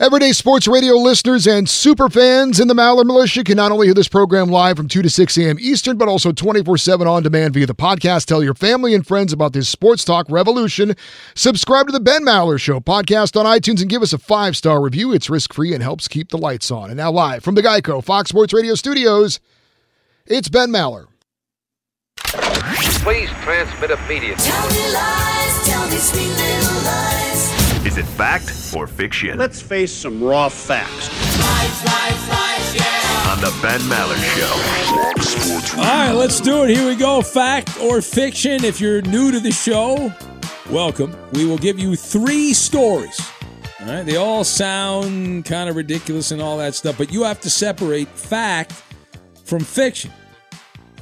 Everyday 0.00 0.30
sports 0.30 0.68
radio 0.68 0.94
listeners 0.94 1.44
and 1.48 1.68
super 1.68 2.08
fans 2.08 2.60
in 2.60 2.68
the 2.68 2.74
Maller 2.74 3.04
Militia 3.04 3.42
can 3.42 3.56
not 3.56 3.72
only 3.72 3.88
hear 3.88 3.94
this 3.94 4.06
program 4.06 4.48
live 4.48 4.76
from 4.76 4.86
2 4.86 5.02
to 5.02 5.10
6 5.10 5.36
a.m. 5.38 5.56
Eastern, 5.58 5.96
but 5.96 6.06
also 6.06 6.30
24 6.30 6.78
7 6.78 7.08
on 7.08 7.24
demand 7.24 7.54
via 7.54 7.66
the 7.66 7.74
podcast. 7.74 8.26
Tell 8.26 8.40
your 8.40 8.54
family 8.54 8.94
and 8.94 9.04
friends 9.04 9.32
about 9.32 9.54
this 9.54 9.68
sports 9.68 10.04
talk 10.04 10.26
revolution. 10.30 10.94
Subscribe 11.34 11.86
to 11.86 11.92
the 11.92 11.98
Ben 11.98 12.24
Maller 12.24 12.60
Show 12.60 12.78
podcast 12.78 13.36
on 13.36 13.44
iTunes 13.44 13.80
and 13.80 13.90
give 13.90 14.02
us 14.02 14.12
a 14.12 14.18
five 14.18 14.56
star 14.56 14.80
review. 14.80 15.12
It's 15.12 15.28
risk 15.28 15.52
free 15.52 15.74
and 15.74 15.82
helps 15.82 16.06
keep 16.06 16.28
the 16.28 16.38
lights 16.38 16.70
on. 16.70 16.90
And 16.90 16.96
now, 16.96 17.10
live 17.10 17.42
from 17.42 17.56
the 17.56 17.62
Geico 17.62 18.02
Fox 18.02 18.28
Sports 18.28 18.52
Radio 18.52 18.76
studios, 18.76 19.40
it's 20.26 20.48
Ben 20.48 20.70
Maller. 20.70 21.06
Please 22.18 23.30
transmit 23.42 23.90
immediately. 23.90 24.44
Tell 24.44 24.70
me 24.70 24.92
lies, 24.92 25.66
tell 25.66 25.88
me 25.90 25.96
sweet 25.96 26.28
little 26.28 26.84
lies. 26.84 27.27
Is 27.88 27.96
it 27.96 28.04
fact 28.04 28.52
or 28.76 28.86
fiction? 28.86 29.38
Let's 29.38 29.62
face 29.62 29.90
some 29.90 30.22
raw 30.22 30.50
facts. 30.50 31.08
Lies, 31.40 31.84
lies, 31.86 32.28
lies, 32.28 32.74
yeah. 32.74 33.32
On 33.32 33.40
the 33.40 33.58
Ben 33.62 33.80
Maller 33.80 34.18
Show. 34.36 35.78
All 35.78 35.84
right, 35.84 36.12
let's 36.12 36.38
do 36.38 36.64
it. 36.64 36.76
Here 36.76 36.86
we 36.86 36.96
go. 36.96 37.22
Fact 37.22 37.80
or 37.80 38.02
fiction. 38.02 38.62
If 38.62 38.78
you're 38.78 39.00
new 39.00 39.32
to 39.32 39.40
the 39.40 39.52
show, 39.52 40.12
welcome. 40.70 41.16
We 41.32 41.46
will 41.46 41.56
give 41.56 41.78
you 41.78 41.96
three 41.96 42.52
stories. 42.52 43.18
All 43.80 43.86
right, 43.86 44.04
they 44.04 44.16
all 44.16 44.44
sound 44.44 45.46
kind 45.46 45.70
of 45.70 45.76
ridiculous 45.76 46.30
and 46.30 46.42
all 46.42 46.58
that 46.58 46.74
stuff, 46.74 46.98
but 46.98 47.10
you 47.10 47.22
have 47.22 47.40
to 47.40 47.48
separate 47.48 48.08
fact 48.08 48.74
from 49.44 49.60
fiction. 49.60 50.12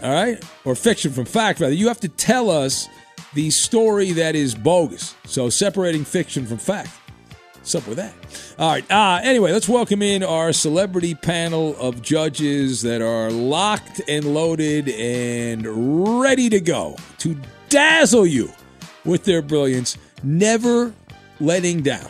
All 0.04 0.12
right, 0.12 0.40
or 0.64 0.76
fiction 0.76 1.10
from 1.10 1.24
fact, 1.24 1.58
rather. 1.58 1.74
You 1.74 1.88
have 1.88 1.98
to 2.00 2.08
tell 2.08 2.48
us 2.48 2.88
the 3.34 3.50
story 3.50 4.12
that 4.12 4.34
is 4.34 4.54
bogus. 4.54 5.14
So 5.24 5.48
separating 5.48 6.04
fiction 6.04 6.46
from 6.46 6.58
fact. 6.58 6.90
What's 7.56 7.74
up 7.74 7.88
with 7.88 7.96
that? 7.96 8.14
All 8.60 8.70
right. 8.70 8.88
Uh, 8.88 9.20
anyway, 9.24 9.52
let's 9.52 9.68
welcome 9.68 10.00
in 10.00 10.22
our 10.22 10.52
celebrity 10.52 11.16
panel 11.16 11.76
of 11.78 12.00
judges 12.00 12.82
that 12.82 13.02
are 13.02 13.28
locked 13.30 14.00
and 14.08 14.24
loaded 14.24 14.88
and 14.88 16.20
ready 16.20 16.48
to 16.48 16.60
go 16.60 16.96
to 17.18 17.36
dazzle 17.68 18.24
you 18.24 18.52
with 19.04 19.24
their 19.24 19.42
brilliance, 19.42 19.98
never 20.22 20.92
letting 21.40 21.82
down. 21.82 22.08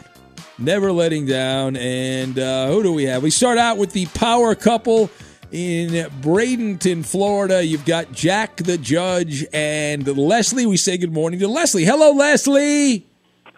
Never 0.59 0.93
letting 0.93 1.25
down. 1.25 1.77
And 1.77 2.39
uh, 2.39 2.69
who 2.69 2.83
do 2.83 2.93
we 2.93 3.05
have? 3.05 3.23
We 3.23 3.31
start 3.31 3.57
out 3.57 3.79
with 3.79 3.93
the 3.93 4.07
power 4.07 4.55
couple 4.55 5.11
in 5.53 6.11
Bradenton, 6.21 7.05
Florida. 7.05 7.65
You've 7.65 7.85
got 7.85 8.13
Jack 8.13 8.57
the 8.57 8.79
Judge 8.79 9.45
and 9.53 10.07
Leslie. 10.07 10.67
We 10.67 10.77
say 10.77 10.97
good 10.97 11.13
morning 11.13 11.41
to 11.41 11.49
Leslie. 11.49 11.85
Hello, 11.85 12.13
Leslie. 12.13 13.07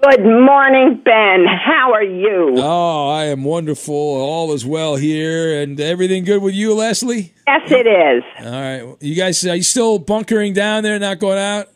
Good 0.01 0.25
morning, 0.25 1.01
Ben. 1.05 1.45
How 1.47 1.93
are 1.93 2.05
you? 2.05 2.55
Oh, 2.59 3.09
I 3.09 3.25
am 3.25 3.43
wonderful. 3.43 3.95
All 3.95 4.53
is 4.53 4.65
well 4.65 4.95
here, 4.95 5.61
and 5.61 5.81
everything 5.81 6.25
good 6.25 6.41
with 6.41 6.55
you, 6.55 6.73
Leslie. 6.75 7.35
Yes, 7.49 7.71
it 7.73 7.87
is. 7.87 8.23
All 8.47 8.53
right, 8.53 8.97
you 9.01 9.17
guys, 9.17 9.45
are 9.45 9.57
you 9.57 9.63
still 9.65 9.99
bunkering 9.99 10.53
down 10.53 10.85
there, 10.85 10.99
not 11.01 11.19
going 11.19 11.39
out? 11.39 11.67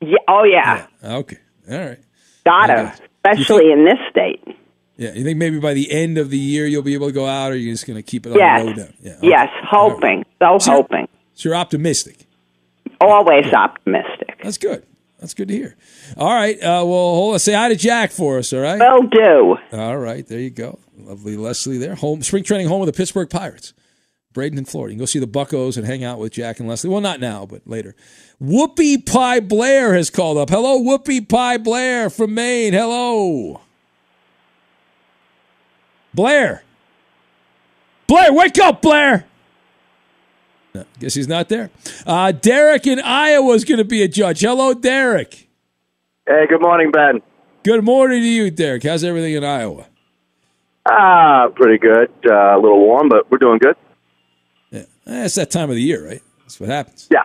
Yeah, 0.00 0.18
oh 0.28 0.44
yeah. 0.44 0.86
yeah. 1.02 1.16
Okay. 1.16 1.38
All 1.70 1.78
right. 1.78 1.98
Gotta, 2.44 2.94
especially 3.24 3.72
in 3.72 3.84
this 3.84 3.98
state. 4.10 4.40
Yeah, 4.96 5.12
you 5.14 5.24
think 5.24 5.38
maybe 5.38 5.58
by 5.58 5.74
the 5.74 5.90
end 5.90 6.18
of 6.18 6.30
the 6.30 6.38
year 6.38 6.66
you'll 6.66 6.82
be 6.82 6.94
able 6.94 7.08
to 7.08 7.12
go 7.12 7.26
out, 7.26 7.52
or 7.52 7.56
you're 7.56 7.72
just 7.72 7.86
going 7.86 7.96
to 7.96 8.02
keep 8.02 8.26
it 8.26 8.32
on 8.32 8.38
yes. 8.38 8.64
low 8.64 8.72
down? 8.74 8.94
Yeah, 9.00 9.12
okay. 9.12 9.28
Yes, 9.28 9.48
hoping. 9.64 10.18
Right. 10.18 10.26
So, 10.38 10.58
so, 10.58 10.72
hoping. 10.72 11.08
So 11.34 11.48
you're 11.48 11.56
optimistic. 11.56 12.26
Always 13.00 13.46
yeah. 13.46 13.64
optimistic. 13.64 14.40
That's 14.42 14.58
good. 14.58 14.86
That's 15.18 15.34
good 15.34 15.48
to 15.48 15.54
hear. 15.54 15.76
All 16.16 16.34
right. 16.34 16.56
Uh, 16.56 16.82
well, 16.84 17.14
hold 17.14 17.34
on. 17.34 17.38
Say 17.38 17.52
hi 17.52 17.68
to 17.68 17.76
Jack 17.76 18.10
for 18.10 18.38
us. 18.38 18.52
All 18.52 18.60
right. 18.60 18.78
Will 18.78 19.08
do. 19.08 19.56
All 19.72 19.96
right. 19.96 20.26
There 20.26 20.40
you 20.40 20.50
go. 20.50 20.78
Lovely 20.98 21.36
Leslie 21.36 21.78
there. 21.78 21.94
Home 21.94 22.22
spring 22.22 22.42
training 22.42 22.66
home 22.66 22.80
with 22.80 22.88
the 22.88 22.96
Pittsburgh 22.96 23.30
Pirates. 23.30 23.72
Bradenton, 24.34 24.68
Florida. 24.68 24.92
You 24.92 24.96
can 24.96 25.02
go 25.02 25.06
see 25.06 25.18
the 25.18 25.26
Buckos 25.26 25.76
and 25.76 25.86
hang 25.86 26.02
out 26.02 26.18
with 26.18 26.32
Jack 26.32 26.58
and 26.58 26.68
Leslie. 26.68 26.90
Well, 26.90 27.00
not 27.00 27.20
now, 27.20 27.46
but 27.46 27.62
later. 27.66 27.94
Whoopi 28.42 29.04
Pie 29.04 29.40
Blair 29.40 29.94
has 29.94 30.10
called 30.10 30.38
up. 30.38 30.50
Hello, 30.50 30.80
Whoopi 30.80 31.28
Pie 31.28 31.58
Blair 31.58 32.10
from 32.10 32.34
Maine. 32.34 32.72
Hello. 32.72 33.60
Blair. 36.14 36.62
Blair, 38.06 38.32
wake 38.32 38.58
up, 38.58 38.82
Blair. 38.82 39.26
No, 40.74 40.84
guess 40.98 41.14
he's 41.14 41.28
not 41.28 41.48
there. 41.48 41.70
Uh, 42.06 42.32
Derek 42.32 42.86
in 42.86 43.00
Iowa 43.00 43.52
is 43.54 43.64
going 43.64 43.78
to 43.78 43.84
be 43.84 44.02
a 44.02 44.08
judge. 44.08 44.40
Hello, 44.40 44.74
Derek. 44.74 45.48
Hey, 46.26 46.46
good 46.48 46.60
morning, 46.60 46.90
Ben. 46.90 47.20
Good 47.62 47.84
morning 47.84 48.20
to 48.20 48.26
you, 48.26 48.50
Derek. 48.50 48.82
How's 48.82 49.04
everything 49.04 49.34
in 49.34 49.44
Iowa? 49.44 49.86
Ah, 50.90 51.48
pretty 51.54 51.78
good. 51.78 52.10
Uh, 52.28 52.56
a 52.56 52.58
little 52.58 52.80
warm, 52.80 53.08
but 53.08 53.30
we're 53.30 53.38
doing 53.38 53.58
good. 53.58 53.76
Yeah, 54.70 54.80
eh, 55.06 55.24
it's 55.24 55.36
that 55.36 55.50
time 55.50 55.70
of 55.70 55.76
the 55.76 55.82
year, 55.82 56.06
right? 56.06 56.22
That's 56.40 56.58
what 56.58 56.70
happens. 56.70 57.08
Yeah, 57.10 57.22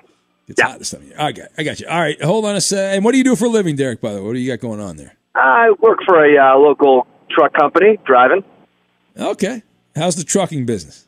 it's 0.48 0.60
yeah. 0.60 0.68
hot 0.68 0.80
this 0.80 0.92
time 0.92 1.02
of 1.02 1.08
year. 1.08 1.16
I 1.20 1.32
got, 1.32 1.48
I 1.58 1.64
got 1.64 1.80
you. 1.80 1.88
All 1.88 2.00
right, 2.00 2.22
hold 2.22 2.46
on 2.46 2.56
a 2.56 2.62
sec. 2.62 2.96
And 2.96 3.04
what 3.04 3.14
do 3.14 3.18
you 3.18 3.24
do 3.24 3.36
for 3.36 3.46
a 3.46 3.50
living, 3.50 3.76
Derek? 3.76 4.02
By 4.02 4.14
the 4.14 4.20
way, 4.20 4.28
what 4.28 4.34
do 4.34 4.40
you 4.40 4.52
got 4.52 4.60
going 4.60 4.80
on 4.80 4.98
there? 4.98 5.16
I 5.34 5.72
work 5.80 6.00
for 6.06 6.24
a 6.24 6.38
uh, 6.38 6.58
local 6.58 7.08
truck 7.30 7.54
company, 7.54 7.98
driving. 8.06 8.44
Okay. 9.20 9.64
How's 9.96 10.16
the 10.16 10.24
trucking 10.24 10.66
business? 10.66 11.06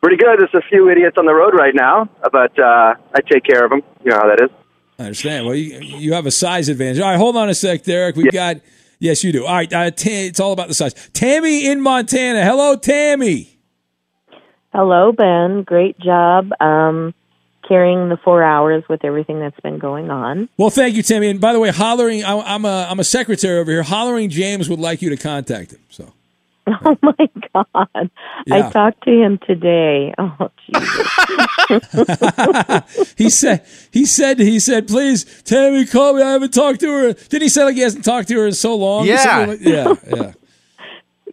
Pretty 0.00 0.16
good. 0.16 0.38
There's 0.38 0.54
a 0.54 0.66
few 0.68 0.90
idiots 0.90 1.16
on 1.18 1.26
the 1.26 1.34
road 1.34 1.54
right 1.54 1.74
now, 1.74 2.08
but 2.30 2.58
uh, 2.58 2.94
I 3.14 3.20
take 3.30 3.44
care 3.44 3.64
of 3.64 3.70
them. 3.70 3.82
You 4.04 4.10
know 4.10 4.18
how 4.18 4.28
that 4.28 4.40
is. 4.42 4.50
I 4.98 5.04
understand. 5.04 5.46
Well, 5.46 5.54
you, 5.54 5.78
you 5.80 6.12
have 6.12 6.26
a 6.26 6.30
size 6.30 6.68
advantage. 6.68 7.00
All 7.00 7.10
right, 7.10 7.18
hold 7.18 7.36
on 7.36 7.48
a 7.48 7.54
sec, 7.54 7.82
Derek. 7.82 8.16
We've 8.16 8.26
yeah. 8.26 8.54
got. 8.54 8.62
Yes, 8.98 9.22
you 9.24 9.32
do. 9.32 9.44
All 9.44 9.54
right, 9.54 9.72
uh, 9.72 9.90
t- 9.90 10.26
it's 10.26 10.40
all 10.40 10.52
about 10.52 10.68
the 10.68 10.74
size. 10.74 10.94
Tammy 11.12 11.66
in 11.66 11.80
Montana. 11.80 12.44
Hello, 12.44 12.76
Tammy. 12.76 13.58
Hello, 14.72 15.12
Ben. 15.12 15.64
Great 15.64 15.98
job 15.98 16.50
um, 16.60 17.14
carrying 17.66 18.08
the 18.08 18.16
four 18.16 18.42
hours 18.42 18.84
with 18.88 19.04
everything 19.04 19.38
that's 19.40 19.58
been 19.60 19.78
going 19.78 20.10
on. 20.10 20.48
Well, 20.56 20.70
thank 20.70 20.96
you, 20.96 21.02
Tammy. 21.02 21.28
And 21.28 21.40
by 21.40 21.52
the 21.52 21.60
way, 21.60 21.70
hollering. 21.70 22.24
I, 22.24 22.38
I'm 22.38 22.64
a 22.64 22.86
I'm 22.88 23.00
a 23.00 23.04
secretary 23.04 23.58
over 23.58 23.70
here. 23.70 23.82
Hollering 23.82 24.30
James 24.30 24.68
would 24.68 24.80
like 24.80 25.02
you 25.02 25.10
to 25.10 25.16
contact 25.16 25.72
him. 25.72 25.80
So. 25.88 26.12
Oh 26.84 26.98
my 27.00 27.30
God! 27.54 28.10
Yeah. 28.46 28.56
I 28.56 28.70
talked 28.72 29.04
to 29.04 29.10
him 29.10 29.38
today. 29.38 30.12
Oh 30.18 30.50
Jesus! 30.66 30.84
he 33.16 33.30
said 33.30 33.64
he 33.92 34.04
said 34.04 34.40
he 34.40 34.58
said, 34.58 34.88
"Please, 34.88 35.42
Tammy, 35.44 35.86
call 35.86 36.14
me. 36.14 36.22
I 36.22 36.32
haven't 36.32 36.52
talked 36.52 36.80
to 36.80 36.88
her." 36.88 37.12
Did 37.12 37.42
he 37.42 37.48
say 37.48 37.62
like 37.62 37.76
he 37.76 37.82
hasn't 37.82 38.04
talked 38.04 38.26
to 38.28 38.34
her 38.38 38.48
in 38.48 38.52
so 38.52 38.74
long? 38.74 39.06
Yeah, 39.06 39.46
like, 39.46 39.60
yeah, 39.60 39.94
yeah. 40.08 40.32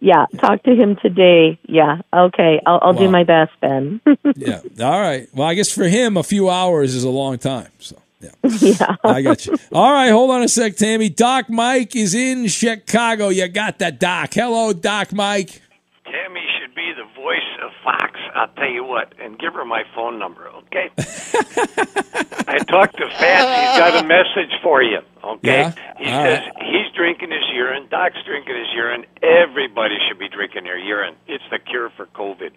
Yeah, 0.00 0.26
talk 0.38 0.62
to 0.64 0.74
him 0.74 0.96
today. 1.00 1.58
Yeah, 1.66 2.02
okay. 2.12 2.60
I'll, 2.66 2.78
I'll 2.82 2.92
wow. 2.92 2.98
do 2.98 3.10
my 3.10 3.24
best, 3.24 3.52
Ben. 3.62 4.02
yeah. 4.36 4.60
All 4.80 5.00
right. 5.00 5.28
Well, 5.32 5.48
I 5.48 5.54
guess 5.54 5.72
for 5.72 5.84
him, 5.84 6.18
a 6.18 6.22
few 6.22 6.50
hours 6.50 6.94
is 6.94 7.04
a 7.04 7.10
long 7.10 7.38
time. 7.38 7.68
So. 7.78 7.96
Yeah. 8.24 8.50
yeah. 8.60 8.96
I 9.04 9.22
got 9.22 9.46
you. 9.46 9.56
All 9.72 9.92
right, 9.92 10.10
hold 10.10 10.30
on 10.30 10.42
a 10.42 10.48
sec, 10.48 10.76
Tammy. 10.76 11.08
Doc 11.08 11.48
Mike 11.48 11.94
is 11.94 12.14
in 12.14 12.48
Chicago. 12.48 13.28
You 13.28 13.48
got 13.48 13.78
that, 13.78 14.00
Doc. 14.00 14.34
Hello, 14.34 14.72
Doc 14.72 15.12
Mike. 15.12 15.62
Tammy 16.04 16.46
should 16.58 16.74
be 16.74 16.92
the 16.96 17.06
voice 17.20 17.40
of 17.62 17.70
Fox 17.82 18.18
I'll 18.34 18.48
tell 18.48 18.68
you 18.68 18.84
what, 18.84 19.14
and 19.20 19.38
give 19.38 19.54
her 19.54 19.64
my 19.64 19.84
phone 19.94 20.18
number, 20.18 20.48
okay? 20.48 20.90
I 20.98 22.58
talked 22.68 22.96
to 22.96 23.08
Fats. 23.08 23.70
He's 23.70 23.78
got 23.78 24.04
a 24.04 24.06
message 24.06 24.52
for 24.60 24.82
you, 24.82 24.98
okay? 25.22 25.62
Yeah? 25.62 25.72
He 25.98 26.10
All 26.10 26.24
says 26.24 26.40
right. 26.40 26.64
he's 26.66 26.92
drinking 26.96 27.30
his 27.30 27.44
urine. 27.54 27.86
Doc's 27.90 28.16
drinking 28.26 28.56
his 28.56 28.66
urine. 28.74 29.04
Everybody 29.22 29.96
should 30.08 30.18
be 30.18 30.28
drinking 30.28 30.64
their 30.64 30.78
urine. 30.78 31.14
It's 31.28 31.44
the 31.50 31.60
cure 31.60 31.90
for 31.96 32.06
COVID. 32.06 32.50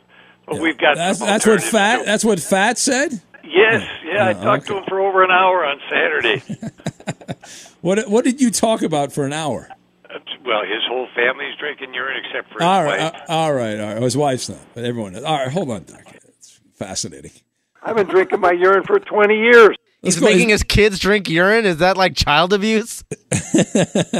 But 0.47 0.59
we've 0.59 0.77
got 0.77 0.95
That's 0.95 1.19
that's 1.19 1.45
what 1.45 1.61
fat. 1.61 2.05
That's 2.05 2.25
what 2.25 2.39
fat 2.39 2.77
said. 2.77 3.21
Yes, 3.47 3.83
yeah. 4.05 4.25
I 4.25 4.31
Yeah, 4.31 4.41
talked 4.43 4.67
to 4.67 4.77
him 4.77 4.83
for 4.87 4.99
over 4.99 5.23
an 5.23 5.31
hour 5.31 5.65
on 5.65 5.79
Saturday. 5.89 6.43
What 7.81 8.09
what 8.09 8.25
did 8.25 8.41
you 8.41 8.49
talk 8.51 8.81
about 8.81 9.13
for 9.13 9.23
an 9.25 9.31
hour? 9.33 9.69
well, 10.45 10.61
his 10.63 10.81
whole 10.89 11.07
family's 11.15 11.55
drinking 11.59 11.93
urine 11.93 12.17
except 12.25 12.47
for 12.51 12.55
his 12.59 12.63
All 12.63 12.83
right, 12.83 13.13
wife. 13.13 13.21
uh, 13.29 13.31
all 13.31 13.53
right, 13.53 13.79
all 13.79 13.93
right. 13.93 14.01
His 14.01 14.17
wife's 14.17 14.49
not, 14.49 14.59
but 14.73 14.83
everyone. 14.83 15.15
Is. 15.15 15.23
All 15.23 15.37
right, 15.37 15.49
hold 15.51 15.69
on, 15.69 15.83
Doc. 15.83 16.01
It's 16.27 16.59
fascinating. 16.75 17.31
I've 17.83 17.95
been 17.95 18.07
drinking 18.07 18.39
my 18.41 18.51
urine 18.51 18.83
for 18.83 18.99
20 18.99 19.35
years. 19.35 19.77
He's 20.01 20.19
making 20.21 20.49
his 20.49 20.63
kids 20.63 20.99
drink 20.99 21.29
urine. 21.29 21.65
Is 21.65 21.77
that 21.77 21.95
like 21.97 22.15
child 22.15 22.51
abuse? 22.51 23.03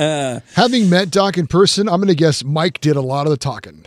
Having 0.56 0.90
met 0.90 1.12
Doc 1.12 1.38
in 1.38 1.48
person, 1.48 1.90
I'm 1.90 1.98
going 1.98 2.08
to 2.10 2.16
guess 2.16 2.44
Mike 2.44 2.80
did 2.82 2.96
a 2.96 3.02
lot 3.02 3.26
of 3.26 3.32
the 3.32 3.38
talking 3.38 3.86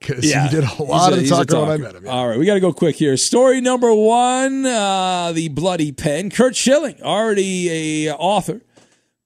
because 0.00 0.24
he 0.24 0.48
did 0.48 0.64
a 0.64 0.82
lot 0.82 1.12
he's 1.12 1.30
of 1.30 1.40
a 1.40 1.44
talking 1.44 1.60
when 1.60 1.70
I 1.70 1.76
met 1.76 1.94
him. 1.94 2.08
All 2.08 2.28
right, 2.28 2.38
we 2.38 2.46
got 2.46 2.54
to 2.54 2.60
go 2.60 2.72
quick 2.72 2.96
here. 2.96 3.16
Story 3.16 3.60
number 3.60 3.94
one: 3.94 4.64
uh, 4.66 5.32
the 5.32 5.48
bloody 5.48 5.92
pen. 5.92 6.30
Curt 6.30 6.56
Schilling, 6.56 7.00
already 7.02 8.06
a 8.06 8.14
author, 8.14 8.62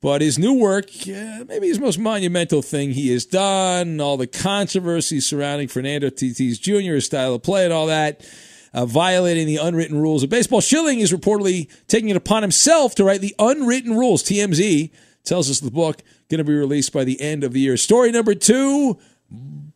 but 0.00 0.20
his 0.20 0.38
new 0.38 0.54
work, 0.54 0.86
uh, 1.06 1.44
maybe 1.46 1.68
his 1.68 1.78
most 1.78 1.98
monumental 1.98 2.60
thing 2.60 2.90
he 2.90 3.12
has 3.12 3.24
done. 3.24 4.00
All 4.00 4.16
the 4.16 4.26
controversy 4.26 5.20
surrounding 5.20 5.68
Fernando 5.68 6.10
Tatis 6.10 6.60
Jr., 6.60 6.94
his 6.94 7.06
style 7.06 7.34
of 7.34 7.42
play, 7.42 7.64
and 7.64 7.72
all 7.72 7.86
that. 7.86 8.26
Uh, 8.72 8.84
violating 8.84 9.46
the 9.46 9.56
unwritten 9.58 9.96
rules 9.96 10.24
of 10.24 10.30
baseball. 10.30 10.60
Schilling 10.60 10.98
is 10.98 11.12
reportedly 11.12 11.70
taking 11.86 12.08
it 12.08 12.16
upon 12.16 12.42
himself 12.42 12.96
to 12.96 13.04
write 13.04 13.20
the 13.20 13.32
unwritten 13.38 13.96
rules. 13.96 14.24
TMZ 14.24 14.90
tells 15.22 15.48
us 15.48 15.60
the 15.60 15.70
book 15.70 16.02
going 16.28 16.38
to 16.38 16.44
be 16.44 16.56
released 16.56 16.92
by 16.92 17.04
the 17.04 17.20
end 17.20 17.44
of 17.44 17.52
the 17.52 17.60
year. 17.60 17.76
Story 17.76 18.10
number 18.10 18.34
two 18.34 18.98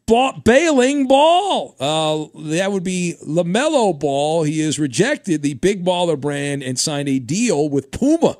ba- 0.09 0.40
bailing 0.44 1.06
ball. 1.06 1.76
Uh, 1.78 2.26
that 2.48 2.72
would 2.72 2.82
be 2.82 3.14
LaMelo 3.24 3.98
Ball. 3.98 4.42
He 4.42 4.61
has 4.61 4.78
rejected 4.78 5.42
the 5.42 5.54
Big 5.54 5.84
Baller 5.84 6.20
brand 6.20 6.64
and 6.64 6.78
signed 6.78 7.09
a 7.09 7.20
deal 7.20 7.68
with 7.68 7.92
Puma. 7.92 8.36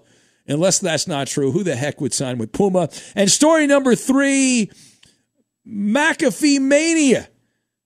Unless 0.49 0.79
that's 0.79 1.07
not 1.07 1.27
true, 1.29 1.53
who 1.53 1.63
the 1.63 1.77
heck 1.77 2.01
would 2.01 2.15
sign 2.15 2.39
with 2.39 2.53
Puma? 2.53 2.89
And 3.15 3.31
story 3.31 3.67
number 3.67 3.95
three 3.95 4.71
McAfee 5.67 6.61
Mania. 6.61 7.29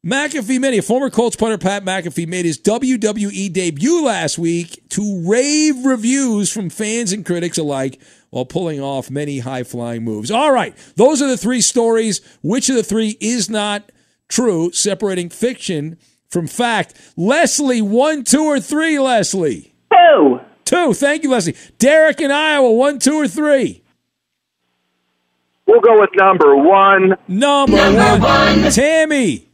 McAfee 0.06 0.60
Mania. 0.60 0.82
Former 0.82 1.10
Colts 1.10 1.36
punter 1.36 1.58
Pat 1.58 1.84
McAfee 1.84 2.26
made 2.26 2.44
his 2.44 2.60
WWE 2.60 3.52
debut 3.52 4.04
last 4.04 4.38
week 4.38 4.88
to 4.90 5.28
rave 5.28 5.84
reviews 5.84 6.52
from 6.52 6.70
fans 6.70 7.12
and 7.12 7.26
critics 7.26 7.58
alike 7.58 8.00
while 8.32 8.46
pulling 8.46 8.80
off 8.80 9.10
many 9.10 9.40
high 9.40 9.62
flying 9.62 10.02
moves. 10.02 10.30
All 10.30 10.50
right, 10.50 10.74
those 10.96 11.20
are 11.20 11.28
the 11.28 11.36
three 11.36 11.60
stories. 11.60 12.22
Which 12.42 12.70
of 12.70 12.76
the 12.76 12.82
three 12.82 13.18
is 13.20 13.50
not 13.50 13.92
true, 14.26 14.72
separating 14.72 15.28
fiction 15.28 15.98
from 16.30 16.46
fact? 16.46 16.94
Leslie, 17.14 17.82
one, 17.82 18.24
two, 18.24 18.44
or 18.44 18.58
three, 18.58 18.98
Leslie? 18.98 19.74
Two. 19.92 20.40
Two. 20.64 20.94
Thank 20.94 21.24
you, 21.24 21.30
Leslie. 21.30 21.54
Derek 21.78 22.22
in 22.22 22.30
Iowa, 22.30 22.72
one, 22.72 22.98
two, 22.98 23.20
or 23.20 23.28
three? 23.28 23.82
We'll 25.66 25.80
go 25.80 26.00
with 26.00 26.10
number 26.14 26.56
one. 26.56 27.14
Number, 27.28 27.76
one. 27.76 28.72
Tammy. 28.72 29.46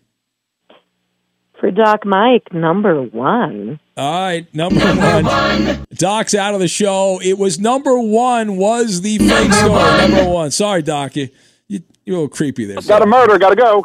For 1.58 1.72
Doc 1.72 2.06
Mike, 2.06 2.52
number 2.52 3.02
one. 3.02 3.80
All 3.98 4.12
right, 4.12 4.54
number, 4.54 4.78
one. 4.78 5.84
Doc's 5.94 6.32
out 6.32 6.54
of 6.54 6.60
the 6.60 6.68
show. 6.68 7.20
It 7.20 7.36
was 7.36 7.58
number 7.58 7.98
one. 7.98 8.56
Was 8.56 9.00
the 9.00 9.18
fake 9.18 9.52
story 9.52 9.98
number 10.08 10.28
one? 10.30 10.52
Sorry, 10.52 10.82
Doc. 10.82 11.16
You, 11.16 11.28
you 11.66 11.80
you're 12.04 12.14
a 12.14 12.20
little 12.20 12.28
creepy 12.28 12.64
there. 12.64 12.80
Got 12.80 13.02
a 13.02 13.06
murder. 13.06 13.38
Got 13.38 13.50
to 13.50 13.56
go. 13.56 13.84